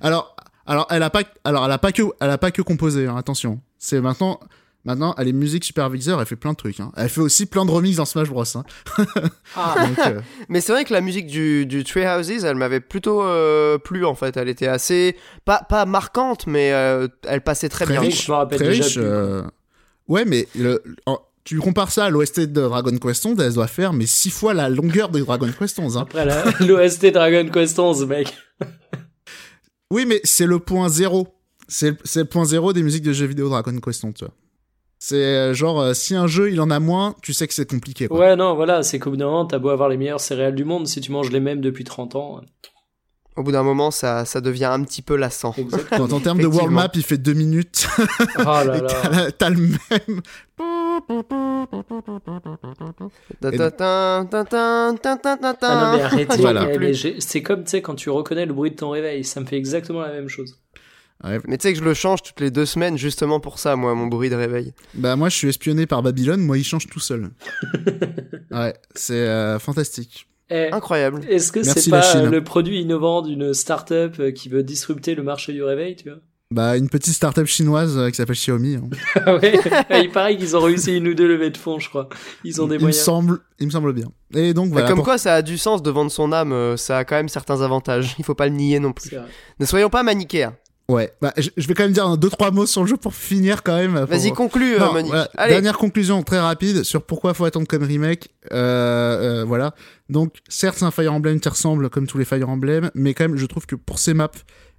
[0.01, 0.35] Alors,
[0.65, 3.15] alors elle a pas, alors elle a pas que, elle a pas que composé, hein,
[3.17, 3.59] attention.
[3.77, 4.39] C'est maintenant,
[4.85, 6.79] maintenant, elle est musique superviseur, elle fait plein de trucs.
[6.79, 6.91] Hein.
[6.97, 8.43] Elle fait aussi plein de remixes dans Smash Bros.
[8.55, 8.63] Hein.
[9.55, 12.79] Ah, Donc, euh, Mais c'est vrai que la musique du, du Tree Houses, elle m'avait
[12.79, 14.35] plutôt euh, plu en fait.
[14.37, 15.15] Elle était assez.
[15.45, 18.01] Pas, pas marquante, mais euh, elle passait très, Très bien.
[18.01, 18.25] riche.
[18.25, 18.97] je me rappelle très déjà riche.
[18.99, 19.43] euh,
[20.07, 23.67] Ouais, mais le, en- tu compares ça à l'OST de Dragon Quest 11, elle doit
[23.67, 25.95] faire mais six fois la longueur de Dragon Quest 11.
[25.95, 26.01] Hein.
[26.01, 28.35] Après la- l'OST Dragon Quest 11, mec.
[29.89, 31.29] Oui, mais c'est le point zéro.
[31.69, 34.33] C'est le- point zéro des musiques de jeux vidéo Dragon Quest 11, tu vois.
[34.99, 37.69] C'est euh, genre, euh, si un jeu il en a moins, tu sais que c'est
[37.69, 38.09] compliqué.
[38.09, 38.19] Quoi.
[38.19, 40.65] Ouais, non, voilà, c'est qu'au bout d'un moment, t'as beau avoir les meilleures céréales du
[40.65, 42.41] monde, si tu manges les mêmes depuis 30 ans.
[43.37, 45.55] Au bout d'un moment, ça, ça devient un petit peu lassant.
[45.91, 47.87] Quand en termes de world map, il fait deux minutes.
[48.39, 49.31] Oh là et là.
[49.31, 50.21] T'as le même.
[55.61, 56.67] Ah voilà.
[57.19, 60.11] C'est comme quand tu reconnais le bruit de ton réveil, ça me fait exactement la
[60.11, 60.55] même chose.
[61.23, 61.39] Ouais.
[61.47, 63.95] Mais tu sais que je le change toutes les deux semaines justement pour ça, moi,
[63.95, 64.73] mon bruit de réveil.
[64.93, 67.31] Bah moi, je suis espionné par Babylone, moi, il change tout seul.
[68.51, 70.27] ouais, c'est euh, fantastique.
[70.49, 71.25] Eh, Incroyable.
[71.27, 75.51] Est-ce que c'est pas le produit innovant d'une start-up euh, qui veut disrupter le marché
[75.53, 76.19] du réveil, tu vois?
[76.49, 78.75] Bah une petite start-up chinoise euh, qui s'appelle Xiaomi.
[78.75, 78.89] hein.
[79.25, 79.59] Ah ouais,
[80.03, 82.07] il paraît qu'ils ont réussi une ou deux levées de fonds, je crois.
[82.45, 84.07] Ils ont des il me semble, il me semble bien.
[84.33, 84.87] Et donc Bah, voilà.
[84.87, 87.15] comme pour- quoi, ça a du sens de vendre son âme, euh, ça a quand
[87.15, 88.15] même certains avantages.
[88.17, 89.11] Il faut pas le nier non plus.
[89.59, 90.55] Ne soyons pas manichéens.
[90.89, 92.95] Ouais, bah je je vais quand même dire un, deux trois mots sur le jeu
[92.95, 93.95] pour finir quand même.
[93.95, 95.07] pour- Vas-y, conclue, euh, Non, Monique.
[95.09, 95.29] voilà.
[95.35, 95.51] Allez.
[95.51, 98.29] Dernière conclusion très rapide sur pourquoi faut attendre comme remake.
[98.53, 99.75] Euh, euh, voilà.
[100.09, 103.25] Donc, certes, c'est un Fire Emblem qui ressemble comme tous les Fire Emblem, mais quand
[103.27, 104.31] même, je trouve que pour ses maps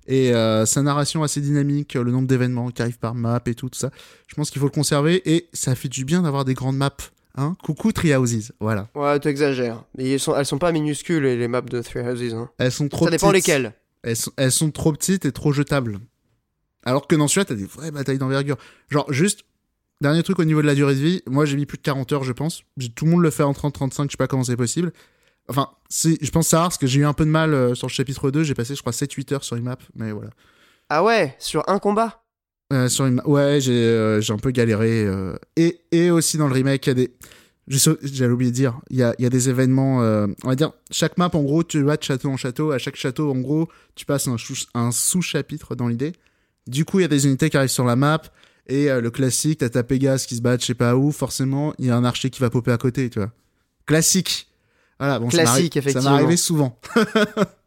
[0.09, 3.69] et euh, sa narration assez dynamique, le nombre d'événements qui arrivent par map et tout,
[3.69, 3.91] tout ça,
[4.27, 6.91] je pense qu'il faut le conserver et ça fait du bien d'avoir des grandes maps.
[7.37, 8.89] Hein Coucou Tree Houses, voilà.
[8.97, 9.85] Ouais, t'exagères.
[9.97, 12.35] Mais ils sont, elles sont pas minuscules, les, maps de Three Houses.
[12.35, 12.51] hein.
[12.59, 13.47] Elles sont trop Ça dépend petites.
[13.47, 13.75] lesquelles.
[14.03, 16.01] Elles sont, elles sont trop petites et trop jetables.
[16.85, 18.57] Alors que dans celui-là, t'as des vraies batailles d'envergure.
[18.89, 19.43] Genre, juste,
[20.01, 22.13] dernier truc au niveau de la durée de vie, moi j'ai mis plus de 40
[22.13, 22.63] heures, je pense.
[22.97, 24.93] Tout le monde le fait en 30-35, je sais pas comment c'est possible.
[25.49, 27.87] Enfin, si, je pense ça parce que j'ai eu un peu de mal euh, sur
[27.87, 30.31] le chapitre 2, j'ai passé, je crois, 7-8 heures sur une map, mais voilà.
[30.91, 32.23] Ah ouais, sur un combat?
[32.73, 35.05] Euh, sur une Ouais, j'ai euh, j'ai un peu galéré.
[35.07, 37.11] euh, Et, et aussi dans le remake, il y a des.
[37.67, 40.03] J'allais oublier de dire, il y a, il y a des événements.
[40.03, 42.71] euh, on va dire, chaque map, en gros, tu vas de château en château.
[42.73, 44.37] À chaque château, en gros, tu passes un,
[44.75, 46.13] un sous-chapitre dans l'idée.
[46.67, 48.23] Du coup, il y a des unités qui arrivent sur la map.
[48.69, 51.11] Et euh, le classique, t'as ta Pégase qui se bat, je sais pas où.
[51.13, 53.31] Forcément, il y a un archer qui va popper à côté, tu vois.
[53.87, 54.48] Classique.
[54.99, 56.11] Voilà, bon, ça Classique, Ça effectivement.
[56.11, 56.79] m'est arrivé souvent.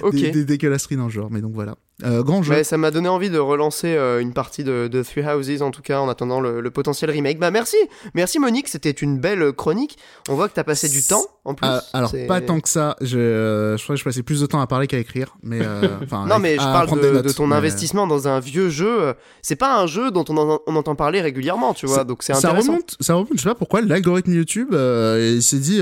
[0.00, 0.14] Ok.
[0.14, 1.76] Des, des dégueulasseries dans le genre, mais donc voilà.
[2.02, 2.52] Euh, grand jeu.
[2.52, 5.70] Ouais, ça m'a donné envie de relancer euh, une partie de, de Three Houses en
[5.70, 7.38] tout cas en attendant le, le potentiel remake.
[7.38, 7.76] Bah merci,
[8.14, 9.96] merci Monique, c'était une belle chronique.
[10.28, 11.68] On voit que t'as passé du temps en plus.
[11.68, 12.96] Ah, alors pas tant que ça.
[13.00, 15.60] Je, euh, je crois que je passais plus de temps à parler qu'à écrire, mais
[15.62, 16.26] euh, enfin.
[16.26, 19.14] Non mais je parle de, des notes, de ton mais- investissement dans un vieux jeu.
[19.40, 21.98] C'est pas un jeu dont on, en- on entend parler régulièrement, tu vois.
[21.98, 22.72] Ça- donc c'est Ça intéressant.
[22.72, 23.28] remonte, ça remonte.
[23.36, 25.80] Je sais pas pourquoi l'algorithme YouTube, il s'est dit,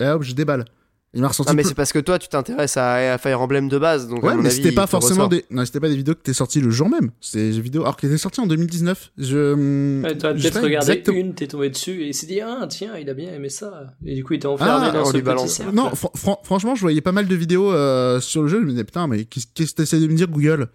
[0.00, 0.66] eh, hop, je déballe.
[1.14, 1.50] Il m'a ressenti.
[1.50, 4.24] Ah mais c'est parce que toi tu t'intéresses à, à Fire Emblem de base, donc
[4.24, 6.32] à Ouais, mon mais c'était pas forcément des, non, c'était pas des vidéos qui étaient
[6.34, 7.10] sorties le jour même.
[7.20, 9.12] C'était des vidéos, alors qu'elles étaient sorties en 2019.
[9.18, 12.66] Je, Ouais, T'as peut-être regardé exactement- une, t'es tombé dessus et il s'est dit ah
[12.68, 15.12] tiens il a bien aimé ça et du coup il t'a enfermé Ah, dans ce
[15.12, 15.50] petit balance.
[15.50, 15.74] cercle.
[15.74, 18.60] Non, fran- fran- franchement, je voyais pas mal de vidéos euh, sur le jeu.
[18.60, 20.68] Je me disais, putain, mais qu'est-ce qu'est-ce que t'essaies de me dire, Google?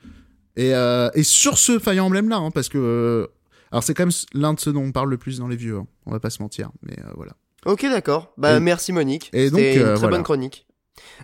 [0.55, 2.77] Et, euh, et sur ce Fire Emblem là, hein, parce que.
[2.77, 3.27] euh,
[3.71, 5.77] alors, c'est quand même l'un de ceux dont on parle le plus dans les vieux,
[5.77, 7.33] hein, on va pas se mentir, mais euh, voilà.
[7.65, 8.31] Ok, d'accord.
[8.37, 9.29] Bah, Et- merci Monique.
[9.33, 10.17] et donc, une euh, très voilà.
[10.17, 10.65] bonne chronique.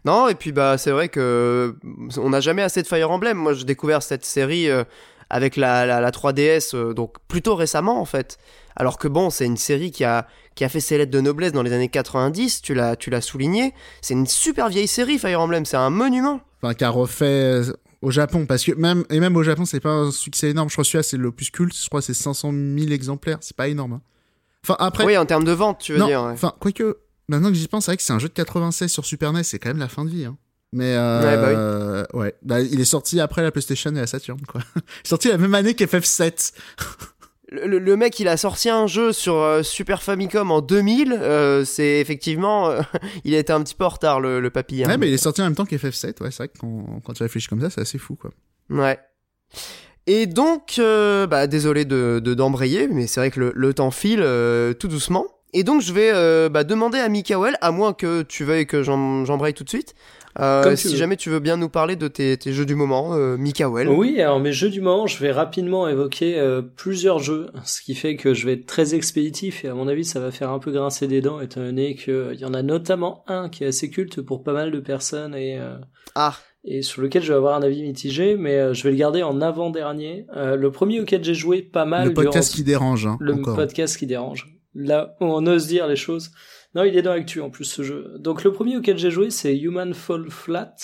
[0.06, 1.76] Non, et puis bah c'est vrai que
[2.18, 3.38] on n'a jamais assez de Fire Emblem.
[3.38, 4.84] Moi, j'ai découvert cette série euh,
[5.30, 8.38] avec la, la, la 3DS, euh, donc plutôt récemment en fait.
[8.76, 11.52] Alors que bon, c'est une série qui a qui a fait ses lettres de noblesse
[11.54, 12.62] dans les années 90.
[12.62, 13.74] Tu l'as tu l'as souligné.
[14.02, 15.66] C'est une super vieille série Fire Emblem.
[15.66, 16.42] C'est un monument.
[16.62, 19.80] Enfin, qui a refait euh, au Japon, parce que même, et même au Japon, c'est
[19.80, 20.70] pas un succès énorme.
[20.70, 21.76] Je crois que celui-là, c'est l'opus culte.
[21.76, 23.38] Je crois que c'est 500 000 exemplaires.
[23.42, 23.94] C'est pas énorme.
[23.94, 24.02] hein.
[24.68, 25.06] Enfin, après.
[25.06, 26.24] Oui, en termes de vente, tu veux non, dire.
[26.24, 26.32] ouais.
[26.32, 26.98] enfin, quoique,
[27.28, 29.44] maintenant que j'y pense, c'est vrai que c'est un jeu de 96 sur Super NES,
[29.44, 30.26] c'est quand même la fin de vie.
[30.26, 30.38] Hein.
[30.74, 31.38] Mais euh, Ouais,
[32.12, 34.62] bah ouais, Bah, il est sorti après la PlayStation et la Saturn, quoi.
[34.76, 36.54] il est sorti la même année qu'FF7.
[37.52, 41.14] Le, mec, il a sorti un jeu sur euh, Super Famicom en 2000.
[41.14, 42.74] euh, c'est effectivement,
[43.24, 44.84] il a été un petit peu en retard le, le papy.
[44.84, 44.88] hein.
[44.88, 46.22] Ouais, mais il est sorti en même temps qu'FF7.
[46.24, 48.32] Ouais, c'est vrai que quand, quand tu réfléchis comme ça, c'est assez fou, quoi.
[48.72, 49.00] Ouais.
[50.08, 53.92] Et donc, euh, bah, désolé de de- d'embrayer, mais c'est vrai que le, le temps
[53.92, 55.26] file euh, tout doucement.
[55.54, 58.84] Et donc, je vais euh, bah, demander à Mikael, à moins que tu veuilles que
[58.84, 59.96] j'em- j'embraye tout de suite,
[60.38, 60.96] euh, si veux.
[60.98, 63.88] jamais tu veux bien nous parler de tes, tes jeux du moment, euh, Mikael.
[63.88, 67.96] Oui, alors mes jeux du moment, je vais rapidement évoquer euh, plusieurs jeux, ce qui
[67.96, 70.60] fait que je vais être très expéditif et à mon avis ça va faire un
[70.60, 73.90] peu grincer des dents étant donné qu'il y en a notamment un qui est assez
[73.90, 75.78] culte pour pas mal de personnes et, euh,
[76.16, 76.36] Ah,
[76.66, 79.22] et sur lequel je vais avoir un avis mitigé, mais euh, je vais le garder
[79.24, 80.26] en avant-dernier.
[80.36, 83.34] Euh, le premier auquel j'ai joué pas mal le podcast durant qui dérange, hein, le
[83.36, 83.56] encore.
[83.56, 84.48] podcast qui dérange.
[84.74, 86.32] Là où on ose dire les choses.
[86.74, 88.16] Non, il est dans l'actu en plus ce jeu.
[88.20, 90.76] Donc le premier auquel j'ai joué c'est Human Fall Flat,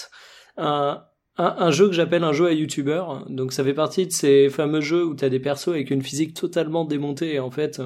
[0.56, 1.04] un,
[1.38, 3.04] un, un jeu que j'appelle un jeu à YouTuber.
[3.30, 6.36] Donc ça fait partie de ces fameux jeux où t'as des persos avec une physique
[6.36, 7.82] totalement démontée et en fait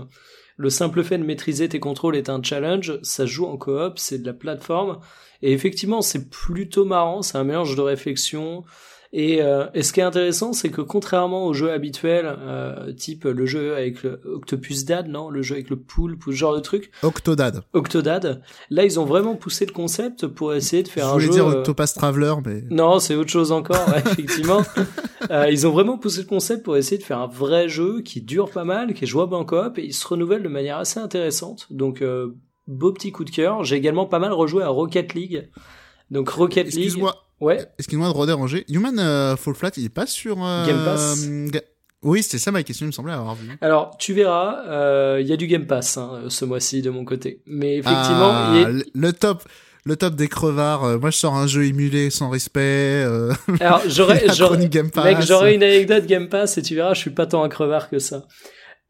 [0.57, 2.99] le simple fait de maîtriser tes contrôles est un challenge.
[3.01, 4.99] Ça joue en coop, c'est de la plateforme
[5.45, 7.21] et effectivement c'est plutôt marrant.
[7.21, 8.63] C'est un mélange de réflexion.
[9.17, 13.23] Et, euh, et ce qui est intéressant, c'est que contrairement aux jeux habituels, euh, type
[13.23, 16.53] le jeu avec le Octopus Dad, non, le jeu avec le poulpe ou ce genre
[16.53, 17.63] de truc, Octodad.
[17.71, 21.25] Octodad, là ils ont vraiment poussé le concept pour essayer de Je faire un voulais
[21.27, 21.31] jeu.
[21.31, 22.63] dire euh, Octopus Traveler, mais.
[22.71, 24.63] Non, c'est autre chose encore, effectivement.
[25.49, 28.49] Ils ont vraiment poussé le concept pour essayer de faire un vrai jeu qui dure
[28.51, 31.67] pas mal, qui est jouable en coop et il se renouvelle de manière assez intéressante.
[31.71, 32.03] Donc
[32.67, 33.63] beau petit coup de cœur.
[33.63, 35.49] J'ai également pas mal rejoué à Rocket League.
[36.11, 36.75] Donc Rocket League.
[36.75, 37.65] Excuse-moi, Ouais.
[37.79, 38.63] Excuse-moi de Roder Angers.
[38.69, 41.27] Human euh, Fall Flat, il est pas sur euh, Game Pass.
[41.27, 41.61] Ga-
[42.01, 43.49] Oui, c'était ça ma question, il me semblait avoir vu.
[43.59, 47.03] Alors, tu verras, euh, il y a du Game Pass hein, ce mois-ci de mon
[47.03, 47.41] côté.
[47.45, 49.43] Mais effectivement, Ah, il est- le- top,
[49.83, 50.83] le top des crevards.
[50.85, 53.03] euh, moi, je sors un jeu émulé sans respect.
[53.05, 57.43] Euh, alors j'aurais, j'aurais une anecdote Game Pass et tu verras, je suis pas tant
[57.43, 58.25] un crevard que ça.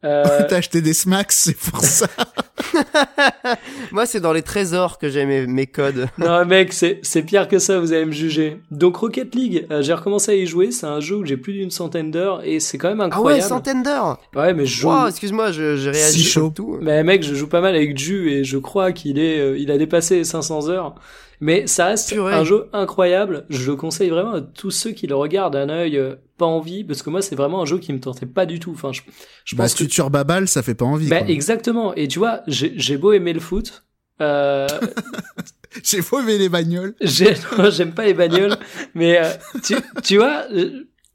[0.06, 2.06] Euh, T'as acheté des smacks, c'est pour ça.
[3.92, 6.06] Moi, c'est dans les trésors que j'ai mes, mes codes.
[6.18, 8.60] non, mec, c'est, c'est pire que ça, vous allez me juger.
[8.70, 10.70] Donc, Rocket League, euh, j'ai recommencé à y jouer.
[10.70, 13.14] C'est un jeu où j'ai plus d'une centaine d'heures et c'est quand même Ah ouais,
[13.14, 13.42] incroyable.
[13.48, 14.88] centaine d'heures ouais, mais je joue.
[14.88, 16.52] Wow, excuse-moi, je- j'ai réagi Si chaud.
[16.54, 16.78] tout.
[16.80, 19.70] Mais mec, je joue pas mal avec Ju et je crois qu'il est, euh, il
[19.70, 20.94] a dépassé les 500 heures.
[21.40, 22.32] Mais ça reste Purée.
[22.32, 23.44] un jeu incroyable.
[23.50, 26.84] Je le conseille vraiment à tous ceux qui le regardent d'un œil euh, pas envie,
[26.84, 28.72] parce que moi c'est vraiment un jeu qui me tentait pas du tout.
[28.72, 29.02] Enfin, je,
[29.44, 31.08] je Bah, pense que Future Babal, ça fait pas envie.
[31.08, 31.28] bah, quoi.
[31.28, 31.94] exactement.
[31.94, 33.84] Et tu vois, j'ai beau aimer le foot.
[34.20, 34.66] Euh,
[35.84, 36.94] J'ai faux aimer les bagnoles.
[37.02, 38.56] j'aime pas les bagnoles,
[38.94, 39.30] mais euh,
[39.62, 40.44] tu, tu vois,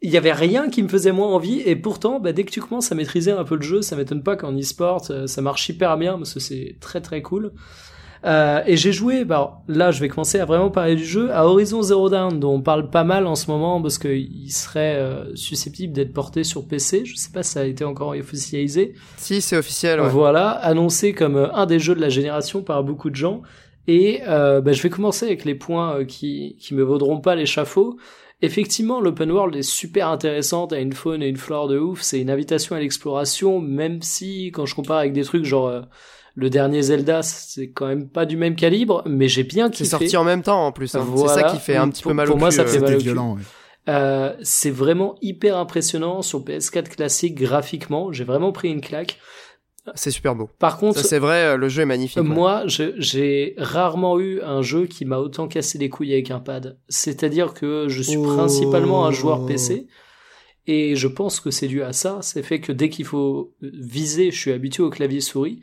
[0.03, 2.61] il y avait rien qui me faisait moins envie, et pourtant, bah, dès que tu
[2.61, 5.67] commences à maîtriser un peu le jeu, ça m'étonne pas qu'en e-sport, euh, ça marche
[5.69, 7.53] hyper bien, parce que c'est très très cool.
[8.23, 11.45] Euh, et j'ai joué, bah, là je vais commencer à vraiment parler du jeu, à
[11.45, 15.35] Horizon Zero Dawn, dont on parle pas mal en ce moment, parce qu'il serait euh,
[15.35, 19.41] susceptible d'être porté sur PC, je sais pas si ça a été encore officialisé, Si,
[19.41, 20.09] c'est officiel, ouais.
[20.09, 23.41] voilà, annoncé comme euh, un des jeux de la génération par beaucoup de gens.
[23.87, 27.35] Et euh, bah, je vais commencer avec les points euh, qui qui me vaudront pas
[27.35, 27.97] l'échafaud.
[28.43, 32.19] Effectivement, l'open world est super intéressant, t'as une faune et une flore de ouf, c'est
[32.19, 35.81] une invitation à l'exploration, même si quand je compare avec des trucs genre euh,
[36.35, 39.89] le dernier Zelda, c'est quand même pas du même calibre, mais j'ai bien C'est kiffé.
[39.89, 40.95] sorti en même temps en plus.
[40.95, 41.05] hein.
[41.05, 41.51] C'est ça Voilà.
[41.51, 42.67] qui fait un petit Pour- peu mal pour au moi, cul, ça euh.
[42.67, 43.03] fait mal au cul.
[43.03, 43.41] violent, ouais.
[43.89, 49.17] Euh, c'est vraiment hyper impressionnant sur PS4 classique graphiquement, j'ai vraiment pris une claque.
[49.95, 50.47] C'est super beau.
[50.59, 52.19] Par contre, c'est vrai, euh, le jeu est magnifique.
[52.21, 52.23] ouais.
[52.23, 56.77] moi, j'ai rarement eu un jeu qui m'a autant cassé les couilles avec un pad.
[56.87, 58.35] C'est-à-dire que je suis Oh.
[58.35, 59.87] principalement un joueur PC.
[60.67, 62.19] Et je pense que c'est dû à ça.
[62.21, 65.61] C'est fait que dès qu'il faut viser, je suis habitué au clavier souris.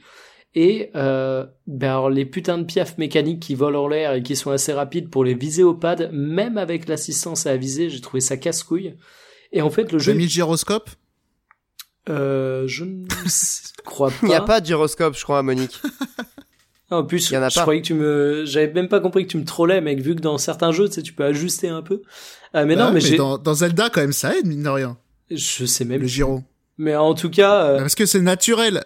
[0.61, 4.35] Et euh, ben alors les putains de piafs mécaniques qui volent en l'air et qui
[4.35, 8.21] sont assez rapides pour les viser au pad, même avec l'assistance à viser, j'ai trouvé
[8.21, 8.97] ça casse-couille.
[9.53, 10.91] Et en fait, le J'ai jeu, mis le gyroscope?
[12.09, 13.05] euh, je ne
[13.85, 14.17] crois pas.
[14.23, 15.81] Il n'y a pas de gyroscope, je crois, Monique.
[16.91, 17.61] En plus, Il y en a je pas.
[17.63, 20.21] croyais que tu me, j'avais même pas compris que tu me trollais, mec, vu que
[20.23, 22.03] dans certains jeux, tu sais, tu peux ajuster un peu.
[22.57, 24.63] Euh, mais Bah non, ouais, mais j'ai, dans, dans Zelda, quand même, ça aide, mine
[24.63, 24.97] de rien.
[25.31, 26.01] je sais même.
[26.01, 26.43] Le gyro.
[26.79, 28.85] Mais en tout cas, euh, Bah, Parce que c'est naturel.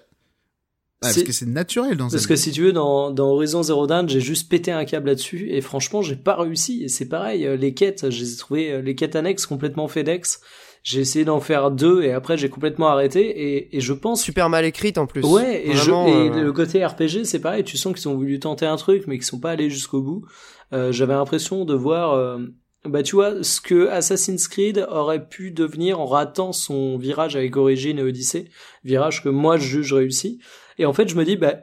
[1.02, 3.86] Bah, parce que c'est naturel dans parce que si tu veux, dans, dans Horizon Zero
[3.86, 6.84] Dawn, j'ai juste pété un câble là-dessus, et franchement, j'ai pas réussi.
[6.84, 9.88] Et c'est pareil, euh, les quêtes, je les ai trouvées, euh, les quêtes annexes complètement
[9.88, 10.40] FedEx.
[10.84, 14.48] J'ai essayé d'en faire deux, et après, j'ai complètement arrêté, et, et je pense Super
[14.48, 15.22] mal écrite en plus.
[15.22, 18.14] Ouais, et, Vraiment, je, et euh, le côté RPG, c'est pareil, tu sens qu'ils ont
[18.14, 20.24] voulu tenter un truc, mais qu'ils sont pas allés jusqu'au bout.
[20.72, 22.38] Euh, J'avais l'impression de voir, euh,
[22.84, 27.56] bah tu vois, ce que Assassin's Creed aurait pu devenir en ratant son virage avec
[27.56, 28.46] Origin et Odyssey,
[28.82, 30.40] virage que moi je juge réussi.
[30.82, 31.54] Et en fait, je me dis, bah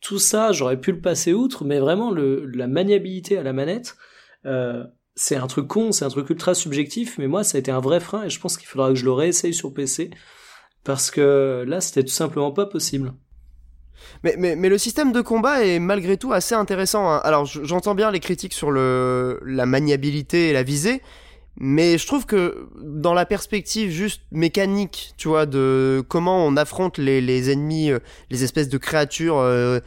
[0.00, 3.96] tout ça, j'aurais pu le passer outre, mais vraiment la maniabilité à la manette,
[4.46, 4.84] euh,
[5.16, 7.80] c'est un truc con, c'est un truc ultra subjectif, mais moi ça a été un
[7.80, 10.10] vrai frein et je pense qu'il faudra que je le réessaye sur PC
[10.84, 13.14] parce que là c'était tout simplement pas possible.
[14.22, 17.10] Mais, le système de combat est malgré tout assez intéressant.
[17.10, 17.20] hein.
[17.24, 21.02] Alors j'entends bien les critiques sur la maniabilité et la visée,
[21.56, 26.98] mais je trouve que dans la perspective juste mécanique, tu vois, de comment on affronte
[26.98, 28.00] les, les ennemis, euh,
[28.30, 29.78] les espèces de créatures euh,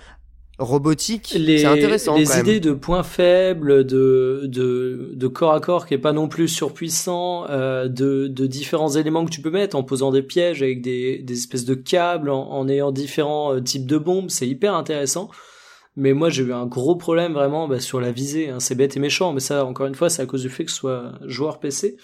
[0.59, 2.45] robotiques, les, c'est intéressant les quand même.
[2.47, 6.47] idées de points faibles, de, de, de corps à corps qui est pas non plus
[6.47, 10.81] surpuissant, euh, de, de différents éléments que tu peux mettre en posant des pièges avec
[10.81, 15.29] des, des espèces de câbles, en, en ayant différents types de bombes, c'est hyper intéressant.
[15.99, 18.59] Mais moi j'ai eu un gros problème vraiment bah, sur la visée, hein.
[18.59, 20.69] c'est bête et méchant, mais ça encore une fois c'est à cause du fait que
[20.69, 21.97] je sois joueur PC.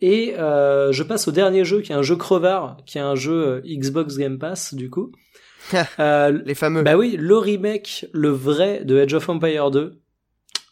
[0.00, 3.14] Et euh, je passe au dernier jeu qui est un jeu crevard, qui est un
[3.14, 5.12] jeu euh, Xbox Game Pass du coup.
[5.98, 6.82] Euh, Les fameux.
[6.82, 10.00] bah oui, le remake, le vrai de Edge of Empire 2.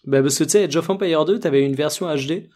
[0.04, 2.48] Bah parce que tu sais, Edge of Empire 2, t'avais une version HD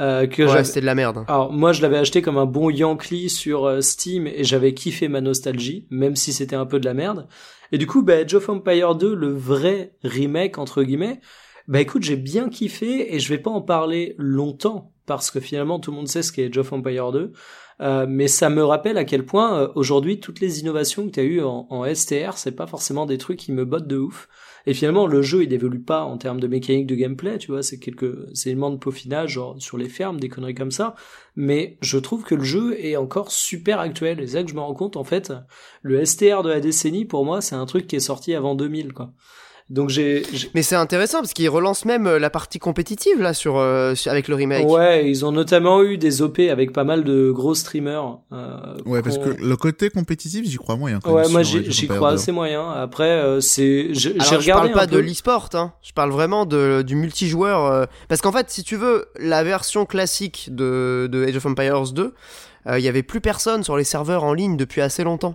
[0.00, 1.24] euh, que ouais, c'était de la merde.
[1.28, 5.20] Alors moi, je l'avais acheté comme un bon Yankee sur Steam et j'avais kiffé ma
[5.20, 7.28] nostalgie, même si c'était un peu de la merde.
[7.72, 11.20] Et du coup, bah, Edge of Empire 2, le vrai remake entre guillemets,
[11.68, 15.80] bah écoute, j'ai bien kiffé et je vais pas en parler longtemps parce que finalement
[15.80, 17.32] tout le monde sait ce qu'est Edge of Empire 2.
[17.82, 21.20] Euh, mais ça me rappelle à quel point euh, aujourd'hui toutes les innovations que tu
[21.20, 24.28] as eues en, en STR, c'est pas forcément des trucs qui me bottent de ouf.
[24.66, 27.62] Et finalement, le jeu il évolue pas en termes de mécanique de gameplay, tu vois,
[27.62, 30.94] c'est quelques éléments de peaufinage genre sur les fermes, des conneries comme ça.
[31.36, 34.20] Mais je trouve que le jeu est encore super actuel.
[34.20, 35.32] Et c'est là que je me rends compte en fait,
[35.82, 38.92] le STR de la décennie pour moi c'est un truc qui est sorti avant 2000
[38.92, 39.12] quoi.
[39.68, 43.34] Donc j'ai, j'ai- Mais c'est intéressant parce qu'ils relancent même euh, la partie compétitive là
[43.34, 44.64] sur, euh, sur- avec le remake.
[44.68, 48.18] ouais, ils ont notamment eu des OP avec pas mal de gros streamers.
[48.32, 51.00] euh, Ouais, parce que le côté compétitif, j'y crois moyen.
[51.00, 52.14] quand Ouais, même, moi j'y crois 2.
[52.14, 52.70] assez moyen.
[52.70, 55.72] Après, euh, c'est, j'ai Alors, je regardé parle pas de l'e-sport, hein.
[55.82, 57.64] je parle vraiment de, du multijoueur.
[57.66, 61.82] euh, Parce qu'en fait, si tu veux, la version classique de, de Age of Empires
[61.92, 62.14] 2,
[62.68, 65.34] euh, il y avait plus personne sur les serveurs en ligne depuis assez longtemps.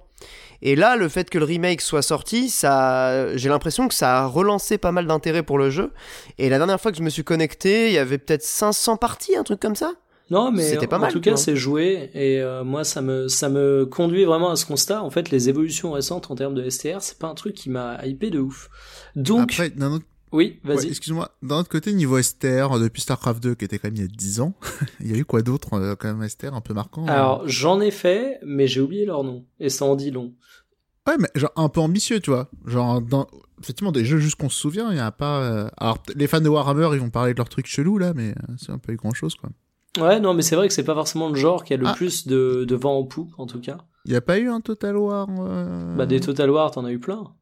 [0.62, 4.26] Et là, le fait que le remake soit sorti, ça, j'ai l'impression que ça a
[4.28, 5.92] relancé pas mal d'intérêt pour le jeu.
[6.38, 9.36] Et la dernière fois que je me suis connecté, il y avait peut-être 500 parties,
[9.36, 9.94] un truc comme ça.
[10.32, 13.28] Non, mais C'était pas en mal, tout cas, c'est joué et euh, moi, ça me
[13.28, 15.04] ça me conduit vraiment à ce constat.
[15.04, 18.00] En fait, les évolutions récentes en termes de STR, c'est pas un truc qui m'a
[18.06, 18.70] hypé de ouf.
[19.18, 20.06] Donc, Après, d'un autre...
[20.32, 20.88] oui, ouais, vas-y.
[20.88, 24.06] excuse-moi, d'un autre côté, niveau STR, depuis StarCraft 2, qui était quand même il y
[24.06, 24.54] a 10 ans,
[25.00, 27.48] il y a eu quoi d'autre, euh, quand même, STR un peu marquant euh Alors,
[27.48, 30.34] j'en ai fait, mais j'ai oublié leur nom et ça en dit long.
[31.08, 32.50] Ouais, mais genre un peu ambitieux, tu vois.
[32.68, 33.28] Genre, dans...
[33.62, 35.42] effectivement, des jeux juste qu'on se souvient, il y a pas.
[35.42, 38.30] euh, Alors, les fans de Warhammer, ils vont parler de leurs trucs chelous, là, mais
[38.30, 39.50] euh, c'est un peu grand chose, quoi.
[40.00, 41.94] Ouais, non, mais c'est vrai que c'est pas forcément le genre qui a le Ah.
[41.94, 43.78] plus de, de vent en poupe, en tout cas.
[44.06, 45.28] Il y a pas eu un Total War.
[45.40, 47.34] euh, Bah, des Total War, t'en as eu plein.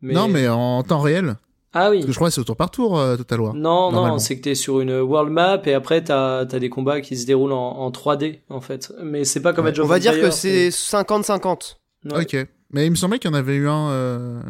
[0.00, 0.14] Mais...
[0.14, 1.36] Non, mais en temps réel.
[1.72, 1.98] Ah oui.
[1.98, 3.54] Parce que je crois que c'est au tour par tour, euh, Total War.
[3.54, 7.00] Non, non, c'est que t'es sur une world map et après t'as as des combats
[7.00, 8.92] qui se déroulent en, en 3D en fait.
[9.02, 9.70] Mais c'est pas comme Ouais.
[9.70, 11.76] Age of On va dire que c'est 50-50.
[12.12, 12.22] Ouais.
[12.22, 12.48] Ok.
[12.72, 13.90] Mais il me semblait qu'il y en avait eu un.
[13.90, 14.40] euh,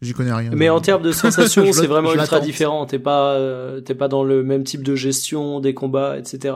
[0.00, 0.50] J'y connais rien.
[0.54, 2.86] Mais en termes de sensations, c'est vraiment ultra différent.
[2.86, 6.54] T'es pas, euh, t'es pas dans le même type de gestion des combats, etc.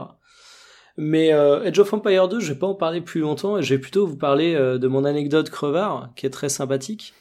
[0.97, 3.75] Mais euh, Age of Empire 2, je vais pas en parler plus longtemps et je
[3.75, 7.13] vais plutôt vous parler euh, de mon anecdote crevard, qui est très sympathique.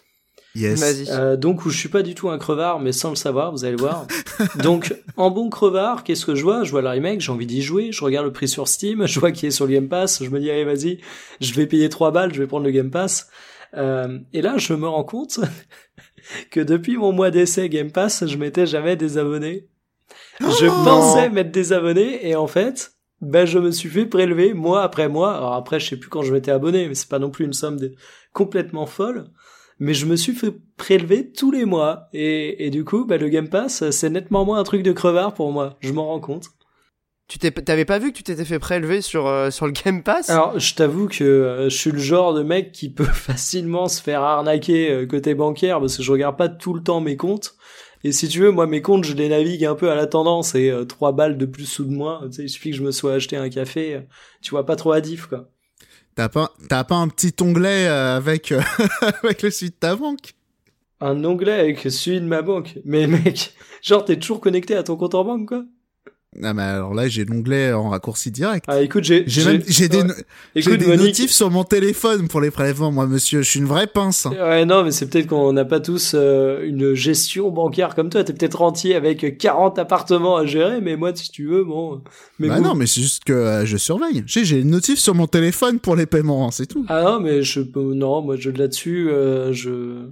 [0.56, 0.80] Yes.
[0.80, 1.10] Vas-y.
[1.10, 3.64] Euh, donc où je suis pas du tout un crevard, mais sans le savoir, vous
[3.66, 4.06] allez le voir.
[4.64, 6.64] donc en bon crevard, qu'est-ce que je vois?
[6.64, 9.20] Je vois le remake, j'ai envie d'y jouer, je regarde le prix sur Steam, je
[9.20, 11.00] vois qu'il est sur le Game Pass, je me dis allez vas-y,
[11.42, 13.30] je vais payer 3 balles, je vais prendre le Game Pass.
[13.76, 15.40] Euh, et là, je me rends compte
[16.52, 19.68] que depuis mon mois d'essai Game Pass, je m'étais jamais désabonné.
[20.40, 24.84] Je Oh pensais m'être désabonné et en fait, ben je me suis fait prélever mois
[24.84, 25.36] après mois.
[25.36, 27.54] Alors après, je sais plus quand je m'étais abonné, mais c'est pas non plus une
[27.54, 27.96] somme de-
[28.34, 29.26] complètement folle.
[29.80, 33.30] Mais je me suis fait prélever tous les mois et, et du coup, ben, le
[33.30, 35.78] Game Pass, c'est nettement moins un truc de crevard pour moi.
[35.82, 36.50] Je m'en rends compte.
[37.28, 40.30] Tu t'avais pas vu que tu t'étais fait prélever sur, euh, sur le Game Pass?
[40.30, 44.02] Alors, je t'avoue que euh, je suis le genre de mec qui peut facilement se
[44.02, 47.56] faire arnaquer euh, côté bancaire parce que je regarde pas tout le temps mes comptes.
[48.04, 50.56] Et si tu veux, moi, mes comptes, je les navigue un peu à la tendance
[50.56, 52.20] et trois balles de plus ou de moins.
[52.26, 54.02] Tu sais, il suffit que je me sois acheté un café.
[54.42, 55.50] tu vois pas trop à diff, quoi.
[56.16, 58.62] T'as pas, un petit onglet euh, avec, euh,
[59.24, 60.34] avec le site de ta banque?
[61.02, 62.76] Un onglet avec celui de ma banque.
[62.86, 65.64] Mais mec, genre, t'es toujours connecté à ton compte en banque, quoi.
[66.42, 68.66] Ah, mais alors là, j'ai l'onglet en raccourci direct.
[68.68, 69.24] Ah, écoute, j'ai...
[69.28, 70.08] J'ai même, j'ai des, ouais.
[70.56, 71.06] Écoute, des Monique...
[71.06, 73.42] notifs sur mon téléphone pour les prélèvements, moi, monsieur.
[73.44, 74.26] Je suis une vraie pince.
[74.26, 74.32] hein.
[74.32, 78.24] Ouais, non, mais c'est peut-être qu'on n'a pas tous euh, une gestion bancaire comme toi.
[78.24, 82.02] T'es peut-être rentier avec 40 appartements à gérer, mais moi, si tu veux, bon.
[82.40, 84.24] Mais bah vous- non, mais c'est juste que euh, je surveille.
[84.26, 86.86] J'ai, j'ai une notif sur mon téléphone pour les paiements, hein, c'est tout.
[86.90, 87.94] Ah non, mais je peux.
[87.94, 90.08] Non, moi, je là-dessus, euh, je.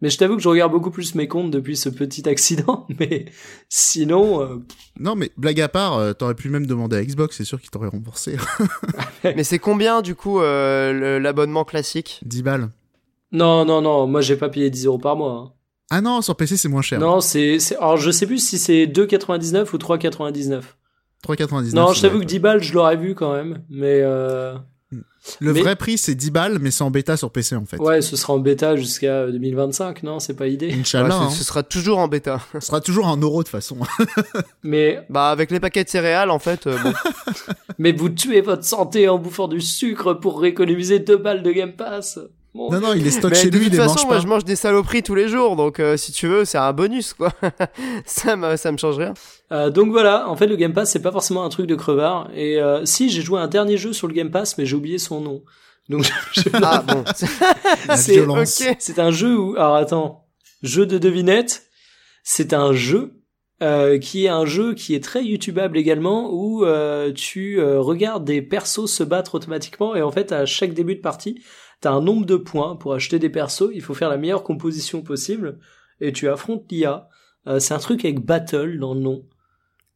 [0.00, 3.26] Mais je t'avoue que je regarde beaucoup plus mes comptes depuis ce petit accident, mais
[3.68, 4.56] sinon, euh,
[4.98, 7.70] Non, mais blague à part, euh, t'aurais pu même demander à Xbox, c'est sûr qu'ils
[7.70, 8.36] t'auraient remboursé.
[9.24, 12.70] Mais c'est combien du coup euh, l'abonnement classique 10 balles.
[13.32, 15.32] non, non, non, moi, j'ai pas payé 10 euros par mois.
[15.32, 15.52] hein.
[15.90, 17.00] Ah non, sur PC, c'est moins cher.
[17.00, 20.62] Non, c'est, alors je sais plus si c'est 2,99 ou 3,99.
[21.26, 21.74] 3,99.
[21.74, 24.54] Non, je t'avoue que 10 balles, je l'aurais vu quand même, mais euh,
[25.40, 27.76] Le mais- vrai prix, c'est 10 balles, mais c'est en bêta sur PC, en fait.
[27.76, 30.72] ouais, ce sera en bêta jusqu'à 2025, non, c'est pas idée.
[30.72, 31.30] Inch'Allah, Ouais, hein.
[31.30, 32.40] ce, sera toujours en bêta.
[32.54, 33.76] Ce sera toujours un euro de toute façon.
[34.62, 36.92] Mais, Bah avec les paquets de céréales en fait, euh, bon.
[37.78, 41.72] mais vous tuez votre santé en bouffant du sucre pour économiser 2 balles de Game
[41.72, 42.18] Pass.
[42.54, 42.70] Bon.
[42.72, 44.16] non, non, il est stock Mais chez de lui, il toute les façon, mange moi
[44.16, 44.20] pas.
[44.22, 47.12] je mange des saloperies tous les jours, donc euh, si tu veux, c'est un bonus
[47.14, 47.32] quoi.
[48.06, 49.14] ça me ça me change rien.
[49.52, 52.30] Euh, donc voilà, en fait le Game Pass c'est pas forcément un truc de crevard.
[52.34, 54.98] Et euh, si j'ai joué un dernier jeu sur le Game Pass, mais j'ai oublié
[54.98, 55.42] son nom.
[55.88, 57.04] Donc je- Ah bon.
[57.88, 58.60] La c'est violence.
[58.60, 58.76] ok.
[58.78, 60.24] c'est un jeu où alors attends,
[60.62, 61.64] jeu de devinette.
[62.24, 63.12] C'est un jeu
[63.62, 68.24] euh, qui est un jeu qui est très YouTubeable également où euh, tu euh, regardes
[68.24, 71.42] des persos se battre automatiquement et en fait à chaque début de partie
[71.80, 73.70] t'as un nombre de points pour acheter des persos.
[73.74, 75.58] Il faut faire la meilleure composition possible
[76.00, 77.08] et tu affrontes l'IA.
[77.46, 79.24] Euh, c'est un truc avec battle dans le nom.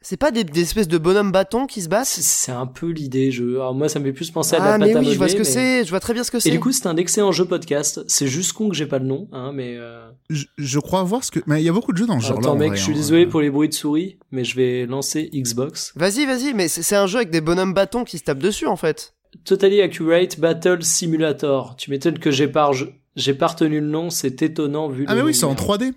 [0.04, 2.06] C'est pas des, des espèces de bonhommes bâtons qui se battent?
[2.08, 3.30] C'est un peu l'idée.
[3.30, 3.44] Je...
[3.54, 5.12] Alors moi, ça me fait plus penser à de Ah la mais pâte à oui,
[5.12, 6.50] je vois ce que mais- c'est, je vois très bien ce que Et c'est.
[6.50, 8.00] du coup, c'est un excellent jeu podcast.
[8.08, 9.76] C'est juste con que j'ai pas le nom, hein, mais.
[9.76, 10.10] Euh...
[10.28, 11.38] Je, je crois voir ce que.
[11.46, 12.40] Mais il y a beaucoup de jeux dans ce genre-là.
[12.40, 12.96] Attends, en mec, vrai, je suis hein.
[12.96, 15.92] désolé pour les bruits de souris, mais je vais lancer Xbox.
[15.94, 18.66] Vas-y, vas-y, mais c'est c'est un jeu avec des bonhommes bâtons qui se tapent dessus
[18.66, 19.14] en fait.
[19.44, 21.76] Totally Accurate Battle Simulator.
[21.76, 22.70] Tu m'étonnes que j'ai pas,
[23.16, 24.10] j'ai pas retenu le nom.
[24.10, 25.04] C'est étonnant vu.
[25.08, 25.76] Ah, le mais oui, c'est en numéro.
[25.76, 25.92] 3D.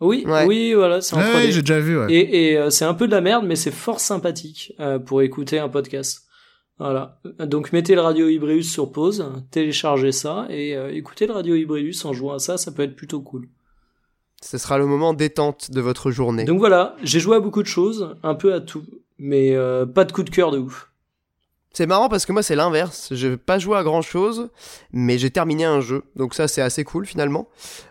[0.00, 0.46] Oui, Ouais.
[0.46, 1.34] oui, voilà, c'est en Ouais, 3D.
[1.36, 1.98] ouais, j'ai déjà vu.
[1.98, 2.12] Ouais.
[2.12, 5.22] Et, et euh, c'est un peu de la merde, mais c'est fort sympathique euh, pour
[5.22, 6.22] écouter un podcast.
[6.78, 7.20] Voilà.
[7.38, 12.04] Donc mettez le Radio Hybrius sur pause, téléchargez ça et euh, écoutez le Radio Hybrius
[12.04, 13.46] en jouant à ça, ça peut être plutôt cool.
[14.42, 16.44] Ce sera le moment détente de votre journée.
[16.44, 18.82] Donc voilà, j'ai joué à beaucoup de choses, un peu à tout,
[19.18, 20.90] mais euh, pas de coup de cœur de ouf.
[21.74, 23.08] C'est marrant parce que moi c'est l'inverse.
[23.14, 24.50] Je vais pas joué à grand chose,
[24.92, 26.04] mais j'ai terminé un jeu.
[26.16, 27.48] Donc ça c'est assez cool finalement.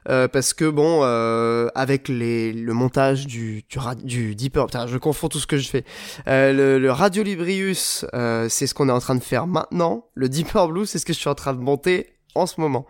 [0.10, 4.98] Euh, parce que bon, euh, avec les, le montage du, du, du Deeper, putain, je
[4.98, 5.84] confonds tout ce que je fais.
[6.28, 10.06] Euh, le, le Radio Librius, euh, c'est ce qu'on est en train de faire maintenant.
[10.14, 12.86] Le Deeper Blue, c'est ce que je suis en train de monter en ce moment.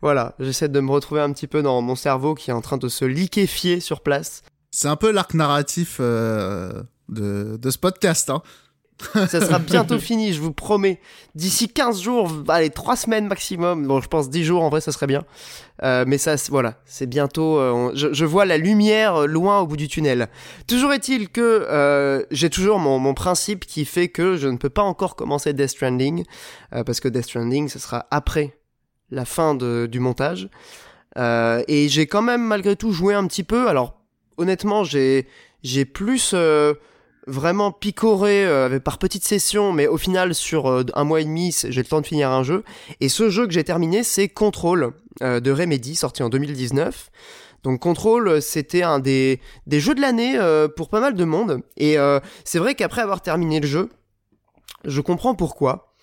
[0.00, 2.78] Voilà, j'essaie de me retrouver un petit peu dans mon cerveau qui est en train
[2.78, 4.42] de se liquéfier sur place.
[4.70, 8.30] C'est un peu l'arc narratif euh, de, de ce podcast.
[8.30, 8.42] Hein.
[9.14, 11.00] Ça sera bientôt fini, je vous promets.
[11.34, 13.86] D'ici 15 jours, allez, 3 semaines maximum.
[13.86, 15.24] Bon, je pense 10 jours en vrai, ça serait bien.
[15.82, 17.58] Euh, mais ça, voilà, c'est bientôt.
[17.58, 20.28] euh, on- je, je vois la lumière euh, loin au bout du tunnel.
[20.68, 24.70] Toujours est-il que euh, j'ai toujours mon, mon principe qui fait que je ne peux
[24.70, 26.24] pas encore commencer Death Stranding.
[26.70, 28.56] parce que Death Stranding, ce sera après
[29.10, 30.48] la fin de- du montage.
[31.18, 33.68] Et j'ai quand même malgré tout joué un petit peu.
[33.68, 33.98] Alors,
[34.38, 35.26] honnêtement, j'ai
[35.62, 36.34] j'ai plus.
[37.26, 41.54] Vraiment picoré euh, par petites sessions, mais au final sur euh, un mois et demi,
[41.68, 42.64] j'ai le temps de finir un jeu.
[43.00, 44.92] Et ce jeu que j'ai terminé, c'est Control
[45.22, 47.10] euh, de Remedy, sorti en 2019.
[47.62, 50.36] Donc Control, c'était un des, des jeux de l'année
[50.76, 51.60] pour pas mal de monde.
[51.76, 51.96] Et
[52.42, 53.88] c'est vrai qu'après avoir terminé le jeu,
[54.84, 55.94] je comprends pourquoi.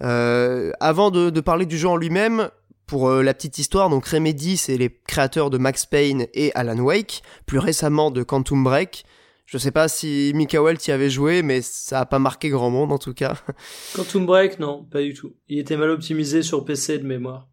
[0.00, 2.50] Avant de, de parler du jeu en lui-même,
[2.86, 7.22] pour la petite histoire, donc Remedy, c'est les créateurs de Max Payne et Alan Wake,
[7.46, 9.06] plus récemment de Quantum Break.
[9.46, 12.92] Je sais pas si Mikael t'y avait joué, mais ça a pas marqué grand monde
[12.92, 13.34] en tout cas.
[13.94, 15.34] Quantum Break, non, pas du tout.
[15.48, 17.48] Il était mal optimisé sur PC de mémoire.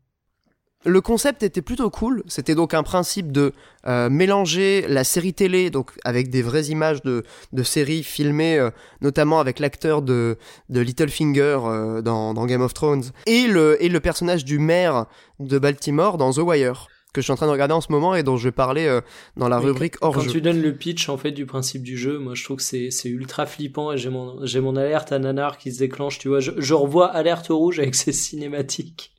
[0.86, 2.24] Le concept était plutôt cool.
[2.28, 3.54] C'était donc un principe de
[3.88, 8.70] euh, mélanger la série télé, donc avec des vraies images de, de séries filmées, euh,
[9.00, 10.38] notamment avec l'acteur de,
[10.68, 15.06] de Littlefinger euh, dans, dans Game of Thrones, et le, et le personnage du maire
[15.40, 18.16] de Baltimore dans The Wire, que je suis en train de regarder en ce moment
[18.16, 19.02] et dont je vais parler euh,
[19.38, 20.32] dans la rubrique hors Quand jeu.
[20.32, 22.90] tu donnes le pitch en fait du principe du jeu, moi je trouve que c'est
[22.92, 26.28] c'est ultra flippant et j'ai mon j'ai mon alerte à nanar qui se déclenche, tu
[26.28, 26.40] vois.
[26.40, 29.14] Je, je revois alerte rouge avec ses cinématiques.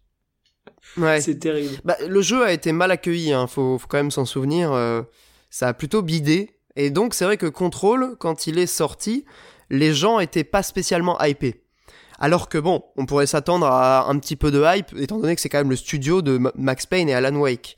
[0.97, 1.21] Ouais.
[1.21, 1.75] C'est terrible.
[1.85, 4.73] Bah, le jeu a été mal accueilli, hein, faut, faut quand même s'en souvenir.
[4.73, 5.03] euh,
[5.51, 6.51] ça a plutôt bidé.
[6.77, 9.25] Et donc, c'est vrai que Control, quand il est sorti,
[9.71, 11.64] les gens étaient pas spécialement hypés.
[12.19, 15.41] Alors que bon, on pourrait s'attendre à un petit peu de hype, étant donné que
[15.41, 17.77] c'est quand même le studio de Ma- Max Payne et Alan Wake.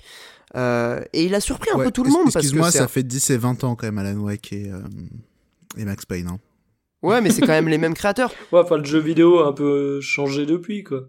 [0.55, 2.85] Euh, et il a surpris un Ouais, peu tout le monde parce que Excuse-moi, ça
[2.85, 4.79] un- fait 10 et 20 ans quand même Alan Wake et, euh,
[5.77, 6.29] et Max Payne.
[6.29, 6.39] Hein.
[7.03, 8.33] ouais, mais c'est quand même les mêmes créateurs.
[8.53, 11.03] Ouais, enfin le jeu vidéo a un peu changé depuis quoi.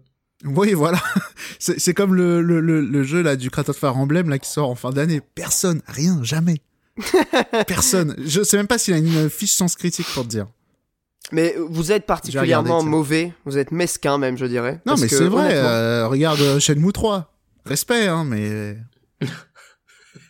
[0.44, 1.00] Oui, voilà.
[1.58, 4.70] C'est comme le, le, le, le jeu là du de Fire Emblem là qui sort
[4.70, 5.20] en fin d'année.
[5.34, 6.60] Personne, rien, jamais.
[7.66, 8.14] Personne.
[8.24, 10.46] Je sais même pas s'il a une fiche sens critique pour te dire.
[11.32, 14.74] Mais vous êtes particulièrement regardé, mauvais, vous êtes mesquin même, je dirais.
[14.86, 15.44] Non, Parce mais c'est vrai.
[15.46, 17.32] honnêtement, euh, regarde euh, Shenmue 3.
[17.66, 18.78] Respect, hein, mais.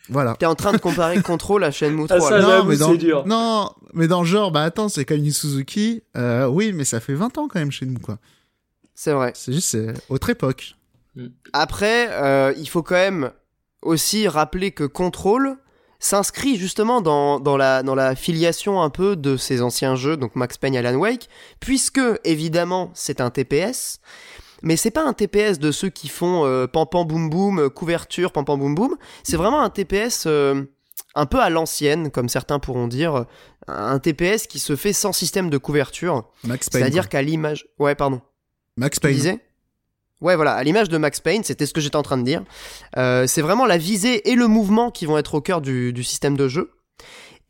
[0.08, 0.34] voilà.
[0.38, 2.16] T'es en train de comparer Control à Shenmue 3.
[2.16, 2.40] Ah, ça.
[2.40, 3.24] Non, mais dans, c'est dur.
[3.26, 6.02] non, mais dans le genre, bah attends, c'est Kamini Suzuki.
[6.16, 8.18] Euh, oui, mais ça fait 20 ans quand même chez nous, quoi.
[8.94, 9.32] C'est vrai.
[9.34, 10.74] C'est juste, c'est autre époque.
[11.52, 13.30] Après, euh, il faut quand même
[13.82, 15.56] aussi rappeler que Control
[15.98, 20.36] s'inscrit justement dans, dans, la, dans la filiation un peu de ces anciens jeux, donc
[20.36, 21.28] Max Payne Alan Wake,
[21.60, 24.00] puisque évidemment c'est un TPS,
[24.62, 27.68] mais c'est pas un TPS de ceux qui font euh, pam pam boum boum, euh,
[27.68, 30.62] couverture pam pam boum boum, c'est vraiment un TPS euh,
[31.14, 33.24] un peu à l'ancienne, comme certains pourront dire,
[33.66, 36.82] un TPS qui se fait sans système de couverture, Max Payne.
[36.82, 37.66] c'est-à-dire qu'à l'image...
[37.78, 38.20] Ouais, pardon.
[38.76, 39.38] Max Payne.
[40.20, 42.42] Ouais, voilà, à l'image de Max Payne, c'était ce que j'étais en train de dire.
[42.96, 46.36] Euh, c'est vraiment la visée et le mouvement qui vont être au cœur du, système
[46.36, 46.72] de jeu.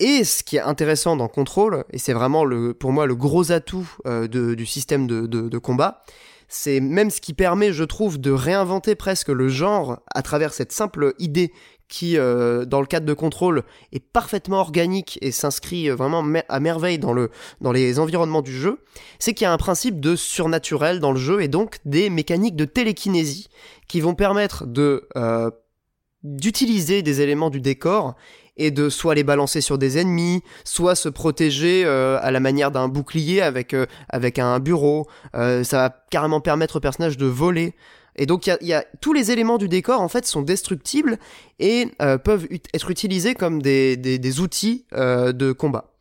[0.01, 3.51] Et ce qui est intéressant dans Control, et c'est vraiment le, pour moi le gros
[3.51, 6.03] atout euh, du système de combat,
[6.49, 10.73] c'est même ce qui permet, je trouve, de réinventer presque le genre à travers cette
[10.73, 11.53] simple idée
[11.89, 16.60] qui, euh, dans le cadre de Control, est parfaitement organique et s'inscrit euh, vraiment à
[16.60, 18.78] merveille dans, le, dans les environnements du jeu,
[19.19, 22.56] c'est qu'il y a un principe de surnaturel dans le jeu et donc des mécaniques
[22.56, 23.48] de télékinésie
[23.89, 25.51] qui vont permettre de euh,
[26.24, 28.16] d'utiliser des éléments du décor
[28.56, 32.89] et de soit les balancer sur des ennemis, soit se protéger à la manière d'un
[32.89, 33.73] bouclier avec,
[34.09, 35.06] avec un bureau.
[35.32, 37.77] Ça va carrément permettre au personnage de voler.
[38.19, 41.19] Et donc y a, tous les éléments du décor en fait sont destructibles
[41.61, 45.93] et euh, peuvent être utilisés comme des, des, outils euh, de combat.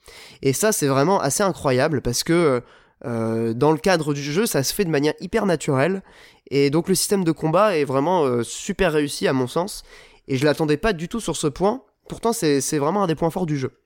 [0.42, 2.64] Et ça c'est vraiment assez incroyable parce que
[3.06, 6.02] euh, dans le cadre du jeu ça se fait de manière hyper naturelle
[6.50, 9.84] et donc le système de combat est vraiment super réussi à mon sens
[10.28, 13.30] et je l'attendais pas du tout sur ce point Pourtant, c'est vraiment un des points
[13.30, 13.82] forts du jeu.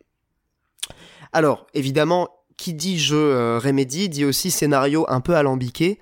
[1.34, 5.99] Alors, évidemment, qui dit jeu Remedy dit aussi scénario un peu alambiqué.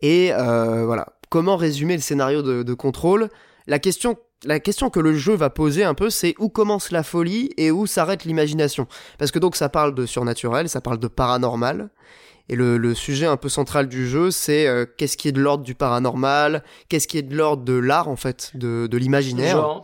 [0.00, 3.28] Et voilà, comment résumer le scénario de, de contrôle
[3.66, 7.02] La question la question que le jeu va poser un peu, c'est où commence la
[7.02, 8.86] folie et où s'arrête l'imagination.
[9.18, 11.88] Parce que donc ça parle de surnaturel, ça parle de paranormal.
[12.50, 15.40] Et le, le sujet un peu central du jeu, c'est euh, qu'est-ce qui est de
[15.40, 19.82] l'ordre du paranormal, qu'est-ce qui est de l'ordre de l'art en fait, de, de l'imaginaire?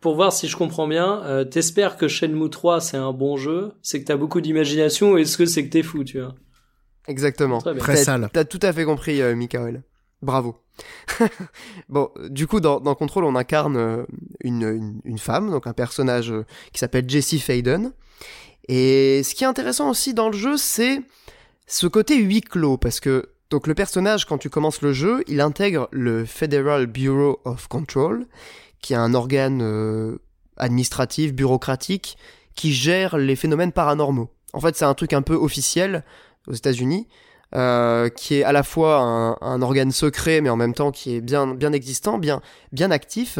[0.00, 3.72] Pour voir si je comprends bien, euh, t'espères que Shenmue 3 c'est un bon jeu,
[3.82, 6.34] c'est que t'as beaucoup d'imagination, ou est-ce que c'est que t'es fou, tu vois?
[7.06, 7.58] Exactement.
[7.60, 7.76] Très.
[7.76, 8.28] Très T'as- sale.
[8.32, 9.84] T'as tout à fait compris, euh, Mikael.
[10.22, 10.56] Bravo.
[11.88, 14.04] bon, du coup, dans, Control, on incarne euh,
[14.42, 17.92] une femme, donc un personnage euh, qui s'appelle Jessie Faden.
[18.68, 21.02] Et ce qui est intéressant aussi dans le jeu, c'est
[21.66, 25.40] ce côté huis clos, parce que donc le personnage, quand tu commences le jeu, il
[25.40, 28.26] intègre le Federal Bureau of Control,
[28.80, 30.16] qui est un organe euh,
[30.56, 32.16] administratif, bureaucratique,
[32.54, 34.30] qui gère les phénomènes paranormaux.
[34.52, 36.04] En fait, c'est un truc un peu officiel
[36.46, 37.08] aux États-Unis,
[37.54, 41.20] euh, qui est à la fois un, organe secret, mais en même temps qui est
[41.20, 42.40] bien, bien existant, bien,
[42.72, 43.38] bien actif.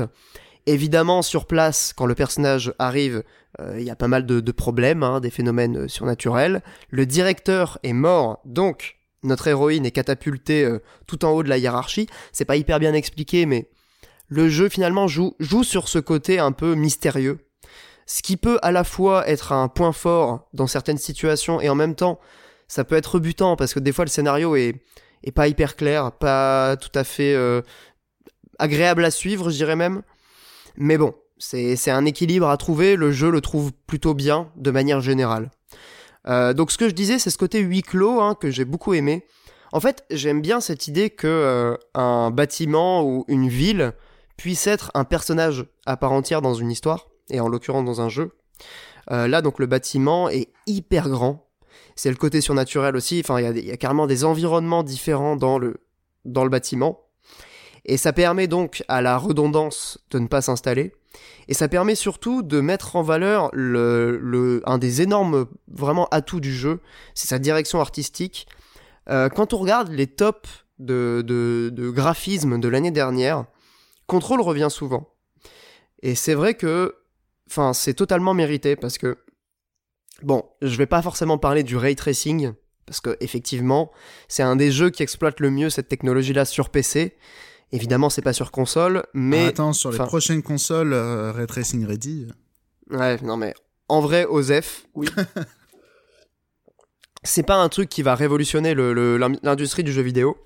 [0.66, 3.22] Évidemment, sur place, quand le personnage arrive,
[3.60, 6.62] euh, il y a pas mal de, problèmes, hein, des phénomènes euh, surnaturels.
[6.90, 10.68] Le directeur est mort, donc notre héroïne est catapultée
[11.06, 12.08] tout en haut de la hiérarchie.
[12.32, 13.70] C'est pas hyper bien expliqué, mais
[14.28, 17.38] le jeu finalement joue, joue sur ce côté un peu mystérieux.
[18.06, 21.74] Ce qui peut à la fois être un point fort dans certaines situations et en
[21.74, 22.18] même temps
[22.72, 24.80] ça peut être rebutant parce que des fois le scénario est,
[25.34, 27.60] pas hyper clair, pas tout à fait euh,
[28.58, 30.00] agréable à suivre, je dirais même.
[30.78, 35.02] Mais bon, c'est un équilibre à trouver, le jeu le trouve plutôt bien de manière
[35.02, 35.50] générale.
[36.26, 38.94] Euh, donc ce que je disais, c'est ce côté huis clos hein, que j'ai beaucoup
[38.94, 39.26] aimé.
[39.72, 43.92] En fait, j'aime bien cette idée que euh, un bâtiment ou une ville
[44.38, 48.08] puisse être un personnage à part entière dans une histoire, et en l'occurrence dans un
[48.08, 48.30] jeu.
[49.10, 51.51] Là, donc le bâtiment est hyper grand.
[51.96, 53.20] C'est le côté surnaturel aussi.
[53.24, 55.76] Enfin, il y a carrément des environnements différents dans le,
[56.24, 57.00] dans le bâtiment.
[57.84, 60.92] Et ça permet donc à la redondance de ne pas s'installer.
[61.48, 66.40] Et ça permet surtout de mettre en valeur le, le, un des énormes vraiment atouts
[66.40, 66.80] du jeu,
[67.14, 68.46] c'est sa direction artistique.
[69.08, 73.44] Euh, quand on regarde les tops de, de, graphisme de l'année dernière,
[74.06, 75.08] Control revient souvent.
[76.02, 76.96] Et c'est vrai que,
[77.72, 79.18] c'est totalement mérité parce que,
[80.22, 82.52] bon, je vais pas forcément parler du ray tracing
[82.86, 83.90] parce que effectivement,
[84.28, 87.16] c'est un des jeux qui exploite le mieux cette technologie-là sur PC.
[87.70, 91.46] Évidemment, c'est pas sur console, mais Ah, attends, sur les enfin- prochaines consoles euh, Ray
[91.46, 92.28] Tracing Ready.
[92.90, 93.54] Ouais, non mais
[93.88, 95.08] en vrai, Osef, Oui.
[97.22, 100.36] c'est pas un truc qui va révolutionner l'industrie du jeu vidéo.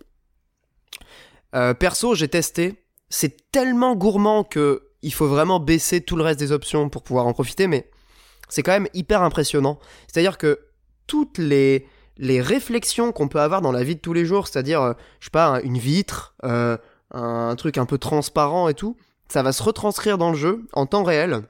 [1.55, 2.85] Euh, perso, j'ai testé.
[3.09, 7.27] C'est tellement gourmand que il faut vraiment baisser tout le reste des options pour pouvoir
[7.27, 7.89] en profiter, mais
[8.49, 9.79] c'est quand même hyper impressionnant.
[10.07, 10.61] C'est-à-dire que
[11.07, 11.87] toutes les
[12.19, 15.27] les réflexions qu'on peut avoir dans la vie de tous les jours, c'est-à-dire, euh, je
[15.27, 16.79] sais pas, un- une vitre, euh,
[17.11, 18.97] un truc un peu transparent et tout,
[19.29, 21.43] ça va se retranscrire dans le jeu en temps réel.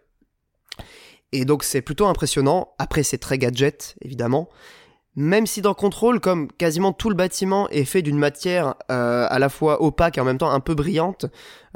[1.32, 2.74] Et donc c'est plutôt impressionnant.
[2.78, 4.48] Après c'est très gadget, évidemment.
[5.14, 9.38] Même si dans Control, comme quasiment tout le bâtiment est fait d'une matière euh, à
[9.38, 11.26] la fois opaque et en même temps un peu brillante,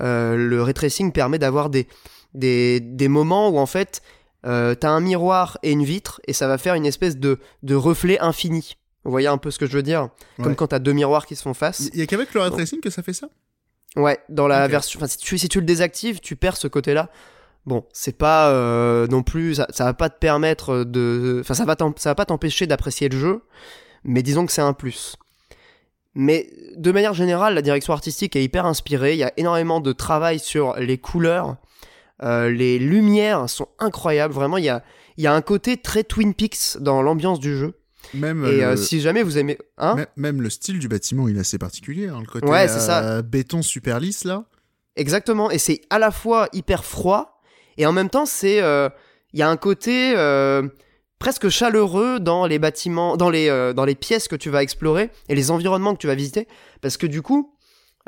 [0.00, 1.88] euh, le ray tracing permet d'avoir des,
[2.34, 4.02] des, des moments où en fait
[4.46, 7.74] euh, t'as un miroir et une vitre et ça va faire une espèce de, de
[7.74, 8.76] reflet infini.
[9.04, 10.08] Vous voyez un peu ce que je veux dire?
[10.36, 10.54] Comme Ouais.
[10.54, 11.90] quand t'as deux miroirs qui se font face.
[11.94, 13.28] Il y a qu'avec le Ray Tracing que ça fait ça?
[13.96, 14.98] Ouais, dans la version.
[14.98, 17.08] Enfin, si tu, si tu le désactives, tu perds ce côté-là.
[17.66, 19.54] Bon, c'est pas euh, non plus.
[19.56, 21.38] Ça, ça va pas te permettre de.
[21.40, 23.42] Enfin, ça va, ça va pas t'empêcher d'apprécier le jeu,
[24.04, 25.16] mais disons que c'est un plus.
[26.14, 29.12] Mais de manière générale, la direction artistique est hyper inspirée.
[29.14, 31.56] Il y a énormément de travail sur les couleurs.
[32.22, 34.34] Euh, les lumières sont incroyables.
[34.34, 34.82] Vraiment, il y a,
[35.16, 37.74] y a un côté très Twin Peaks dans l'ambiance du jeu.
[38.14, 38.64] Même, Et le...
[38.64, 39.58] euh, si jamais vous aimez.
[39.78, 42.08] Hein même, même le style du bâtiment, il est assez particulier.
[42.08, 43.02] hein, le côté Ouais, c'est ça.
[43.04, 44.44] euh, béton super lisse là.
[44.96, 47.40] Exactement, et c'est à la fois hyper froid,
[47.78, 48.60] et en même temps, c'est.
[48.60, 48.88] euh,
[49.32, 50.68] Il y a un côté euh,
[51.20, 55.10] presque chaleureux dans les bâtiments, dans les, euh, dans les pièces que tu vas explorer,
[55.28, 56.48] et les environnements que tu vas visiter,
[56.80, 57.54] parce que du coup,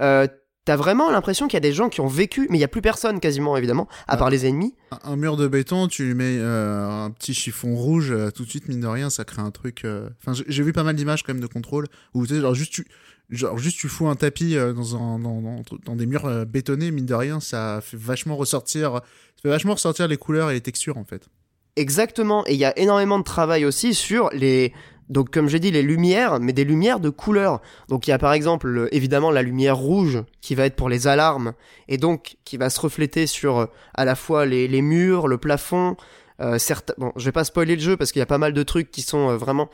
[0.01, 0.27] euh,
[0.65, 2.69] t'as vraiment l'impression qu'il y a des gens qui ont vécu, mais il y a
[2.69, 4.17] plus personne quasiment, évidemment, à Ah.
[4.17, 4.75] part les ennemis.
[5.05, 8.51] Un, mur de béton, tu lui mets euh, un petit chiffon rouge, euh, tout de
[8.51, 9.85] suite, mine de rien, ça crée un truc.
[9.85, 12.55] euh, Enfin, j'ai- vu pas mal d'images quand même de contrôle où tu sais, genre
[12.55, 12.87] juste tu,
[13.31, 17.07] genre juste tu fous un tapis dans, un, dans, dans, dans des murs bétonnés, mine
[17.07, 20.97] de rien, ça fait vachement ressortir, ça fait vachement ressortir les couleurs et les textures
[20.99, 21.29] en fait.
[21.77, 24.75] Exactement, et il y a énormément de travail aussi sur les,
[25.09, 27.61] Donc comme j'ai dit, les lumières, mais des lumières de couleur.
[27.89, 30.89] Donc il y a par exemple euh, évidemment la lumière rouge qui va être pour
[30.89, 31.53] les alarmes
[31.89, 35.39] et donc qui va se refléter sur euh, à la fois les, les murs, le
[35.39, 35.97] plafond.
[36.41, 38.53] Euh, certes, bon, je vais pas spoiler le jeu parce qu'il y a pas mal
[38.53, 39.69] de trucs qui sont euh, vraiment.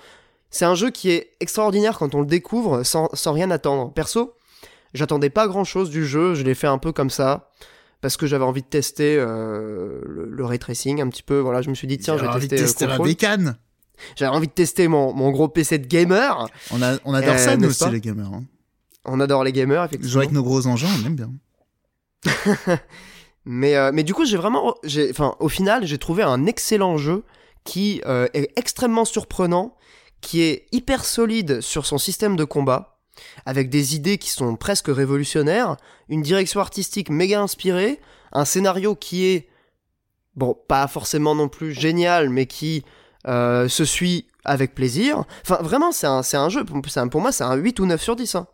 [0.51, 3.93] C'est un jeu qui est extraordinaire quand on le découvre sans, sans rien attendre.
[3.93, 4.35] Perso,
[4.95, 7.51] j'attendais pas grand chose du jeu, je l'ai fait un peu comme ça
[8.01, 11.39] parce que j'avais envie de tester euh, le, le ray tracing un petit peu.
[11.39, 13.57] Voilà, je me suis dit tiens, je vais envie de tester, euh, tester la bécane.
[14.17, 16.49] J'avais envie de tester mon, mon gros PC de gamer.
[16.71, 18.33] On, a, on adore Euh, ça, nous aussi, les gamers.
[18.33, 18.45] Hein.
[19.05, 20.11] On adore les gamers, effectivement.
[20.11, 21.31] Jouer avec nos gros engins, on aime bien.
[23.51, 24.75] Mais, euh, mais du coup, j'ai vraiment.
[25.11, 27.25] Enfin, au final, j'ai trouvé un excellent jeu
[27.65, 29.75] qui euh, est extrêmement surprenant,
[30.21, 32.99] qui est hyper solide sur son système de combat,
[33.47, 35.79] avec des idées qui sont presque révolutionnaires,
[36.11, 38.01] une direction artistique méga inspirée,
[38.33, 39.49] un scénario qui est.
[40.37, 42.85] Bon, pas forcément non plus génial, mais qui
[43.29, 45.25] euh, se suit avec plaisir.
[45.45, 46.65] Enfin, vraiment, c'est un, c'est un jeu.
[46.65, 48.35] Pour, c'est un- pour moi, c'est un 8 ou 9 sur 10.
[48.35, 48.47] hein.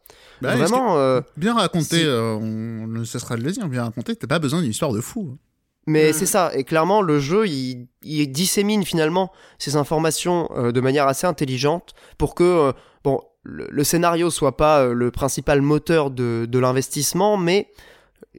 [0.43, 0.97] Bah, vraiment.
[0.99, 4.61] euh, Bien raconté, euh, on ne cessera de le dire, bien raconté, t'as pas besoin
[4.61, 5.39] d'une histoire de fou.
[5.87, 6.13] Mais Mm.
[6.15, 11.07] c'est ça, et clairement le jeu il, il dissémine finalement ces informations euh, de manière
[11.07, 12.73] assez intelligente pour que euh,
[13.05, 17.69] bon le, le scénario soit pas euh, le principal moteur de, de l'investissement, mais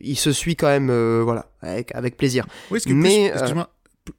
[0.02, 2.48] il se suit quand même euh, voilà avec, avec plaisir.
[2.72, 3.60] Oui, que Mais, plus, p-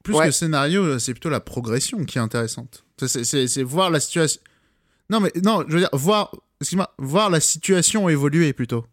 [0.03, 0.21] plus ouais.
[0.21, 2.85] que le scénario, euh, c'est plutôt la progression qui est intéressante.
[3.05, 4.41] C'est- voir la situation.
[5.09, 8.85] Non, mais non, je veux dire, voir, excuse-moi, voir la situation évoluer plutôt.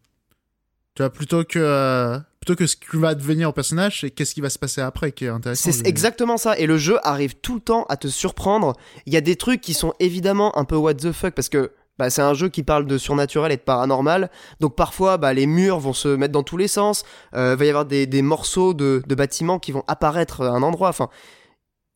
[0.94, 4.34] Tu vois, plutôt que, euh, plutôt que ce qui va devenir au personnage, c'est qu'est-ce
[4.34, 5.72] qui va se passer après qui est intéressant.
[5.72, 8.74] C'est exactement ça, et le jeu arrive tout le temps à te surprendre.
[9.06, 11.72] Il y a des trucs qui sont évidemment un peu what the fuck parce que
[11.98, 14.30] bah, c'est un jeu qui parle de surnaturel et de paranormal,
[14.60, 17.04] donc parfois bah, les murs vont se mettre dans tous les sens,
[17.34, 20.62] euh, va y avoir des, des morceaux de, de bâtiments qui vont apparaître à un
[20.62, 20.88] endroit.
[20.88, 21.08] Enfin,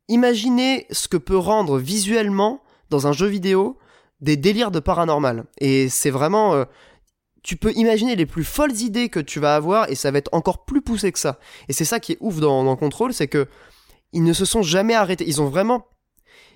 [0.08, 3.76] imaginez ce que peut rendre visuellement dans un jeu vidéo
[4.20, 5.44] des délires de paranormal.
[5.60, 6.64] Et c'est vraiment, euh,
[7.42, 10.32] tu peux imaginer les plus folles idées que tu vas avoir et ça va être
[10.32, 11.38] encore plus poussé que ça.
[11.68, 13.46] Et c'est ça qui est ouf dans, dans Control, c'est que
[14.12, 15.24] ils ne se sont jamais arrêtés.
[15.26, 15.86] Ils ont vraiment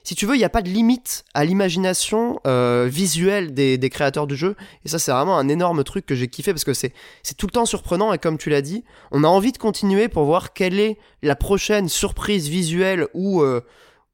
[0.04, 4.26] si tu veux, il n'y a pas de limite à l'imagination euh, visuelle des, créateurs
[4.26, 4.56] du jeu.
[4.84, 6.92] Et ça, c'est vraiment un énorme truc que j'ai kiffé parce que c'est
[7.36, 8.12] tout le temps surprenant.
[8.12, 11.36] Et comme tu l'as dit, on a envie de continuer pour voir quelle est la
[11.36, 13.60] prochaine surprise visuelle ou, euh,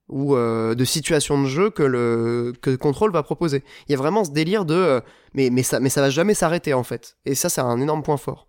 [0.09, 3.63] ou euh, de situation de jeu que le que Control va proposer.
[3.87, 5.01] Il y a vraiment ce délire de
[5.33, 7.17] mais mais ça mais ça va jamais s'arrêter en fait.
[7.25, 8.47] Et ça, c'est un énorme point fort.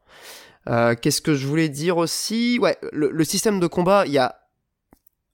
[0.66, 2.58] Qu'est-ce que je voulais dire aussi?
[2.60, 4.39] Ouais, le système de combat, il y a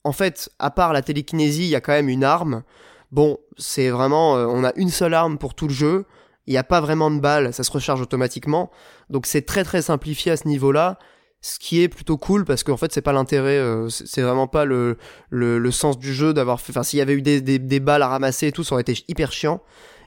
[0.06, 2.62] en fait, à part la télékinésie, il y a quand même une arme.
[3.10, 6.04] Bon, c'est vraiment, euh, on a une seule arme pour tout le jeu.
[6.46, 8.70] Il n'y a pas vraiment de balles, ça se recharge automatiquement.
[9.10, 10.98] Donc c'est très très simplifié à ce niveau-là.
[11.40, 14.64] Ce qui est plutôt cool parce qu'en fait c'est pas l'intérêt, euh, c'est vraiment pas
[14.64, 14.96] le,
[15.28, 16.72] le, le sens du jeu d'avoir fait.
[16.72, 18.94] Enfin, s'il y avait eu des, des, balles à ramasser et tout, ça aurait été
[19.08, 19.60] hyper chiant.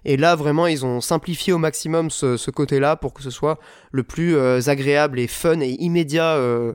[0.05, 3.59] Et là vraiment ils ont simplifié au maximum ce, ce côté-là pour que ce soit
[3.91, 6.73] le plus euh, agréable et fun et immédiat euh,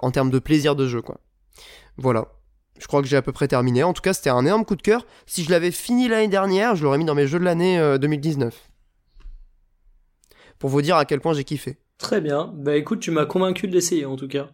[0.00, 1.20] en termes de plaisir de jeu quoi.
[1.96, 2.28] Voilà.
[2.78, 3.82] Je crois que j'ai à peu près terminé.
[3.84, 5.06] En tout cas, c'était un énorme coup de cœur.
[5.26, 7.98] Si je l'avais fini l'année dernière, je l'aurais mis dans mes jeux de l'année euh,
[7.98, 8.70] 2019.
[10.58, 11.78] Pour vous dire à quel point j'ai kiffé.
[11.98, 12.52] Très bien.
[12.56, 14.50] Bah écoute, tu m'as convaincu de l'essayer en tout cas.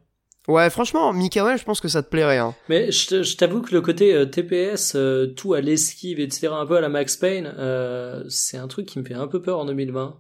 [0.49, 2.39] Ouais, franchement, Mikael, je pense que ça te plairait.
[2.39, 2.55] Hein.
[2.69, 6.77] Mais je t'avoue que le côté euh, TPS, euh, tout à l'esquive, etc., un peu
[6.77, 9.67] à la Max Payne, euh, c'est un truc qui me fait un peu peur en
[9.67, 10.19] 2020.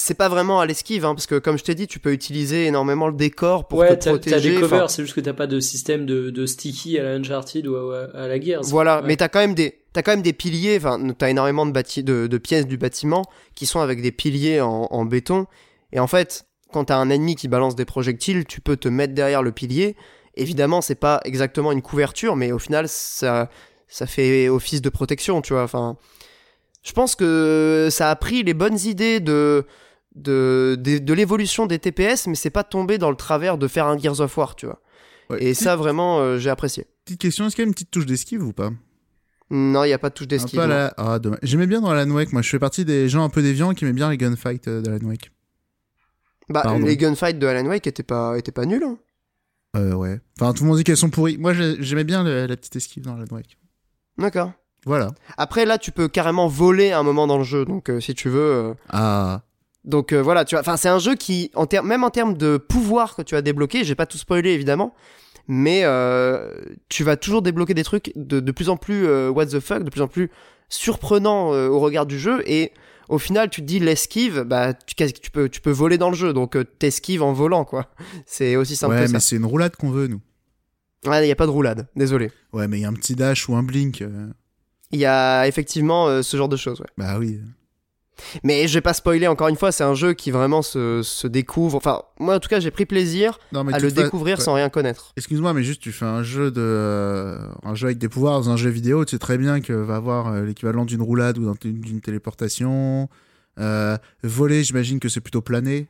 [0.00, 2.66] C'est pas vraiment à l'esquive, hein, parce que comme je t'ai dit, tu peux utiliser
[2.66, 4.36] énormément le décor pour ouais, te t'as protéger.
[4.36, 7.02] t'as des enfin, covers, c'est juste que t'as pas de système de, de sticky à
[7.02, 8.62] la Uncharted ou à, à la Gears.
[8.66, 9.08] Voilà, Ouais.
[9.08, 10.76] mais t'as quand même des, t'as quand même des piliers.
[10.76, 13.24] Enfin, t'as énormément de, bâti- de, de pièces du bâtiment
[13.56, 15.46] qui sont avec des piliers en, en béton.
[15.92, 19.14] Et en fait, quand t'as un ennemi qui balance des projectiles, tu peux te mettre
[19.14, 19.96] derrière le pilier.
[20.36, 23.50] Évidemment, c'est pas exactement une couverture, mais au final, ça,
[23.88, 25.64] ça fait office de protection, tu vois.
[25.64, 25.96] Enfin,
[26.84, 29.66] je pense que ça a pris les bonnes idées de
[30.22, 33.86] de, de, de l'évolution des TPS, mais c'est pas tombé dans le travers de faire
[33.86, 34.80] un Gears of War, tu vois.
[35.30, 35.42] Ouais.
[35.44, 36.86] Et ça, vraiment, euh, j'ai apprécié.
[37.04, 38.70] Petite question, est-ce qu'il y a une petite touche d'esquive ou pas?
[39.50, 40.60] Non, il y a pas de touche Un d'esquive.
[40.60, 41.18] la- Ah.
[41.42, 43.84] J'aimais bien dans Alan Wake, moi je fais partie des gens un peu déviants qui
[43.84, 45.30] aimaient bien les gunfights euh, d'Alan Wake.
[46.50, 46.84] Bah, Pardon.
[46.84, 48.84] les gunfights de Alan Wake étaient pas, étaient pas nuls.
[48.84, 48.98] hein.
[49.76, 50.20] Euh, ouais.
[50.40, 51.36] Enfin, tout le monde dit qu'elles sont pourries.
[51.38, 53.58] Moi j'ai- j'aimais bien le- la petite esquive dans Alan Wake.
[54.16, 54.52] D'accord.
[54.86, 55.10] Voilà.
[55.36, 58.28] Après, là, tu peux carrément voler un moment dans le jeu, donc euh, si tu
[58.30, 58.40] veux.
[58.40, 59.42] euh, Ah.
[59.88, 60.60] Donc euh, voilà, tu vois.
[60.60, 63.84] Enfin, c'est un jeu qui, en même en termes de pouvoir que tu as débloqué,
[63.84, 64.94] j'ai pas tout spoilé évidemment,
[65.48, 66.54] mais euh,
[66.90, 69.82] tu vas toujours débloquer des trucs de, de plus en plus euh, what the fuck,
[69.82, 70.30] de plus en plus
[70.68, 72.72] surprenants euh, au regard du jeu, et
[73.08, 76.16] au final, tu te dis l'esquive, bah tu, tu peux, tu peux voler dans le
[76.16, 77.86] jeu, donc t'esquives en volant, quoi.
[78.26, 79.12] C'est aussi simple ouais, que ça.
[79.14, 80.20] mais c'est une roulade qu'on veut, nous.
[81.06, 82.30] Ouais, il n'y a pas de roulade, désolé.
[82.52, 84.04] Ouais, mais il y a un petit dash ou un blink.
[84.90, 86.88] Il y a effectivement ce genre de choses, ouais.
[86.98, 87.40] Bah oui.
[88.42, 91.26] Mais je vais pas spoiler encore une fois, c'est un jeu qui vraiment se, se
[91.26, 91.76] découvre.
[91.76, 95.12] Enfin, moi en tout cas, j'ai pris plaisir Non, à le découvrir sans rien connaître.
[95.16, 98.56] Excuse-moi, mais juste tu fais un jeu de un jeu avec des pouvoirs dans un
[98.56, 101.54] jeu vidéo, tu sais très bien que va avoir euh, l'équivalent d'une roulade ou d'un-
[101.62, 103.08] d'une téléportation.
[103.60, 105.88] Euh, voler, j'imagine que c'est plutôt plané.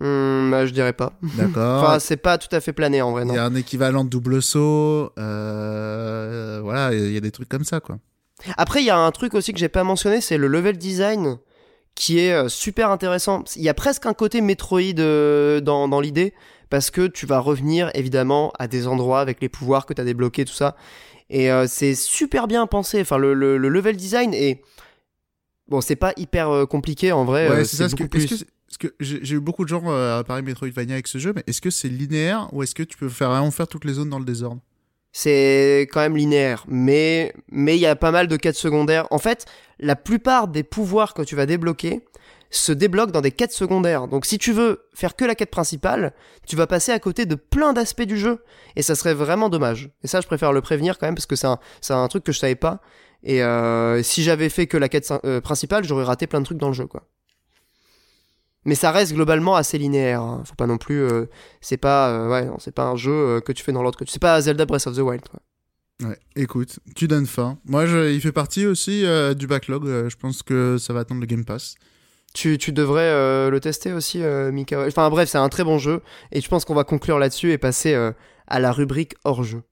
[0.00, 1.12] Hum, bah, je dirais pas.
[1.36, 1.84] D'accord.
[1.84, 4.10] Enfin, c'est pas tout à fait plané en vrai, Il y a un équivalent de
[4.10, 5.10] double saut.
[5.18, 7.98] euh, voilà, il y a des trucs comme ça, quoi.
[8.56, 11.38] Après, il y a un truc aussi que j'ai pas mentionné, c'est le level design
[11.94, 13.44] qui est euh, super intéressant.
[13.56, 16.34] Il y a presque un côté Metroid euh, dans, dans l'idée,
[16.68, 20.04] parce que tu vas revenir évidemment à des endroits avec les pouvoirs que tu as
[20.04, 20.76] débloqués, tout ça.
[21.30, 23.00] Et euh, c'est super bien pensé.
[23.00, 24.62] Enfin, le, le- le level design est.
[25.68, 27.48] Bon, c'est pas hyper compliqué en vrai.
[27.48, 27.88] Ouais, c'est ça.
[27.88, 28.44] Que, plus.
[29.00, 31.88] j'ai eu beaucoup de gens à Paris Metroidvania avec ce jeu, mais est-ce que c'est
[31.88, 34.60] linéaire ou est-ce que tu peux faire, vraiment faire toutes les zones dans le désordre?
[35.16, 39.06] C'est quand même linéaire, mais mais il y a pas mal de quêtes secondaires.
[39.12, 39.46] En fait,
[39.78, 42.04] la plupart des pouvoirs que tu vas débloquer
[42.50, 44.08] se débloquent dans des quêtes secondaires.
[44.08, 46.14] Donc si tu veux faire que la quête principale,
[46.48, 48.42] tu vas passer à côté de plein d'aspects du jeu
[48.74, 49.90] et ça serait vraiment dommage.
[50.02, 52.24] Et ça, je préfère le prévenir quand même parce que c'est un c'est un truc
[52.24, 52.80] que je savais pas.
[53.22, 56.58] Et euh, si j'avais fait que la quête euh, principale, j'aurais raté plein de trucs
[56.58, 57.04] dans le jeu, quoi.
[58.64, 60.20] Mais ça reste globalement assez linéaire.
[60.22, 60.42] hein.
[60.44, 61.02] Faut pas non plus.
[61.02, 61.26] euh,
[61.60, 62.10] c'est pas.
[62.10, 64.12] euh, ouais, non, c'est pas un jeu euh, que tu fais dans l'ordre que tu.
[64.12, 65.22] C'est pas Zelda Breath of the Wild.
[65.28, 66.08] Quoi.
[66.08, 67.58] Ouais, écoute, tu donnes faim.
[67.66, 69.04] Moi, je, il fait partie aussi
[69.36, 69.84] du backlog.
[69.86, 71.76] je pense que ça va attendre le Game Pass.
[72.34, 74.18] Tu, tu devrais le tester aussi,
[74.52, 74.84] Mika.
[74.88, 76.02] Enfin bref, c'est un très bon jeu.
[76.32, 77.94] Et je pense qu'on va conclure là-dessus et passer
[78.48, 79.62] à la rubrique hors jeu.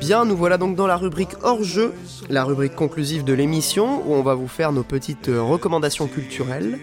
[0.00, 1.92] Bien, nous voilà donc dans la rubrique hors jeu,
[2.30, 6.78] la rubrique conclusive de l'émission où on va vous faire nos petites euh, recommandations culturelles.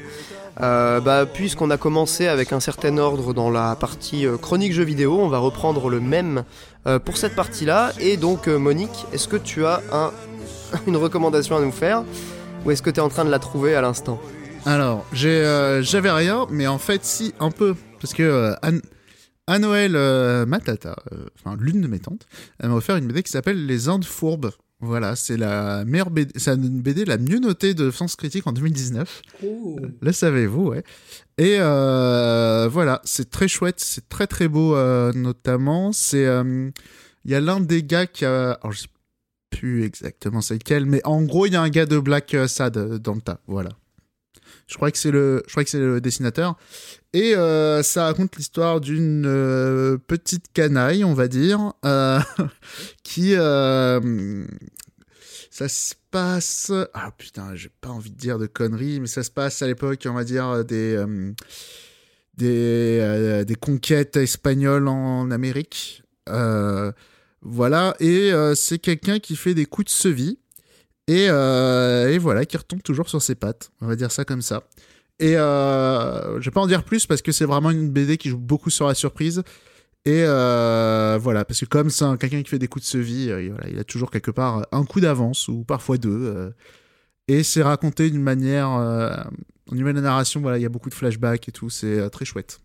[0.61, 4.85] Euh, bah, puisqu'on a commencé avec un certain ordre dans la partie euh, chronique jeux
[4.85, 6.45] vidéo, on va reprendre le même
[6.87, 7.91] euh, pour cette partie-là.
[7.99, 10.11] Et donc, Monique, est-ce que tu as un,
[10.87, 12.03] une recommandation à nous faire?
[12.65, 14.19] Ou est-ce que tu es en train de la trouver à l'instant?
[14.65, 17.75] Alors, j'avais rien, mais en fait, si, un peu.
[18.01, 18.55] Parce que
[19.47, 19.91] à, Noël,
[20.47, 20.95] ma tata,
[21.59, 22.25] l'une de mes tantes,
[22.59, 24.51] elle m'a offert une BD qui s'appelle Les Indes Fourbes.
[24.81, 28.51] Voilà, c'est la meilleure BD, c'est une BD la mieux notée de France Critique en
[28.51, 29.21] 2019.
[30.01, 30.83] Le savez-vous, ouais.
[31.37, 35.93] Et euh, voilà, c'est très chouette, c'est très très beau, euh, notamment.
[35.93, 36.69] C'est, euh,
[37.23, 38.87] il y a l'un des gars qui a, alors je sais
[39.49, 42.77] plus exactement c'est lequel, mais en gros, il y a un gars de Black Sad
[42.97, 43.69] dans le tas, voilà.
[44.67, 46.57] Je crois que c'est le, je crois que c'est le dessinateur.
[47.15, 52.19] Et euh, ça raconte l'histoire d'une euh, petite canaille, on va dire, euh,
[53.03, 53.31] qui
[55.49, 56.73] ça se passe.
[56.93, 60.05] Ah putain, j'ai pas envie de dire de conneries, mais ça se passe à l'époque,
[60.09, 61.01] on va dire des
[62.35, 66.03] des conquêtes espagnoles en Amérique.
[67.41, 70.37] Voilà, et c'est quelqu'un qui fait des coups de sevis
[71.07, 73.71] et, et voilà, qui retombe toujours sur ses pattes.
[73.79, 74.63] On va dire ça comme ça.
[75.19, 78.29] Et euh, je vais pas en dire plus parce que c'est vraiment une BD qui
[78.29, 79.43] joue beaucoup sur la surprise.
[80.05, 83.31] Et euh, voilà, parce que comme c'est un- quelqu'un qui fait des coups de sevis,
[83.31, 86.09] euh, voilà, il a toujours quelque part un coup d'avance ou parfois deux.
[86.11, 86.51] euh,
[87.27, 88.69] et c'est raconté d'une manière,
[89.71, 91.97] au niveau de la narration, voilà, il y a beaucoup de flashbacks et tout, c'est
[91.99, 92.59] euh, très chouette.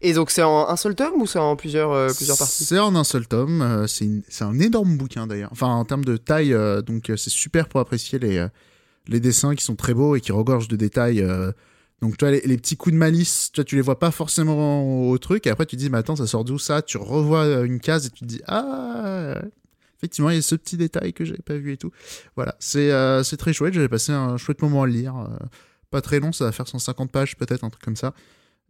[0.00, 2.64] Et donc c'est en un seul tome ou c'est en plusieurs, euh, plusieurs parties?
[2.64, 4.08] C'est en un seul tome, euh, c'est
[4.44, 5.50] un énorme bouquin d'ailleurs.
[5.52, 8.46] Enfin, en termes de taille, euh, donc c'est super pour apprécier les,
[9.10, 11.20] les dessins qui sont très beaux et qui regorgent de détails.
[11.20, 11.52] euh.
[12.00, 14.10] donc, tu vois, les, les petits coups de malice, tu vois, tu les vois pas
[14.10, 16.80] forcément au, au truc, et après tu te dis, mais attends, ça sort d'où ça?
[16.80, 19.34] Tu revois euh, une case et tu te dis, ah,
[19.98, 21.90] effectivement, il y a ce petit détail que j'avais pas vu et tout.
[22.36, 25.16] Voilà, c'est euh, très chouette, j'avais passé un chouette moment à le lire.
[25.18, 25.44] euh,
[25.90, 28.14] pas très long, ça va faire 150 pages peut-être, un truc comme ça.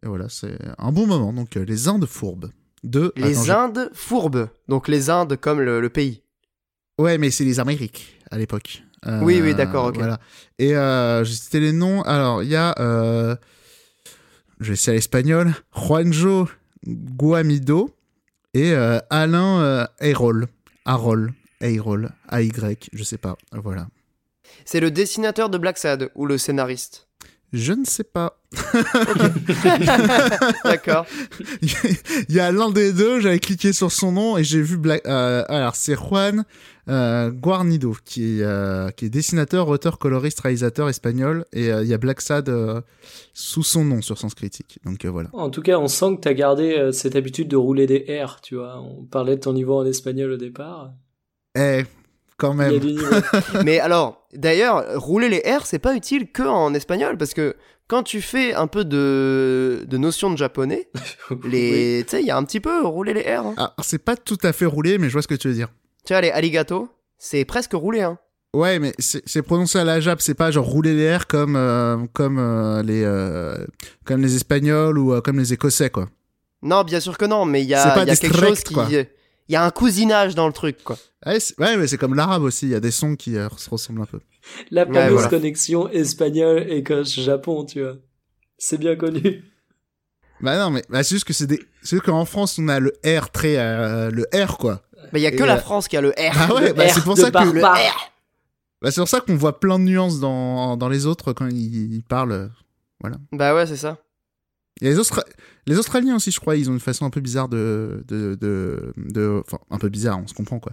[0.03, 1.33] Et voilà, c'est un bon moment.
[1.35, 2.51] Donc, euh, les Indes fourbes.
[2.83, 3.13] De...
[3.17, 4.49] Les Attends, Indes fourbes.
[4.67, 6.23] Donc les Indes comme le, le pays.
[6.99, 8.83] Ouais, mais c'est les Amériques à l'époque.
[9.07, 9.97] Euh, Oui, oui, d'accord, ok.
[9.97, 10.19] Voilà.
[10.59, 12.03] Et euh, j'ai cité les noms.
[12.03, 12.75] Alors, il y a.
[12.79, 13.37] Euh,
[14.61, 15.53] je vais essayer l'espagnol.
[15.75, 16.49] Juanjo
[16.87, 17.95] Guamido
[18.55, 20.47] et euh, Alain euh, Ayrol.
[20.85, 21.33] Arol.
[21.61, 22.11] Ayrol.
[22.29, 23.37] A-Y, je sais pas.
[23.53, 23.89] Voilà.
[24.65, 27.09] C'est le dessinateur de Black Sad ou le scénariste?
[27.53, 28.39] Je ne sais pas.
[30.65, 31.07] D'accord.
[32.29, 35.03] Il y a l'un des deux, j'avais cliqué sur son nom et j'ai vu Black...
[35.07, 36.45] euh, alors c'est Juan
[36.89, 41.89] euh, Guarnido qui est euh, qui est dessinateur, auteur, coloriste, réalisateur espagnol et euh, il
[41.89, 42.81] y a Black Sad euh,
[43.35, 44.79] sous son nom sur Sens Critique.
[44.85, 45.29] Donc euh, voilà.
[45.33, 48.41] En tout cas, on sent que t'as gardé euh, cette habitude de rouler des R,
[48.41, 48.81] tu vois.
[48.81, 50.93] On parlait de ton niveau en espagnol au départ.
[51.57, 51.83] Eh
[52.41, 52.81] quand même.
[53.65, 57.55] Mais alors, d'ailleurs, rouler les R, c'est pas utile que en espagnol parce que
[57.87, 60.89] quand tu fais un peu de, de notions de japonais,
[61.31, 61.39] Oui.
[61.51, 63.47] les, tu sais, il y a un petit peu rouler les R.
[63.47, 63.55] hein.
[63.59, 65.69] Ah, c'est pas tout à fait roulé mais je vois ce que tu veux dire.
[66.07, 66.89] Tu vois, les arigato,
[67.19, 68.19] c'est presque roulé, hein.
[68.53, 71.99] Ouais, mais c'est prononcé à la Jap, c'est pas genre rouler les airs comme euh,
[72.13, 73.65] comme euh, les euh,
[74.05, 76.09] comme les Espagnols ou comme les Écossais quoi.
[76.63, 78.75] Non, bien sûr que non, mais il y a, y quelque chose qui.
[78.75, 78.89] quoi.
[79.51, 80.97] Il y a un cousinage dans le truc, quoi.
[81.27, 84.03] Ouais, mais c'est comme l'arabe aussi, il y a des sons qui euh, se ressemblent
[84.03, 84.21] un peu.
[84.71, 85.29] La fameuse voilà.
[85.29, 87.97] connexion espagnol, Écosse, Japon, tu vois.
[88.59, 89.43] C'est bien connu.
[90.41, 92.79] Bah non, mais bah, c'est juste que c'est des c'est juste qu'en France on a
[92.79, 94.83] le R très euh, le R quoi.
[95.13, 96.33] Mais il y a que Et, la euh, France qui a le R.
[96.33, 97.77] Ah ouais, bah c'est pour ça que le barbare.
[97.77, 98.13] R.
[98.81, 101.93] bah, c'est pour ça qu'on voit plein de nuances dans dans les autres quand ils,
[101.93, 102.53] ils parlent.
[103.33, 103.99] Bah ouais, c'est ça.
[104.81, 105.25] Il y a les, Austra-
[105.67, 108.93] les Australiens aussi, je crois, ils ont une façon un peu bizarre de de de,
[108.97, 110.73] de- enfin un peu bizarre, on se comprend quoi.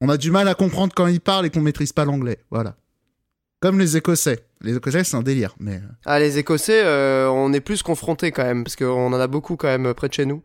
[0.00, 2.76] On a du mal à comprendre quand ils parlent et qu'on maîtrise pas l'anglais, voilà.
[3.60, 4.44] Comme les Écossais.
[4.60, 8.30] Les Écossais, c'est un délire, mais euh, Ah, les Écossais, euh, on est plus confrontés
[8.30, 10.42] quand même, parce qu'on en a beaucoup quand même près de chez nous.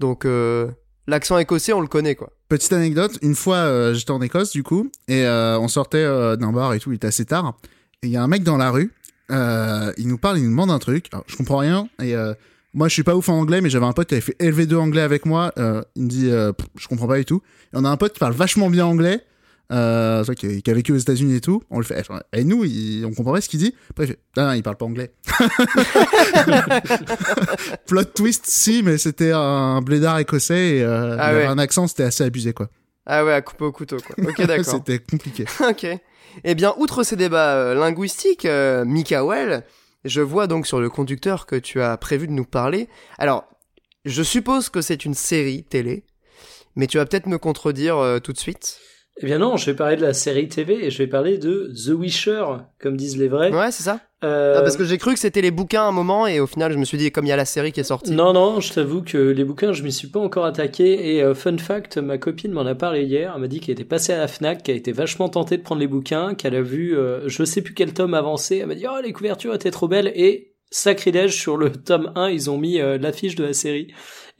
[0.00, 0.68] Donc, euh,
[1.06, 2.32] l'accent écossais, on le connaît, quoi.
[2.48, 6.04] Petite anecdote, une fois euh, j'étais en Écosse du coup, et on sortait
[6.36, 7.56] d'un bar et tout, il était assez tard,
[8.02, 8.92] et il y a un mec dans la rue,
[9.32, 12.34] euh, il nous parle, il nous demande un truc, alors, je comprends rien, et euh,
[12.74, 14.74] moi je suis pas ouf en anglais, mais j'avais un pote qui avait fait LV2
[14.76, 17.42] anglais avec moi, euh, il me dit, Pff, je comprends pas du tout,
[17.72, 19.20] et on a un pote qui parle vachement bien anglais,
[19.72, 23.04] euh, qui, qui a vécu aux États-Unis et tout, on le fait, et nous, il-
[23.06, 25.12] on comprend pas ce qu'il dit, après il fait, ah, non, il parle pas anglais.
[27.86, 31.46] Plot twist, si, mais c'était un blédard écossais, et Ah il avait ouais.
[31.46, 32.68] un accent, c'était assez abusé quoi.
[33.06, 34.14] Ah ouais, à couper au couteau, quoi.
[34.28, 34.64] Ok, d'accord.
[34.64, 35.44] C'était compliqué.
[35.68, 35.86] ok.
[36.44, 39.64] Eh bien, outre ces débats euh, linguistiques, euh, Mikael,
[40.04, 42.88] je vois donc sur le conducteur que tu as prévu de nous parler.
[43.18, 43.44] Alors,
[44.04, 46.04] je suppose que c'est une série télé,
[46.74, 48.80] mais tu vas peut-être me contredire euh, tout de suite?
[49.22, 51.72] Eh bien non, je vais parler de la série TV et je vais parler de
[51.74, 52.44] The Wisher,
[52.80, 53.52] comme disent les vrais.
[53.52, 55.92] Ouais, c'est ça Euh, Ah, Parce que j'ai cru que c'était les bouquins à un
[55.92, 57.80] moment, et au final, je me suis dit, comme il y a la série qui
[57.80, 58.10] est sortie.
[58.12, 61.14] Non, non, je t'avoue que les bouquins, je m'y suis pas encore attaqué.
[61.16, 63.32] Et euh, fun fact, ma copine m'en a parlé hier.
[63.34, 65.80] Elle m'a dit qu'elle était passée à la Fnac, qu'elle était vachement tentée de prendre
[65.80, 68.58] les bouquins, qu'elle a vu, euh, je sais plus quel tome avancé.
[68.58, 70.12] Elle m'a dit, oh, les couvertures étaient trop belles.
[70.16, 73.88] Et sacrilège, sur le tome 1, ils ont mis euh, l'affiche de la série.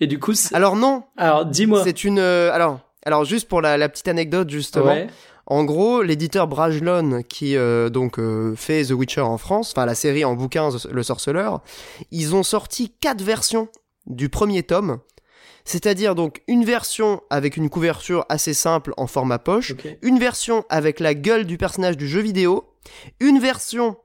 [0.00, 1.82] Et du coup, Alors non, alors dis-moi.
[1.84, 2.18] c'est une...
[2.18, 4.86] euh, alors, alors, juste pour la, la petite anecdote, justement.
[4.86, 5.08] Ouais.
[5.46, 9.96] En gros, l'éditeur Brajlon, qui euh, donc euh, fait The Witcher en France, enfin la
[9.96, 11.62] série en bouquin Le Sorceleur,
[12.12, 13.68] ils ont sorti quatre versions
[14.06, 14.98] du premier tome.
[15.64, 21.00] C'est-à-dire donc une version avec une couverture assez simple en format poche, une version avec
[21.00, 22.64] la gueule du personnage du jeu vidéo,
[23.20, 23.96] une version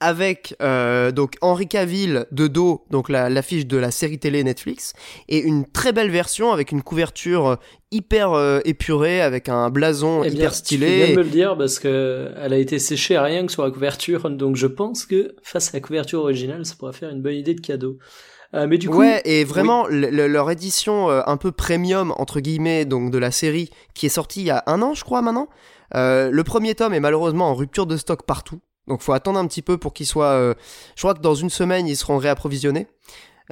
[0.00, 4.94] avec euh, donc Henri Cavill de dos, donc la- l'affiche de la série télé Netflix,
[5.28, 7.56] et une très belle version avec une couverture euh,
[7.92, 10.86] hyper euh, épurée, avec un blason Eh bien, hyper Tu stylé.
[10.86, 13.52] fais bien de me le dire parce que elle a été séchée à rien que
[13.52, 14.30] sur la couverture.
[14.30, 17.54] Donc je pense que face à la couverture originale, ça pourrait faire une bonne idée
[17.54, 17.98] de cadeau.
[18.54, 22.40] Euh, mais du coup, ouais, et vraiment, le- le- leur édition un peu premium, entre
[22.40, 25.22] guillemets, donc de la série, qui est sortie il y a un an, je crois,
[25.22, 25.48] maintenant.
[25.94, 28.60] le premier tome est malheureusement en rupture de stock partout.
[28.90, 30.32] Donc faut attendre un petit peu pour qu'il soit...
[30.32, 30.54] euh,
[30.96, 32.86] je crois que dans une semaine, ils seront réapprovisionnés.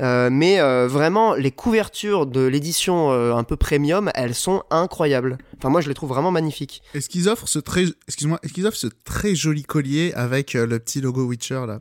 [0.01, 5.39] Euh, mais euh, vraiment, les couvertures de l'édition euh, un peu premium, elles sont incroyables.
[5.57, 6.83] Enfin, moi, je les trouve vraiment magnifiques.
[6.95, 10.67] Est-ce qu'ils offrent ce très, excuse-moi, est-ce qu'ils offrent ce très joli collier avec euh,
[10.67, 11.81] le petit logo Witcher là?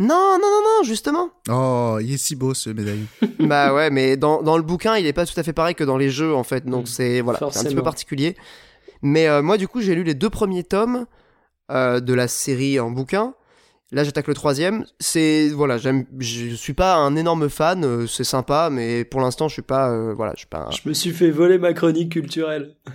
[0.00, 1.30] Non, non, non, non, justement.
[1.50, 3.06] Oh, il est si beau ce médaillon.
[3.40, 5.82] bah ouais, mais dans, dans le bouquin, il est pas tout à fait pareil que
[5.82, 6.64] dans les jeux, en fait.
[6.66, 6.86] Donc Mm.
[6.86, 8.36] c'est voilà, c'est un petit peu particulier.
[9.02, 11.06] Mais euh, moi, du coup, j'ai lu les deux premiers tomes
[11.70, 13.34] euh, de la série en bouquin.
[13.90, 14.84] Là, j'attaque le troisième.
[15.00, 17.84] C'est voilà, j'aime, je suis pas un énorme fan.
[17.84, 20.66] euh, c'est sympa, mais pour l'instant, je suis pas, euh, voilà, je suis pas.
[20.68, 22.74] un- je me suis fait voler ma chronique culturelle.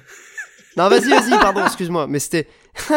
[0.76, 2.08] Non, vas-y, vas-y, pardon, excuse-moi.
[2.08, 2.48] Mais c'était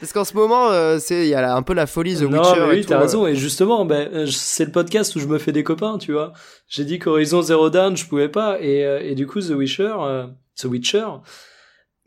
[0.00, 2.38] parce qu'en ce moment, euh, c'est il y a un peu la folie The non,
[2.38, 2.60] Witcher.
[2.66, 3.00] mais oui, t'as euh.
[3.00, 3.26] raison.
[3.26, 6.32] Et justement, ben, euh, c'est le podcast où je me fais des copains, tu vois.
[6.68, 8.56] J'ai dit qu'Horizon Zero Dawn, je pouvais pas.
[8.62, 10.26] Et, et du coup, The Witcher, euh,
[10.58, 11.04] The Witcher,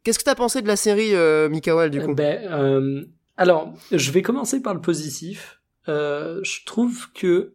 [0.04, 2.16] Qu'est-ce que t'as pensé de la série, euh, Mikael, du coup?
[2.16, 3.04] Ben, euh,
[3.38, 5.62] alors, je vais commencer par le positif.
[5.88, 7.54] Euh, je trouve que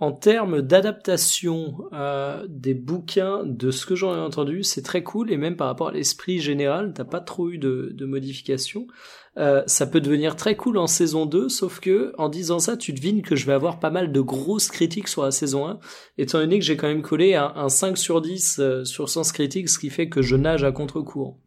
[0.00, 5.32] en termes d'adaptation euh, des bouquins, de ce que j'en ai entendu, c'est très cool
[5.32, 8.86] et même par rapport à l'esprit général, t'as pas trop eu de, de modifications.
[9.38, 12.92] Euh, ça peut devenir très cool en saison 2, sauf que en disant ça, tu
[12.92, 15.78] devines que je vais avoir pas mal de grosses critiques sur la saison 1,
[16.18, 19.30] étant donné que j'ai quand même collé un, un 5 sur 10 euh, sur Sens
[19.30, 21.38] Critique, ce qui fait que je nage à contre-courant.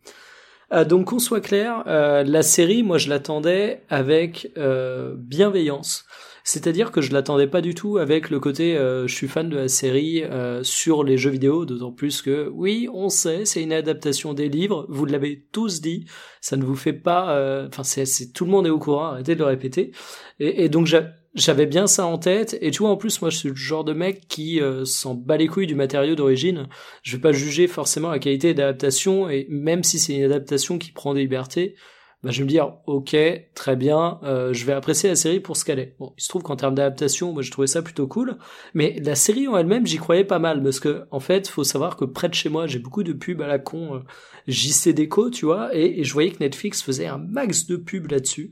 [0.71, 6.05] Euh, donc qu'on soit clair, la série, moi je l'attendais avec bienveillance.
[6.43, 9.57] C'est-à-dire que je l'attendais pas du tout avec le côté euh, je suis fan de
[9.57, 13.73] la série euh, sur les jeux vidéo, d'autant plus que oui, on sait, c'est une
[13.73, 16.05] adaptation des livres, vous l'avez tous dit,
[16.41, 19.35] ça ne vous fait pas, euh, enfin c'est, tout le monde est au courant, arrêtez
[19.35, 19.91] de le répéter.
[20.39, 23.37] Et, donc j'a- j'avais bien ça en tête, et tu vois en plus moi je
[23.37, 26.67] suis le genre de mec qui euh, s'en bat les couilles du matériau d'origine.
[27.03, 30.91] Je vais pas juger forcément la qualité d'adaptation, et même si c'est une adaptation qui
[30.91, 31.75] prend des libertés,
[32.23, 33.15] bah, je vais me dire ok
[33.55, 35.95] très bien euh, je vais apprécier la série pour ce qu'elle est.
[35.97, 38.37] Bon il se trouve qu'en termes d'adaptation moi je trouvais ça plutôt cool
[38.75, 41.97] mais la série en elle-même j'y croyais pas mal parce que en fait faut savoir
[41.97, 43.99] que près de chez moi j'ai beaucoup de pubs à la con euh,
[44.47, 48.11] JC Déco tu vois et, et je voyais que Netflix faisait un max de pubs
[48.11, 48.51] là-dessus.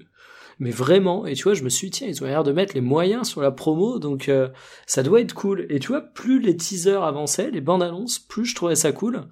[0.57, 2.73] Mais vraiment et tu vois je me suis dit tiens ils ont l'air de mettre
[2.73, 4.49] les moyens sur la promo donc euh,
[4.87, 5.67] ça doit être cool.
[5.69, 9.27] Et tu vois plus les teasers avançaient les bandes annonces plus je trouvais ça cool.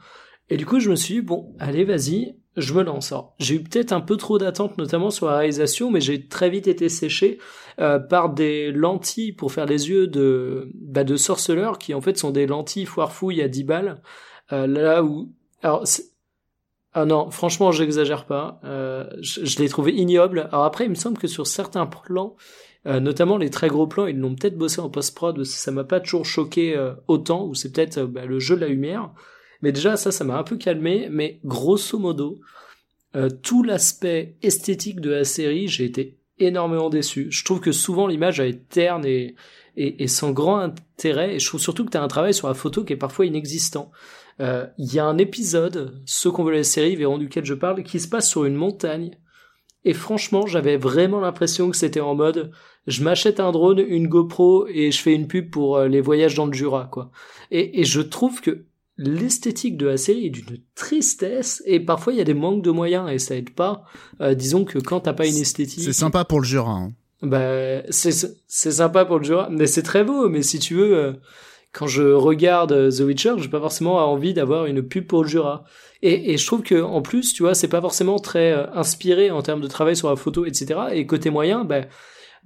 [0.50, 3.14] Et du coup je me suis dit bon allez vas-y je me lance.
[3.38, 6.68] J'ai eu peut-être un peu trop d'attentes, notamment sur la réalisation, mais j'ai très vite
[6.68, 7.38] été séché
[7.80, 12.18] euh, par des lentilles pour faire les yeux de, bah, de sorceleurs, qui en fait
[12.18, 14.02] sont des lentilles foire-fouille à 10 balles.
[14.52, 15.32] Euh, là où...
[15.62, 15.84] Alors,
[16.94, 18.60] ah non, franchement, j'exagère pas.
[18.64, 20.50] Euh, je l'ai trouvé ignoble.
[20.52, 22.36] Alors après, il me semble que sur certains plans,
[22.86, 25.84] notamment les très gros plans, ils l'ont peut-être bossé en post-prod, parce que ça m'a
[25.84, 29.12] pas toujours choqué autant, ou c'est peut-être bah, le jeu de la lumière.
[29.62, 31.08] Mais déjà, ça, ça m'a un peu calmé.
[31.10, 32.40] Mais grosso modo,
[33.16, 37.28] euh, tout l'aspect esthétique de la série, j'ai été énormément déçu.
[37.32, 39.36] Je trouve que souvent l'image est terne et,
[39.76, 41.36] et, sans grand intérêt.
[41.36, 43.26] Et je trouve surtout que tu as un travail sur la photo qui est parfois
[43.26, 43.92] inexistant.
[44.40, 47.84] Euh, Il y a un épisode, ceux qu'on veut la série verront duquel je parle,
[47.84, 49.18] qui se passe sur une montagne.
[49.84, 52.52] Et franchement, j'avais vraiment l'impression que c'était en mode,
[52.88, 56.36] je m'achète un drone, une GoPro et je fais une pub pour euh, les voyages
[56.36, 57.12] dans le Jura, quoi.
[57.50, 58.66] Et je trouve que
[58.98, 62.72] l'esthétique de la série est d'une tristesse et parfois il y a des manques de
[62.72, 63.84] moyens et ça aide pas.
[64.22, 66.72] Euh, disons que quand t'as pas une esthétique, C'est sympa pour le Jura.
[66.72, 66.92] hein.
[67.22, 68.12] bah c'est
[68.48, 70.30] c'est sympa pour le Jura, mais c'est très beau.
[70.30, 71.14] Mais si tu veux, euh,
[71.74, 75.30] quand je regarde euh, The Witcher, j'ai pas forcément envie d'avoir une pub pour le
[75.30, 75.64] Jura.
[76.02, 79.32] Et, et je trouve que en plus, tu vois, c'est pas forcément très euh, inspiré
[79.32, 80.80] en termes de travail sur la photo, etc.
[80.94, 81.82] Et côté moyen, bah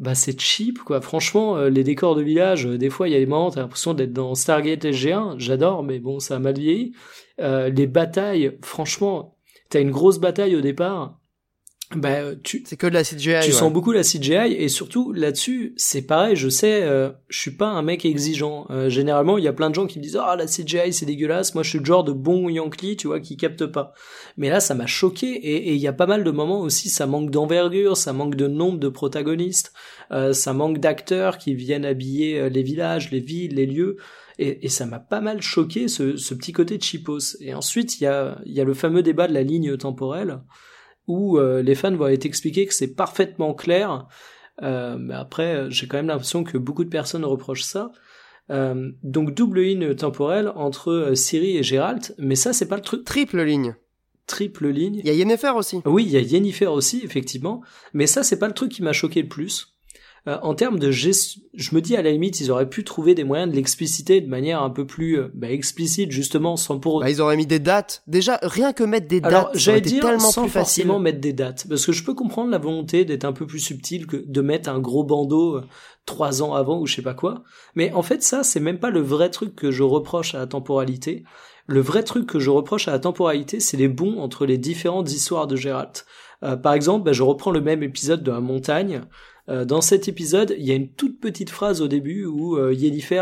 [0.02, 1.00] bah c'est cheap quoi.
[1.00, 3.62] Franchement, euh, les décors de village, euh, des fois il y a des moments, t'as
[3.62, 5.36] l'impression d'être dans Stargate SG1.
[5.38, 6.94] J'adore, mais bon, ça a mal vieilli.
[7.40, 9.38] Euh, les batailles, franchement,
[9.70, 11.21] t'as une grosse bataille au départ.
[11.96, 13.18] Bah tu C'est que de la CGI.
[13.18, 13.52] tu ouais.
[13.52, 17.68] sens beaucoup la CGI et surtout là-dessus, c'est pareil, je sais, euh, je suis pas
[17.68, 18.66] un mec exigeant.
[18.70, 21.06] Euh, généralement, il y a plein de gens qui me disent "Ah, la CGI, c'est
[21.06, 23.94] dégueulasse." Moi, je suis le genre de bon Yankee, tu vois, qui capte pas.
[24.38, 27.06] Mais là, ça m'a choqué et il y a pas mal de moments aussi, ça
[27.08, 29.74] manque d'envergure, ça manque de nombre de protagonistes,
[30.12, 33.98] euh, ça manque d'acteurs qui viennent habiller euh, les villages, les villes, les lieux.
[34.40, 37.36] Et, et ça m'a pas mal choqué ce, ce petit côté cheapos.
[37.42, 40.40] Et ensuite, il y a, il y a le fameux débat de la ligne temporelle
[41.08, 44.08] où euh, les fans vont être expliqués que c'est parfaitement clair.
[44.62, 47.92] Euh, mais après, euh, j'ai quand même l'impression que beaucoup de personnes reprochent ça.
[48.50, 53.06] Euh, donc double ligne temporelle entre Ciri et Geralt, mais ça c'est pas le truc
[53.06, 53.76] Triple ligne.
[54.28, 54.96] triple ligne.
[54.96, 55.82] Il y a Yennefer aussi.
[55.86, 57.62] Oui, il y a Yennefer aussi effectivement,
[57.94, 59.74] mais ça c'est pas le truc qui m'a choqué le plus.
[60.28, 63.16] Euh, en termes de gestion, je me dis à la limite ils auraient pu trouver
[63.16, 67.00] des moyens de l'expliciter de manière un peu plus euh, bah, explicite justement sans pour
[67.00, 68.04] Bah, ils auraient mis des dates.
[68.06, 70.84] Déjà, rien que mettre des dates, Alors, j'allais dire tellement sans plus facile.
[70.84, 73.60] forcément mettre des dates, parce que je peux comprendre la volonté d'être un peu plus
[73.60, 75.66] subtil que de mettre un gros bandeau euh,
[76.06, 77.44] trois ans avant ou je sais pas quoi.
[77.74, 80.48] Mais en fait, ça, c'est même pas le vrai truc que je reproche à la
[80.48, 81.24] temporalité.
[81.66, 85.12] Le vrai truc que je reproche à la temporalité, c'est les bons entre les différentes
[85.12, 86.06] histoires de Geralt.
[86.44, 89.02] Euh, par exemple, bah, je reprends le même épisode de la montagne.
[89.52, 92.74] Euh, dans cet épisode, il y a une toute petite phrase au début où euh,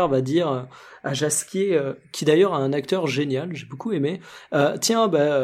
[0.08, 0.62] va dire euh,
[1.02, 4.20] à Jaskier, euh, qui d'ailleurs a un acteur génial, j'ai beaucoup aimé,
[4.54, 5.40] euh, tiens, bah,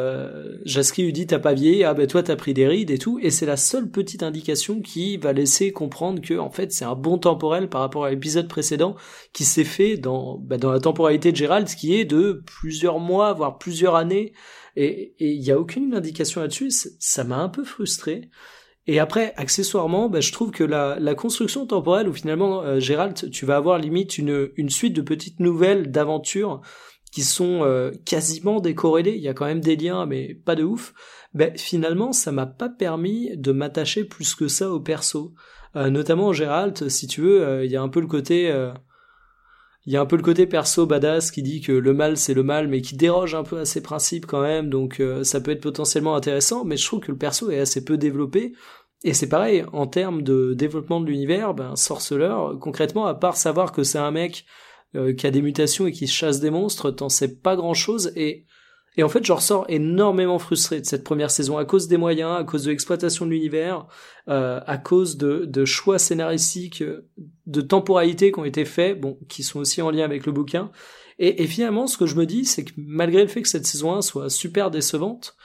[0.64, 3.18] Jaskier lui dit t'as pas vieilli, ah bah toi t'as pris des rides et tout,
[3.20, 6.94] et c'est la seule petite indication qui va laisser comprendre que en fait c'est un
[6.94, 8.96] bon temporel par rapport à l'épisode précédent
[9.32, 13.32] qui s'est fait dans bah, dans la temporalité de Gérald, qui est de plusieurs mois
[13.32, 14.34] voire plusieurs années,
[14.76, 18.28] et il y a aucune indication là-dessus, ça m'a un peu frustré.
[18.86, 23.30] Et après, accessoirement, bah, je trouve que la, la construction temporelle, où finalement, euh, Gérald,
[23.30, 26.60] tu vas avoir limite une, une suite de petites nouvelles, d'aventures,
[27.12, 29.16] qui sont euh, quasiment décorrélées.
[29.16, 30.94] Il y a quand même des liens, mais pas de ouf.
[31.34, 35.34] Ben, finalement, ça m'a pas permis de m'attacher plus que ça au perso.
[35.74, 38.52] Euh, notamment Gérald, si tu veux, euh, il y a un peu le côté...
[39.86, 42.34] il y a un peu le côté perso badass qui dit que le mal c'est
[42.34, 45.40] le mal mais qui déroge un peu à ses principes quand même donc euh, ça
[45.40, 48.52] peut être potentiellement intéressant mais je trouve que le perso est assez peu développé.
[49.04, 53.70] Et c'est pareil en termes de développement de l'univers ben sorceleur concrètement à part savoir
[53.72, 54.44] que c'est un mec
[54.96, 58.12] euh, qui a des mutations et qui chasse des monstres t'en sais pas grand chose
[58.16, 58.46] et
[58.96, 62.38] et en fait, je ressors énormément frustré de cette première saison à cause des moyens,
[62.38, 63.86] à cause de l'exploitation de l'univers,
[64.28, 66.82] euh, à cause de, de, choix scénaristiques,
[67.46, 70.70] de temporalité qui ont été faits, bon, qui sont aussi en lien avec le bouquin.
[71.18, 73.66] Et, et finalement, ce que je me dis, c'est que malgré le fait que cette
[73.66, 75.36] saison 1 soit super décevante,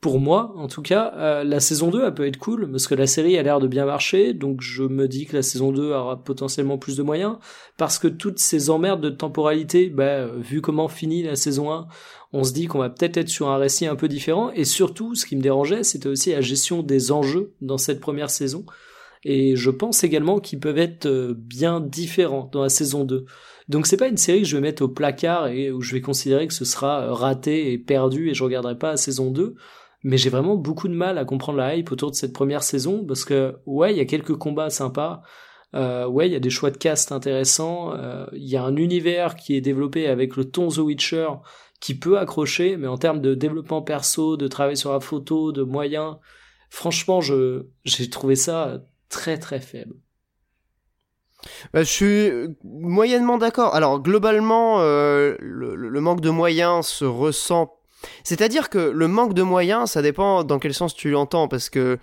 [0.00, 2.94] pour moi, en tout cas, euh, la saison 2, elle peut être cool, parce que
[2.94, 5.90] la série a l'air de bien marcher, donc je me dis que la saison 2
[5.90, 7.38] aura potentiellement plus de moyens,
[7.76, 11.88] parce que toutes ces emmerdes de temporalité, bah, vu comment finit la saison 1,
[12.32, 14.50] on se dit qu'on va peut-être être sur un récit un peu différent.
[14.50, 18.30] Et surtout, ce qui me dérangeait, c'était aussi la gestion des enjeux dans cette première
[18.30, 18.64] saison.
[19.24, 23.24] Et je pense également qu'ils peuvent être euh, bien différents dans la saison 2.
[23.68, 26.00] Donc c'est pas une série que je vais mettre au placard et où je vais
[26.00, 29.56] considérer que ce sera euh, raté et perdu et je regarderai pas la saison 2.
[30.04, 33.04] Mais j'ai vraiment beaucoup de mal à comprendre la hype autour de cette première saison
[33.04, 35.22] parce que ouais, il y a quelques combats sympas.
[35.74, 37.92] Euh, ouais, il y a des choix de cast intéressants.
[38.32, 41.26] Il y a un univers qui est développé avec le ton The Witcher
[41.80, 45.62] qui peut accrocher, mais en termes de développement perso, de travail sur la photo, de
[45.62, 46.16] moyens,
[46.70, 49.94] franchement, je j'ai trouvé ça très très faible.
[51.72, 52.30] Bah, je suis
[52.64, 53.74] moyennement d'accord.
[53.74, 57.74] Alors globalement, euh, le, manque de moyens se ressent.
[58.24, 61.98] C'est-à-dire que le manque de moyens, ça dépend dans quel sens tu l'entends, parce que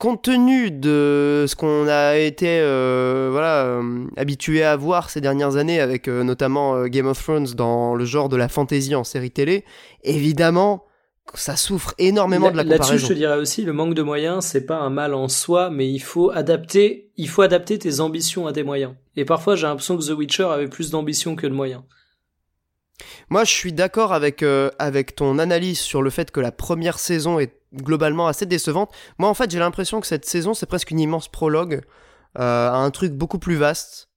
[0.00, 5.56] compte tenu de ce qu'on a été euh, voilà euh, habitué à voir ces dernières
[5.56, 9.30] années avec euh, notamment Game of Thrones dans le genre de la fantasy en série
[9.30, 9.64] télé,
[10.02, 10.86] évidemment
[11.34, 12.92] ça souffre énormément de la comparaison.
[12.92, 15.70] Là-dessus, je te dirais aussi, le manque de moyens, c'est pas un mal en soi,
[15.70, 18.94] mais il faut adapter, il faut adapter tes ambitions à des moyens.
[19.14, 21.82] Et parfois, j'ai l'impression que The Witcher avait plus d'ambition que de moyens.
[23.28, 24.44] Moi, je suis d'accord avec
[24.80, 28.90] avec ton analyse sur le fait que la première saison est globalement assez décevante.
[29.18, 31.82] Moi, en fait, j'ai l'impression que cette saison, c'est presque une immense prologue
[32.38, 34.08] euh, à un truc beaucoup plus vaste.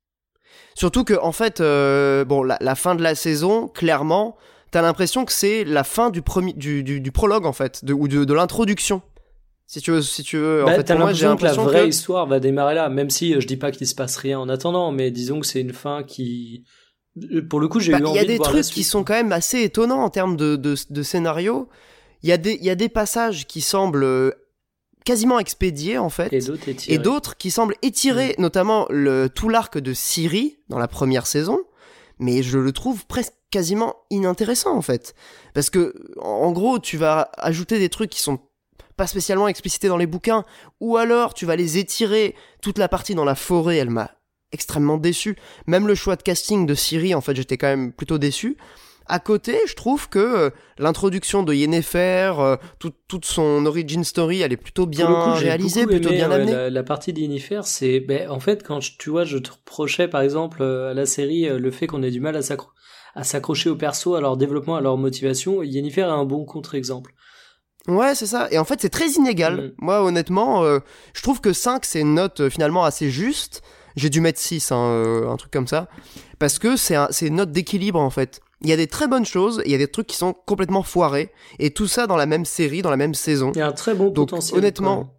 [0.76, 4.38] Surtout que, en fait, euh, bon, la, fin de la saison, clairement,
[4.72, 8.08] t'as l'impression que c'est la fin du, premier, du, du, prologue, en fait, de, ou
[8.08, 9.02] de, de l'introduction.
[9.66, 10.64] Si tu veux, si tu veux.
[10.64, 13.40] en bah, fait, t'as l'impression que la vraie histoire va démarrer là, même si euh,
[13.40, 16.04] je dis pas qu'il se passe rien en attendant, mais disons que c'est une fin
[16.04, 16.66] qui,
[17.50, 18.24] pour le coup, j'ai bah, eu envie de voir.
[18.24, 20.76] Il y a des trucs qui sont quand même assez étonnants en termes de, de,
[20.90, 21.70] de scénario.
[22.24, 24.32] Il y, a des, il y a des passages qui semblent euh,
[25.06, 26.34] quasiment expédiés en fait,
[26.88, 28.42] et d'autres qui semblent étirer, mm.
[28.42, 31.60] notamment le, tout l'arc de Siri dans la première saison,
[32.20, 35.14] mais je le trouve presque quasiment inintéressant en fait,
[35.54, 38.40] parce que en gros tu vas ajouter des trucs qui sont
[38.96, 40.46] pas spécialement explicités dans les bouquins,
[40.80, 44.12] ou alors tu vas les étirer toute la partie dans la forêt, elle m'a
[44.54, 45.36] extrêmement déçu.
[45.68, 48.56] Même le choix de casting de Siri, en fait, j'étais quand même plutôt déçu.
[49.08, 54.54] À côté, je trouve que euh, l'introduction de Yennefer, euh, toute son origin story, elle
[54.54, 56.70] est plutôt bien réalisée, plutôt bien amenée.
[56.70, 60.22] la, partie de Yennefer, c'est, ben, en fait, quand tu vois, je te reprochais par
[60.22, 64.16] exemple euh, à la série le fait qu'on ait du mal à s'accrocher au perso,
[64.16, 65.64] à leur développement, à leur motivation.
[65.64, 67.14] Yennefer est un bon contre-exemple.
[67.90, 68.48] Ouais, c'est ça.
[68.52, 69.56] Et en fait, c'est très inégal.
[69.56, 69.72] Mm.
[69.80, 73.62] Moi, honnêtement, je trouve que 5, c'est une note finalement assez juste.
[73.98, 75.90] J'ai dû mettre 6, hein, un truc comme ça.
[76.40, 78.42] Parce que c'est une note d'équilibre, en fait.
[78.64, 80.84] Il y a des très bonnes choses, il y a des trucs qui sont complètement
[80.84, 83.52] foirés, et tout ça dans la même série, dans la même saison.
[83.56, 84.60] Il y a un très bon Donc, potentiel.
[84.60, 85.14] Honnêtement,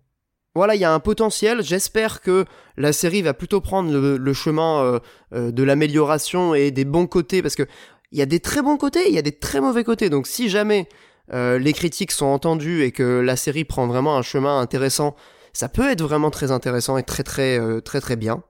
[0.55, 1.62] voilà, il y a un potentiel.
[1.62, 2.45] J'espère que
[2.77, 5.01] la série va plutôt prendre le, chemin euh,
[5.35, 7.65] euh, de l'amélioration et des bons côtés, parce que
[8.12, 10.09] il y a des très bons côtés, il y a des très mauvais côtés.
[10.09, 10.89] Donc si jamais
[11.33, 15.16] euh, les critiques sont entendues et que la série prend vraiment un chemin intéressant,
[15.53, 18.45] ça peut être vraiment très intéressant et très très très très, bien.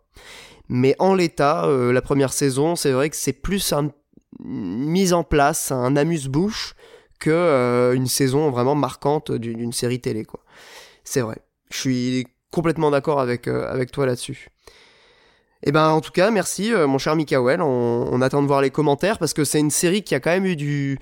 [0.68, 3.90] Mais en l'état, la première saison, c'est vrai que c'est plus un
[4.40, 6.74] mise en place, un amuse-bouche,
[7.24, 10.24] que euh, une saison vraiment marquante d'une série télé.
[10.24, 10.40] quoi.
[11.04, 11.38] C'est vrai.
[11.70, 14.48] Je suis complètement d'accord avec, euh, avec toi là-dessus.
[15.62, 17.62] Et eh ben en tout cas, merci euh, mon cher Mikael.
[17.62, 20.44] On, attend de voir les commentaires parce que c'est une série qui a quand même
[20.44, 20.98] eu du.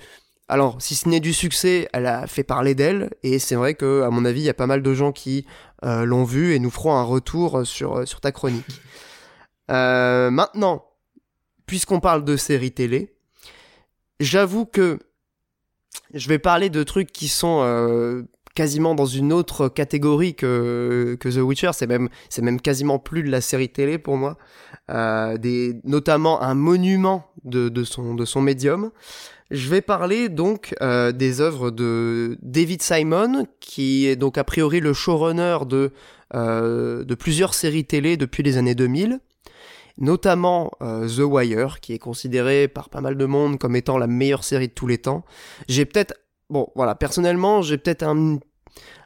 [0.47, 4.03] Alors, si ce n'est du succès, elle a fait parler d'elle et c'est vrai que
[4.03, 5.45] à mon avis, il y a pas mal de gens qui
[5.81, 8.81] l'ont vu et nous feront un retour sur sur ta chronique.
[9.67, 10.85] maintenant,
[11.65, 13.13] puisqu'on parle de série télé,
[14.23, 14.99] J'avoue que
[16.13, 18.21] je vais parler de trucs qui sont euh,
[18.55, 21.71] quasiment dans une autre catégorie que, The Witcher.
[21.73, 24.37] C'est même, c'est même quasiment plus de la série télé pour moi.
[24.89, 25.37] Euh,
[25.83, 28.91] notamment un monument de, de, son, de son médium.
[29.51, 34.79] Je vais parler donc euh, des œuvres de David Simon, qui est donc a priori
[34.79, 35.91] le showrunner de,
[36.33, 39.19] de plusieurs séries télé depuis les années 2000.
[39.97, 44.07] Notamment euh, The Wire, qui est considéré par pas mal de monde comme étant la
[44.07, 45.23] meilleure série de tous les temps.
[45.67, 46.13] J'ai peut-être,
[46.49, 48.39] bon, voilà, personnellement, j'ai peut-être un,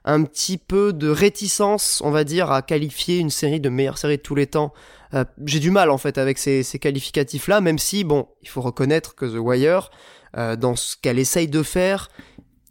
[0.06, 4.18] un petit peu de réticence, on va dire, à qualifier une série de meilleure série
[4.18, 4.74] de tous les temps.
[5.14, 8.62] Euh, j'ai du mal en fait avec ces, ces qualificatifs-là, même si, bon, il faut
[8.62, 9.90] reconnaître que The Wire,
[10.38, 12.10] euh, dans ce qu'elle essaye de faire,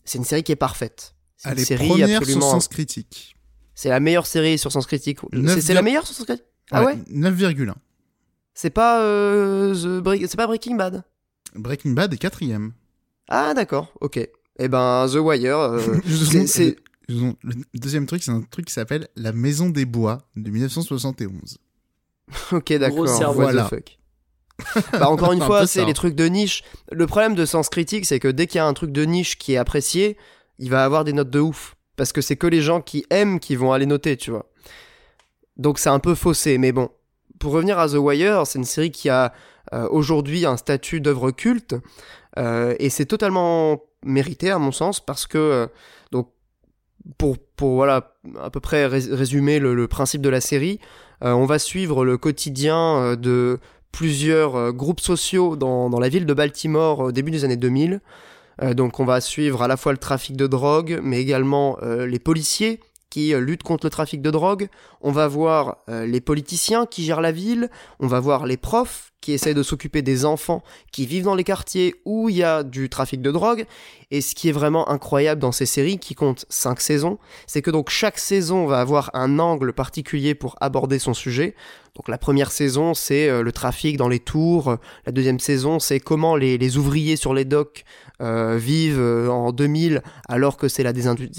[0.04, 1.14] c'est une série qui est parfaite.
[1.36, 2.50] C'est Elle une est série première sur absolument.
[2.50, 3.36] Sens Critique.
[3.74, 5.18] C'est la meilleure série sur Sens Critique.
[5.32, 6.46] C'est c'est la meilleure sur Sens Critique?
[6.70, 7.74] Ah ouais 9,1.
[8.58, 11.04] C'est pas euh, The Break- c'est pas Breaking Bad.
[11.54, 12.72] Breaking Bad est quatrième.
[13.28, 14.16] Ah d'accord, ok.
[14.58, 16.76] Eh ben The Wire, euh, Je c'est-
[17.08, 17.34] Le
[17.74, 21.58] deuxième truc, c'est un truc qui s'appelle La Maison des Bois de 1971.
[22.52, 23.04] ok d'accord.
[23.04, 23.66] The Voilà.
[23.66, 23.98] fuck.
[24.92, 26.64] bah encore une Un fois, c'est les trucs de niche.
[26.90, 29.36] Le problème de Sens Critique, c'est que dès qu'il y a un truc de niche
[29.36, 30.16] qui est apprécié,
[30.58, 31.76] il va avoir des notes de ouf.
[31.96, 34.46] Parce que c'est que les gens qui aiment qui vont aller noter, tu vois.
[35.58, 36.88] Donc c'est un peu faussé, mais bon.
[37.38, 39.32] Pour revenir à The Wire, c'est une série qui a
[39.72, 41.74] euh, aujourd'hui un statut d'œuvre culte,
[42.38, 45.66] euh, et c'est totalement mérité à mon sens, parce que, euh,
[47.18, 50.80] pour, voilà, à peu près rés- résumer le, principe de la série,
[51.20, 53.60] on va suivre le quotidien de
[53.92, 58.00] plusieurs groupes sociaux dans, dans la ville de Baltimore au début des années 2000.
[58.62, 62.18] Euh, donc on va suivre à la fois le trafic de drogue, mais également les
[62.18, 62.80] policiers
[63.16, 64.68] qui euh, luttent contre le trafic de drogue.
[65.00, 67.70] On va voir euh, les politiciens qui gèrent la ville.
[67.98, 70.62] On va voir les profs qui essayent de s'occuper des enfants
[70.92, 73.64] qui vivent dans les quartiers où il y a du trafic de drogue.
[74.10, 77.70] Et ce qui est vraiment incroyable dans ces séries, qui comptent 5 saisons, c'est que
[77.70, 81.54] donc chaque saison va avoir un angle particulier pour aborder son sujet.
[81.94, 84.76] Donc la première saison, c'est euh, le trafic dans les tours.
[85.06, 87.86] La deuxième saison, c'est comment les, ouvriers sur les docks
[88.20, 91.30] vivent en 2000 alors que c'est la, désindu-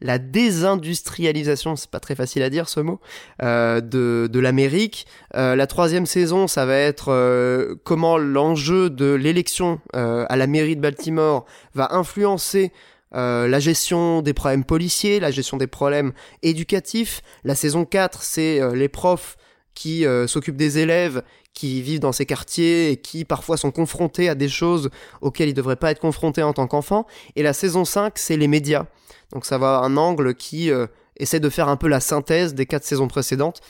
[0.00, 3.00] la désindustrialisation, c'est pas très facile à dire ce mot,
[3.42, 5.06] euh, de, de l'Amérique.
[5.34, 10.46] Euh, la troisième saison, ça va être euh, comment l'enjeu de l'élection euh, à la
[10.46, 11.44] mairie de Baltimore
[11.74, 12.72] va influencer
[13.10, 16.12] la gestion des problèmes policiers, la gestion des problèmes
[16.42, 17.22] éducatifs.
[17.42, 19.38] La saison 4, c'est les profs
[19.78, 21.22] qui euh, s'occupent des élèves
[21.54, 24.90] qui vivent dans ces quartiers et qui parfois sont confrontés à des choses
[25.20, 27.06] auxquelles ils devraient pas être confrontés en tant qu'enfants.
[27.36, 28.86] Et la saison 5, c'est les médias.
[29.32, 32.66] Donc ça va un angle qui euh, essaie de faire un peu la synthèse des
[32.66, 33.60] quatre saisons précédentes.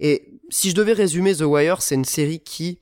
[0.00, 2.78] Et si je devais résumer The Wire, c'est une série qui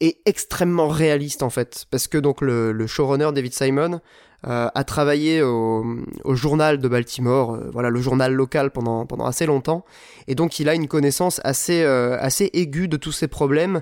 [0.00, 4.02] est extrêmement réaliste en fait, parce que donc le showrunner David Simon
[4.46, 5.84] euh, a travaillé au,
[6.30, 9.84] journal de Baltimore, euh, voilà le journal local pendant assez longtemps,
[10.28, 12.18] et donc il a une connaissance assez euh,
[12.52, 13.80] aiguë de tous ces problèmes.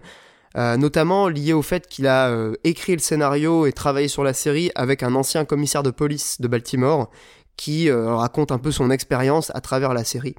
[0.56, 4.32] euh, notamment lié au fait qu'il a euh, écrit le scénario et travaillé sur la
[4.32, 7.10] série avec un ancien commissaire de police de Baltimore
[7.56, 10.36] qui euh, raconte un peu son expérience à travers la série.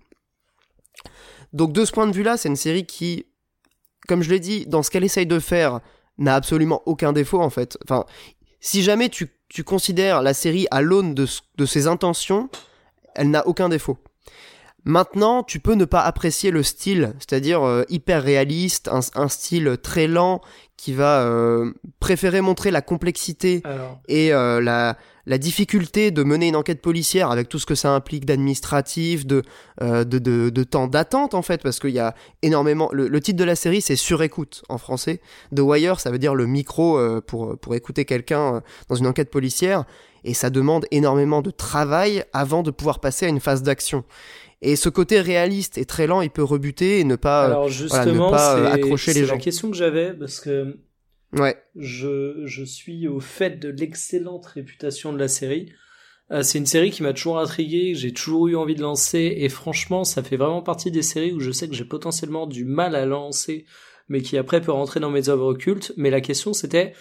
[1.53, 3.25] Donc de ce point de vue-là, c'est une série qui,
[4.07, 5.81] comme je l'ai dit, dans ce qu'elle essaye de faire,
[6.17, 7.77] n'a absolument aucun défaut en fait.
[8.65, 11.27] Si jamais tu, tu considères la série à l'aune de,
[11.67, 12.49] ses intentions,
[13.13, 13.99] elle n'a aucun défaut.
[14.85, 19.77] Maintenant, tu peux ne pas apprécier le style, c'est-à-dire euh, hyper réaliste, un, un style
[19.83, 20.41] très lent
[20.77, 26.47] qui va euh, préférer montrer la complexité Alors, et euh, la, la difficulté de mener
[26.47, 29.41] une enquête policière avec tout ce que ça implique d'administratif, de,
[29.81, 32.89] euh, de, de, de temps d'attente en fait, parce qu'il y a énormément...
[32.91, 35.21] Le, le titre de la série c'est Surécoute en français.
[35.55, 39.07] The Wire ça veut dire le micro euh, pour, pour écouter quelqu'un euh, dans une
[39.07, 39.85] enquête policière,
[40.23, 44.03] et ça demande énormément de travail avant de pouvoir passer à une phase d'action.
[44.61, 47.45] Et ce côté réaliste et très lent, il peut rebuter et ne pas...
[47.45, 49.35] alors ne justement, pas, c'est accrocher les c'est gens.
[49.35, 50.77] la question que j'avais parce que
[51.33, 51.57] Ouais.
[51.75, 55.71] je, je suis au fait de l'excellente réputation de la série.
[56.31, 59.49] Euh, c'est une série qui m'a toujours intrigué, j'ai toujours eu envie de lancer, et
[59.49, 62.95] franchement, ça fait vraiment partie des séries où je sais que j'ai potentiellement du mal
[62.95, 63.65] à lancer,
[64.07, 65.93] mais qui après peut rentrer dans mes œuvres cultes.
[65.97, 66.93] Mais la question c'était,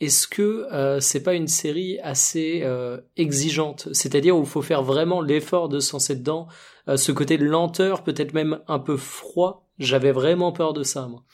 [0.00, 3.88] est-ce que euh, c'est pas une série assez euh, exigeante?
[3.92, 6.48] C'est-à-dire où il faut faire vraiment l'effort de se lancer dedans,
[6.88, 9.68] euh, ce côté de lenteur, peut-être même un peu froid?
[9.78, 11.24] J'avais vraiment peur de ça, moi.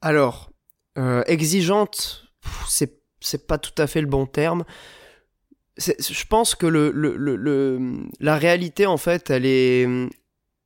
[0.00, 0.50] Alors,
[0.98, 2.24] euh, exigeante,
[2.68, 4.64] c'est c'est pas tout à fait le bon terme.
[5.76, 7.80] C'est- Je pense que le, le, le, le-
[8.20, 9.88] la réalité, en fait, elle est,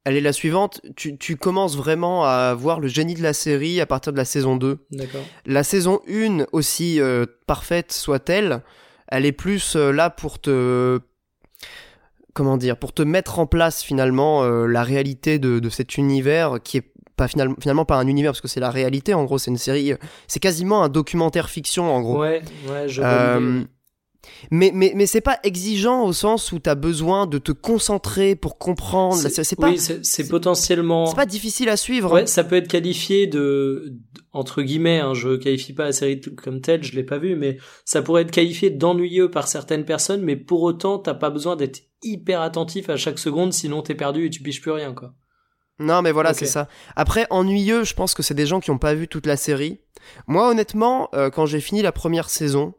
[0.04, 0.80] elle est la suivante.
[0.96, 4.24] Tu, tu commences vraiment à voir le génie de la série à partir de la
[4.24, 4.84] saison 2.
[4.90, 5.24] D'accord.
[5.46, 8.62] La saison 1, aussi euh, parfaite soit-elle,
[9.06, 11.00] elle est plus euh, là pour te
[12.34, 16.76] comment dire, pour te mettre en place finalement la réalité de, de cet univers qui
[16.76, 19.50] est pas finalement, finalement pas un univers parce que c'est la réalité en gros c'est
[19.50, 19.96] une série euh,
[20.26, 22.40] c'est quasiment un documentaire fiction en gros Ouais,
[22.70, 23.64] ouais, je Euh.
[24.50, 28.58] Mais, mais, mais c'est pas exigeant au sens où t'as besoin de te concentrer pour
[28.58, 29.16] comprendre.
[29.16, 31.06] C'est- pas, oui, c'est potentiellement.
[31.06, 32.12] c'est pas difficile à suivre.
[32.12, 33.94] Ouais, ça peut être qualifié de,
[34.32, 37.58] entre guillemets, hein, je qualifie pas la série comme telle, je l'ai pas vue, mais
[37.84, 41.80] ça pourrait être qualifié d'ennuyeux par certaines personnes, mais pour autant, t'as pas besoin d'être
[42.02, 45.14] hyper attentif à chaque seconde, sinon t'es perdu et tu piges plus rien, quoi.
[45.78, 46.68] Non, mais voilà, c'est ça.
[46.96, 49.78] Après, ennuyeux, je pense que c'est des gens qui ont pas vu toute la série.
[50.26, 52.74] Moi, honnêtement, euh, quand j'ai fini la première saison,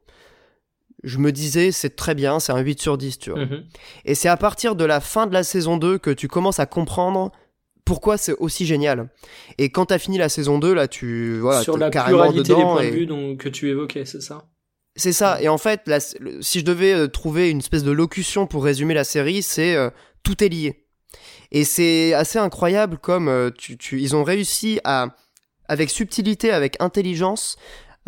[1.03, 3.39] je me disais, c'est très bien, c'est un 8 sur 10, tu vois.
[3.45, 3.63] Mhm.
[4.05, 6.65] Et c'est à partir de la fin de la saison 2 que tu commences à
[6.65, 7.31] comprendre
[7.85, 9.09] pourquoi c'est aussi génial.
[9.57, 12.59] Et quand t'as fini la saison 2, là, tu, voilà, Sur la carrément pluralité des
[12.59, 12.73] dedans.
[12.73, 14.45] points et- de vue donc, que tu évoquais, c'est ça?
[14.95, 15.41] C'est ça.
[15.41, 18.93] Et en fait, la- si je devais euh, trouver une espèce de locution pour résumer
[18.93, 19.89] la série, c'est euh,
[20.23, 20.85] tout est lié.
[21.51, 25.07] Et c'est assez incroyable comme euh, tu, tu- ils ont réussi à,
[25.67, 27.57] avec subtilité, avec intelligence,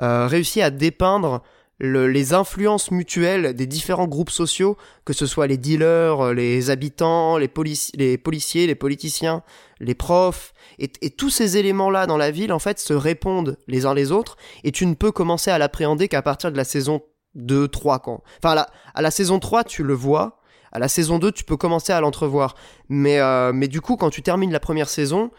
[0.02, 1.42] euh, réussi à dépeindre
[1.80, 6.70] le- les influences mutuelles des différents groupes sociaux, que ce soit les dealers, euh, les
[6.70, 9.42] habitants, les, polici- les policiers, les politiciens,
[9.80, 13.88] les profs, et, et tous ces éléments-là dans la ville, en fait, se répondent les
[13.88, 17.02] uns les autres, et tu ne peux commencer à l'appréhender qu'à partir de la saison
[17.34, 18.22] 2, 3, quand.
[18.38, 20.41] Enfin, à la, à la saison 3, tu le vois,
[20.72, 22.56] à la saison 2, tu peux commencer à l'entrevoir.
[22.90, 25.32] Mais, euh, mais du coup, quand tu termines la première saison,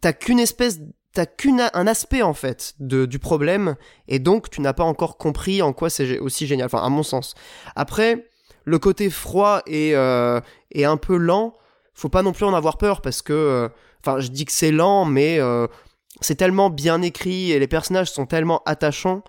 [0.00, 0.80] t'as qu'une espèce,
[1.12, 3.76] t'as qu'un un aspect en fait de, du problème,
[4.08, 6.66] et donc tu n'as pas encore compris en quoi c'est aussi génial.
[6.66, 7.34] Enfin, à mon sens.
[7.76, 8.28] Après,
[8.64, 10.40] le côté froid et, euh,
[10.70, 11.54] et un peu lent,
[11.94, 13.68] faut pas non plus en avoir peur parce que, euh,
[14.00, 15.38] enfin, je dis que c'est lent, mais
[16.20, 19.22] c'est tellement bien écrit et les personnages sont tellement attachants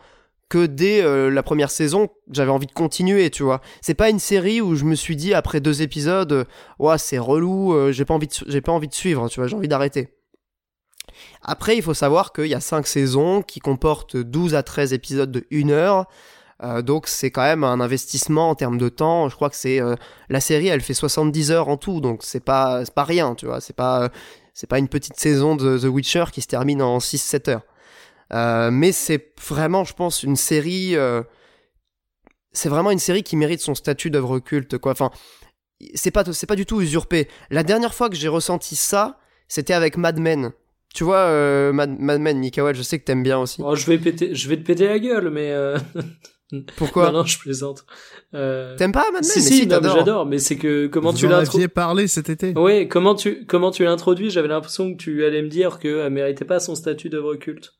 [0.49, 3.61] que dès euh, la première saison, j'avais envie de continuer, tu vois.
[3.81, 6.45] C'est pas une série où je me suis dit après deux épisodes, euh,
[6.79, 9.47] ouais, c'est relou, euh, j'ai pas envie de, j'ai pas envie de suivre, tu vois,
[9.47, 10.09] j'ai envie d'arrêter.
[11.41, 15.31] Après, il faut savoir qu'il y a 5 saisons qui comportent 12 à 13 épisodes
[15.31, 16.05] de 1 heure.
[16.85, 19.27] Donc c'est quand même un investissement en termes de temps.
[19.27, 19.81] Je crois que c'est
[20.29, 23.59] la série, elle fait 70 heures en tout, donc c'est pas pas rien, tu vois.
[23.59, 24.09] C'est pas
[24.53, 27.63] c'est pas une petite saison de The Witcher qui se termine en 6-7 heures.
[28.33, 30.95] Euh, mais c'est vraiment, je pense, une série.
[30.95, 31.21] euh,
[32.51, 34.91] c'est vraiment une série qui mérite son statut d'œuvre culte, quoi.
[34.91, 35.11] Enfin,
[35.95, 37.27] c'est pas c'est pas du tout usurpé.
[37.49, 40.51] La dernière fois que j'ai ressenti ça, c'était avec Mad Men.
[40.93, 43.61] Tu vois, euh, Mad, Mad Men, Mikael, je sais que t'aimes bien aussi.
[43.65, 45.77] Oh, je vais péter, je vais te péter la gueule, mais euh...
[46.77, 47.83] Pourquoi non, non, je plaisante.
[48.35, 48.75] Euh...
[48.77, 49.97] T'aimes pas Mad Men Si, Mais si, t'adores.
[49.97, 52.53] j'adore, mais c'est que comment Vous tu en l'as aviez parlé cet été.
[52.55, 56.13] Oui, comment tu comment tu l'introduis J'avais l'impression que tu allais me dire que elle
[56.13, 57.73] méritait pas son statut d'œuvre culte.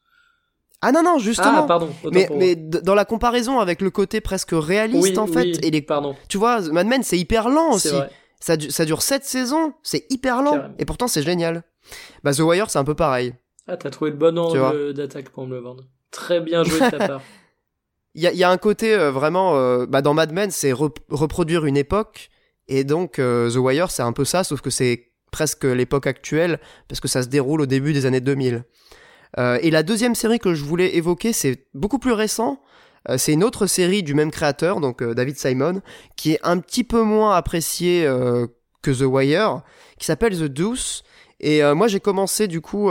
[0.83, 1.61] Ah non, non, justement.
[1.63, 1.89] Ah, pardon.
[2.11, 5.71] mais mais dans la comparaison avec le côté presque réaliste, oui, en fait, oui, et
[5.71, 5.81] les...
[5.81, 6.15] pardon.
[6.27, 7.89] tu vois, Mad Men, c'est hyper lent aussi.
[7.89, 8.09] vrai.
[8.39, 10.51] Ça, du- ça dure 7 saisons, c'est hyper lent.
[10.51, 10.75] Carrément.
[10.77, 11.63] Et pourtant, c'est génial.
[12.23, 13.33] Bah, The Wire, c'est un peu pareil.
[13.67, 15.85] Ah, t'as trouvé le bon angle d'attaque pour me le vendre.
[16.11, 17.21] Très bien joué de ta part.
[18.15, 19.55] Il y a, il y a un côté euh, vraiment.
[19.55, 22.29] euh, bah, dans Mad Men, c'est rep- reproduire une époque.
[22.67, 26.59] Et donc, euh, The Wire, c'est un peu ça, sauf que c'est presque l'époque actuelle,
[26.87, 28.65] parce que ça se déroule au début des années 2000.
[29.39, 32.61] Euh, et la deuxième série que je voulais évoquer, c'est beaucoup plus récent.
[33.09, 35.81] Euh, c'est une autre série du même créateur, donc euh, David Simon,
[36.15, 38.07] qui est un petit peu moins appréciée
[38.81, 39.61] que The Wire,
[39.97, 41.03] qui s'appelle The Deuce.
[41.39, 42.89] Et moi, j'ai commencé du coup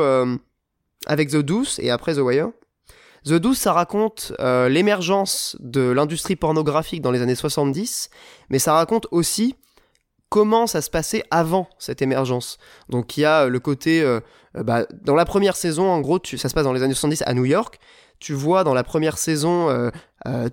[1.07, 2.51] avec The Deuce et après The Wire.
[3.25, 8.11] The Deuce, ça raconte l'émergence de l'industrie pornographique dans les années 70,
[8.51, 9.55] mais ça raconte aussi
[10.33, 12.57] comment ça se passait avant cette émergence.
[12.89, 14.01] Donc il y a euh, le côté...
[14.01, 14.21] euh,
[14.57, 17.23] euh, bah, dans la première saison, en gros, ça se passe dans les années 70
[17.27, 17.79] à New York.
[18.19, 19.91] Tu vois dans la première saison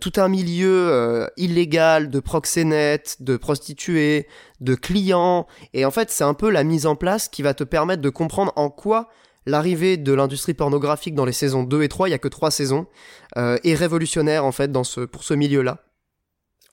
[0.02, 4.28] tout un milieu illégal de proxénètes, de prostituées,
[4.60, 5.46] de clients.
[5.76, 8.10] Et en fait, c'est un peu la mise en place qui va te permettre de
[8.10, 9.10] comprendre en quoi
[9.46, 12.50] l'arrivée de l'industrie pornographique dans les saisons 2 et 3, il y a que 3
[12.50, 12.88] saisons,
[13.36, 14.72] est révolutionnaire en fait
[15.12, 15.84] pour ce milieu-là.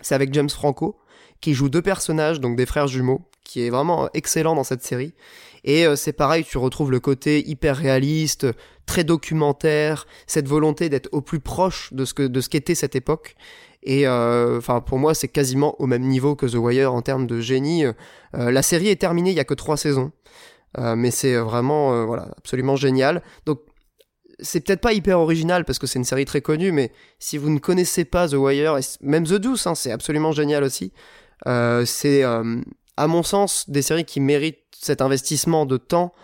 [0.00, 0.98] C'est avec James Franco,
[1.46, 5.14] qui joue deux personnages, donc des frères jumeaux, qui est vraiment excellent dans cette série.
[5.62, 8.48] Et euh, c'est pareil, tu retrouves le côté hyper réaliste,
[8.84, 12.96] très documentaire, cette volonté d'être au plus proche de ce que de ce qu'était cette
[12.96, 13.36] époque.
[13.84, 17.28] Et euh, enfin, pour moi, c'est quasiment au même niveau que The Wire en termes
[17.28, 17.84] de génie.
[17.84, 17.92] Euh,
[18.32, 20.10] la série est terminée, il y a que trois saisons,
[20.96, 23.22] mais c'est vraiment voilà absolument génial.
[23.44, 23.60] Donc
[24.40, 26.90] c'est peut-être pas hyper original parce que c'est une série très connue, mais
[27.20, 30.92] si vous ne connaissez pas The Wire, même The Deuce, hein, c'est absolument génial aussi.
[31.46, 32.60] Euh, c'est, euh,
[32.96, 36.14] à mon sens, des séries qui méritent cet investissement de temps.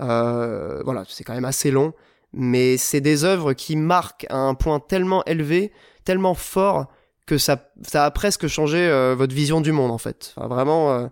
[0.00, 1.92] Euh, voilà, c'est quand même assez long,
[2.32, 5.72] mais c'est des œuvres qui marquent à un point tellement élevé,
[6.04, 6.86] tellement fort,
[7.26, 10.34] que ça, ça a presque changé votre vision du monde en fait.
[10.36, 11.08] Vraiment,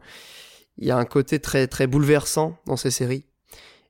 [0.78, 3.24] il y a un côté très très bouleversant dans ces séries.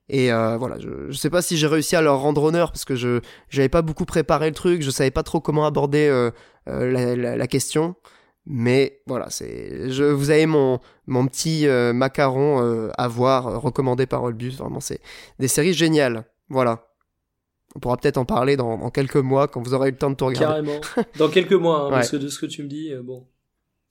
[0.09, 2.95] Et voilà, je, je sais pas si j'ai réussi à leur rendre honneur parce que
[2.95, 6.29] je j'avais pas beaucoup préparé le truc, je savais pas trop comment aborder
[6.67, 7.95] la question,
[8.45, 13.57] Mais voilà, c'est, je, vous avez mon, mon petit euh, macaron euh, à voir, euh,
[13.57, 14.51] recommandé par Olbus.
[14.57, 14.99] Vraiment, c'est
[15.37, 16.23] des séries géniales.
[16.49, 16.85] Voilà.
[17.75, 20.09] On pourra peut-être en parler dans, dans quelques mois quand vous aurez eu le temps
[20.09, 20.65] de tout regarder.
[20.67, 20.81] Carrément.
[21.17, 21.91] Dans quelques mois, hein, Ouais.
[21.91, 23.27] parce que de ce que tu me dis, euh, bon.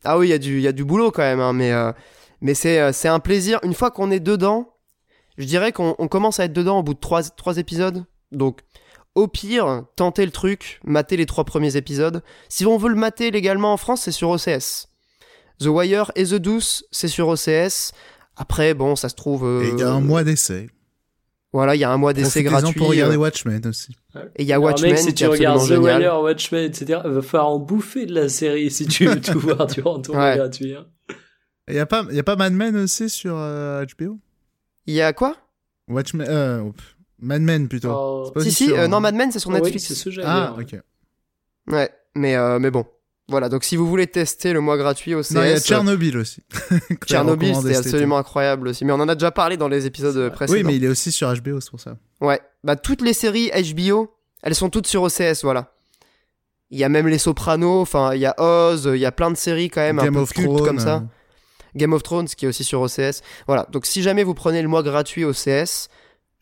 [0.05, 1.73] Ah oui, il y, a du- il y a du boulot quand même, hein, mais,
[2.41, 3.59] mais c'est, c'est un plaisir.
[3.65, 4.75] Une fois qu'on est dedans,
[5.39, 8.05] je dirais qu'on on commence à être dedans au bout de trois, trois épisodes.
[8.33, 8.61] Donc,
[9.15, 12.23] au pire, tentez le truc, matez les trois premiers épisodes.
[12.49, 14.89] Si on veut le mater légalement en France, c'est sur OCS.
[15.61, 17.93] The Wire et The Deuce, c'est sur OCS.
[18.37, 19.45] Après, bon, ça se trouve.
[19.45, 20.71] euh, Et il y a un mois d'essai.
[21.53, 22.79] Voilà, il y a un mois d'essai gratuit.
[22.79, 23.97] pour regarder euh, Watchmen aussi.
[24.37, 26.01] et il y a Alors, Watchmen mec, si tu regardes The génial.
[26.03, 29.67] Wire, Watchmen, etc., va falloir en bouffer de la série si tu veux tout voir
[29.67, 30.37] durant ton mois Ouais.
[30.37, 30.75] gratuit.
[30.75, 30.87] hein.
[31.69, 34.19] Il y a pas, il y a pas Mad Men aussi sur euh, HBO
[34.87, 35.37] Il y a quoi?
[35.89, 36.63] Watchmen, euh,
[37.21, 37.91] Mad Men plutôt.
[37.91, 38.23] Oh.
[38.27, 39.85] C'est pas Si, si, euh, euh, non, Mad Men, c'est sur Netflix.
[39.85, 40.65] c'est ce Ah, dire.
[40.79, 40.81] ok.
[41.73, 42.87] Ouais, mais, euh, mais bon.
[43.31, 45.33] Voilà, donc si vous voulez tester le mois gratuit au CS.
[45.33, 46.43] Non, il y a Tchernobyl aussi.
[47.05, 47.89] Tchernobyl, c'était cet été.
[47.91, 48.87] absolument incroyable aussi.
[48.87, 50.57] Mais on en a déjà parlé dans les épisodes précédents.
[50.57, 51.99] Oui, mais il est aussi sur HBO, c'est pour ça.
[52.23, 55.75] Ouais, bah toutes les séries HBO, elles sont toutes sur OCS, voilà.
[56.71, 59.31] Il y a même Les Sopranos, enfin il y a Oz, il y a plein
[59.31, 60.65] de séries quand même Game un peu of cultes Thrones.
[60.67, 60.97] comme ça.
[60.97, 61.01] euh,
[61.77, 63.21] Game of Thrones qui est aussi sur OCS.
[63.47, 65.89] Voilà, donc si jamais vous prenez le mois gratuit OCS,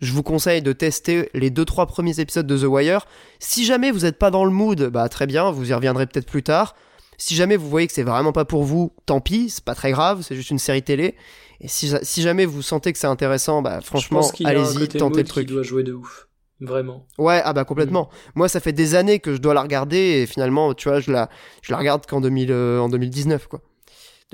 [0.00, 3.06] je vous conseille de tester les 2-3 premiers épisodes de The Wire.
[3.38, 6.26] Si jamais vous n'êtes pas dans le mood, bah très bien, vous y reviendrez peut-être
[6.26, 6.74] plus tard.
[7.18, 9.90] Si jamais vous voyez que c'est vraiment pas pour vous, tant pis, c'est pas très
[9.92, 11.14] grave, c'est juste une série télé.
[11.60, 15.30] Et si, si jamais vous sentez que c'est intéressant, bah franchement, allez-y, tentez le qui
[15.30, 15.48] truc.
[15.48, 16.28] doit jouer de ouf.
[16.60, 17.06] Vraiment.
[17.18, 18.08] Ouais, ah bah complètement.
[18.34, 21.10] Moi, ça fait des années que je dois la regarder et finalement, tu vois, je
[21.10, 21.28] la,
[21.62, 23.60] je la regarde qu'en 2000, euh, en 2019, quoi.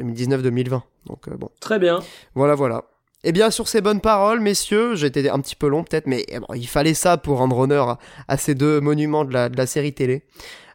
[0.01, 0.80] 2019-2020.
[1.06, 2.01] Donc euh, bon, Très bien.
[2.34, 2.84] voilà, voilà.
[3.24, 6.24] Et bien sur ces bonnes paroles, messieurs, j'ai été un petit peu long peut-être, mais
[6.28, 9.49] eh bon, il fallait ça pour rendre honneur à, à ces deux monuments de la,
[9.49, 10.24] de la série télé.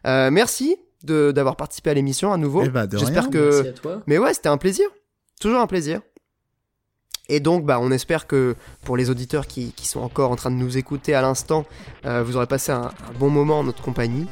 [0.06, 2.62] Euh, merci de d'avoir participé à l'émission à nouveau.
[2.64, 3.30] Eh bah, de J'espère rien.
[3.32, 4.02] que Merci à toi.
[4.06, 4.88] mais ouais, c'était un plaisir.
[5.40, 6.00] Toujours un plaisir.
[7.28, 10.50] Et donc, bah, on espère que pour les auditeurs qui, qui sont encore en train
[10.50, 11.66] de nous écouter à l'instant,
[12.06, 14.26] euh, vous aurez passé un, un bon moment en notre compagnie.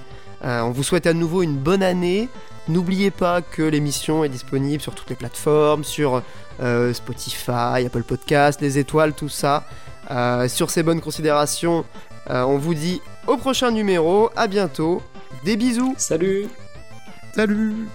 [0.44, 2.28] Euh, on vous souhaite à nouveau une bonne année.
[2.68, 6.22] N'oubliez pas que l'émission est disponible sur toutes les plateformes, sur
[6.60, 9.64] euh, Spotify, Apple Podcast, les étoiles, tout ça.
[10.10, 11.84] Euh, sur ces bonnes considérations,
[12.30, 14.30] euh, on vous dit au prochain numéro.
[14.36, 15.02] À bientôt.
[15.44, 15.94] Des bisous.
[15.96, 16.48] Salut.
[17.34, 17.86] Salut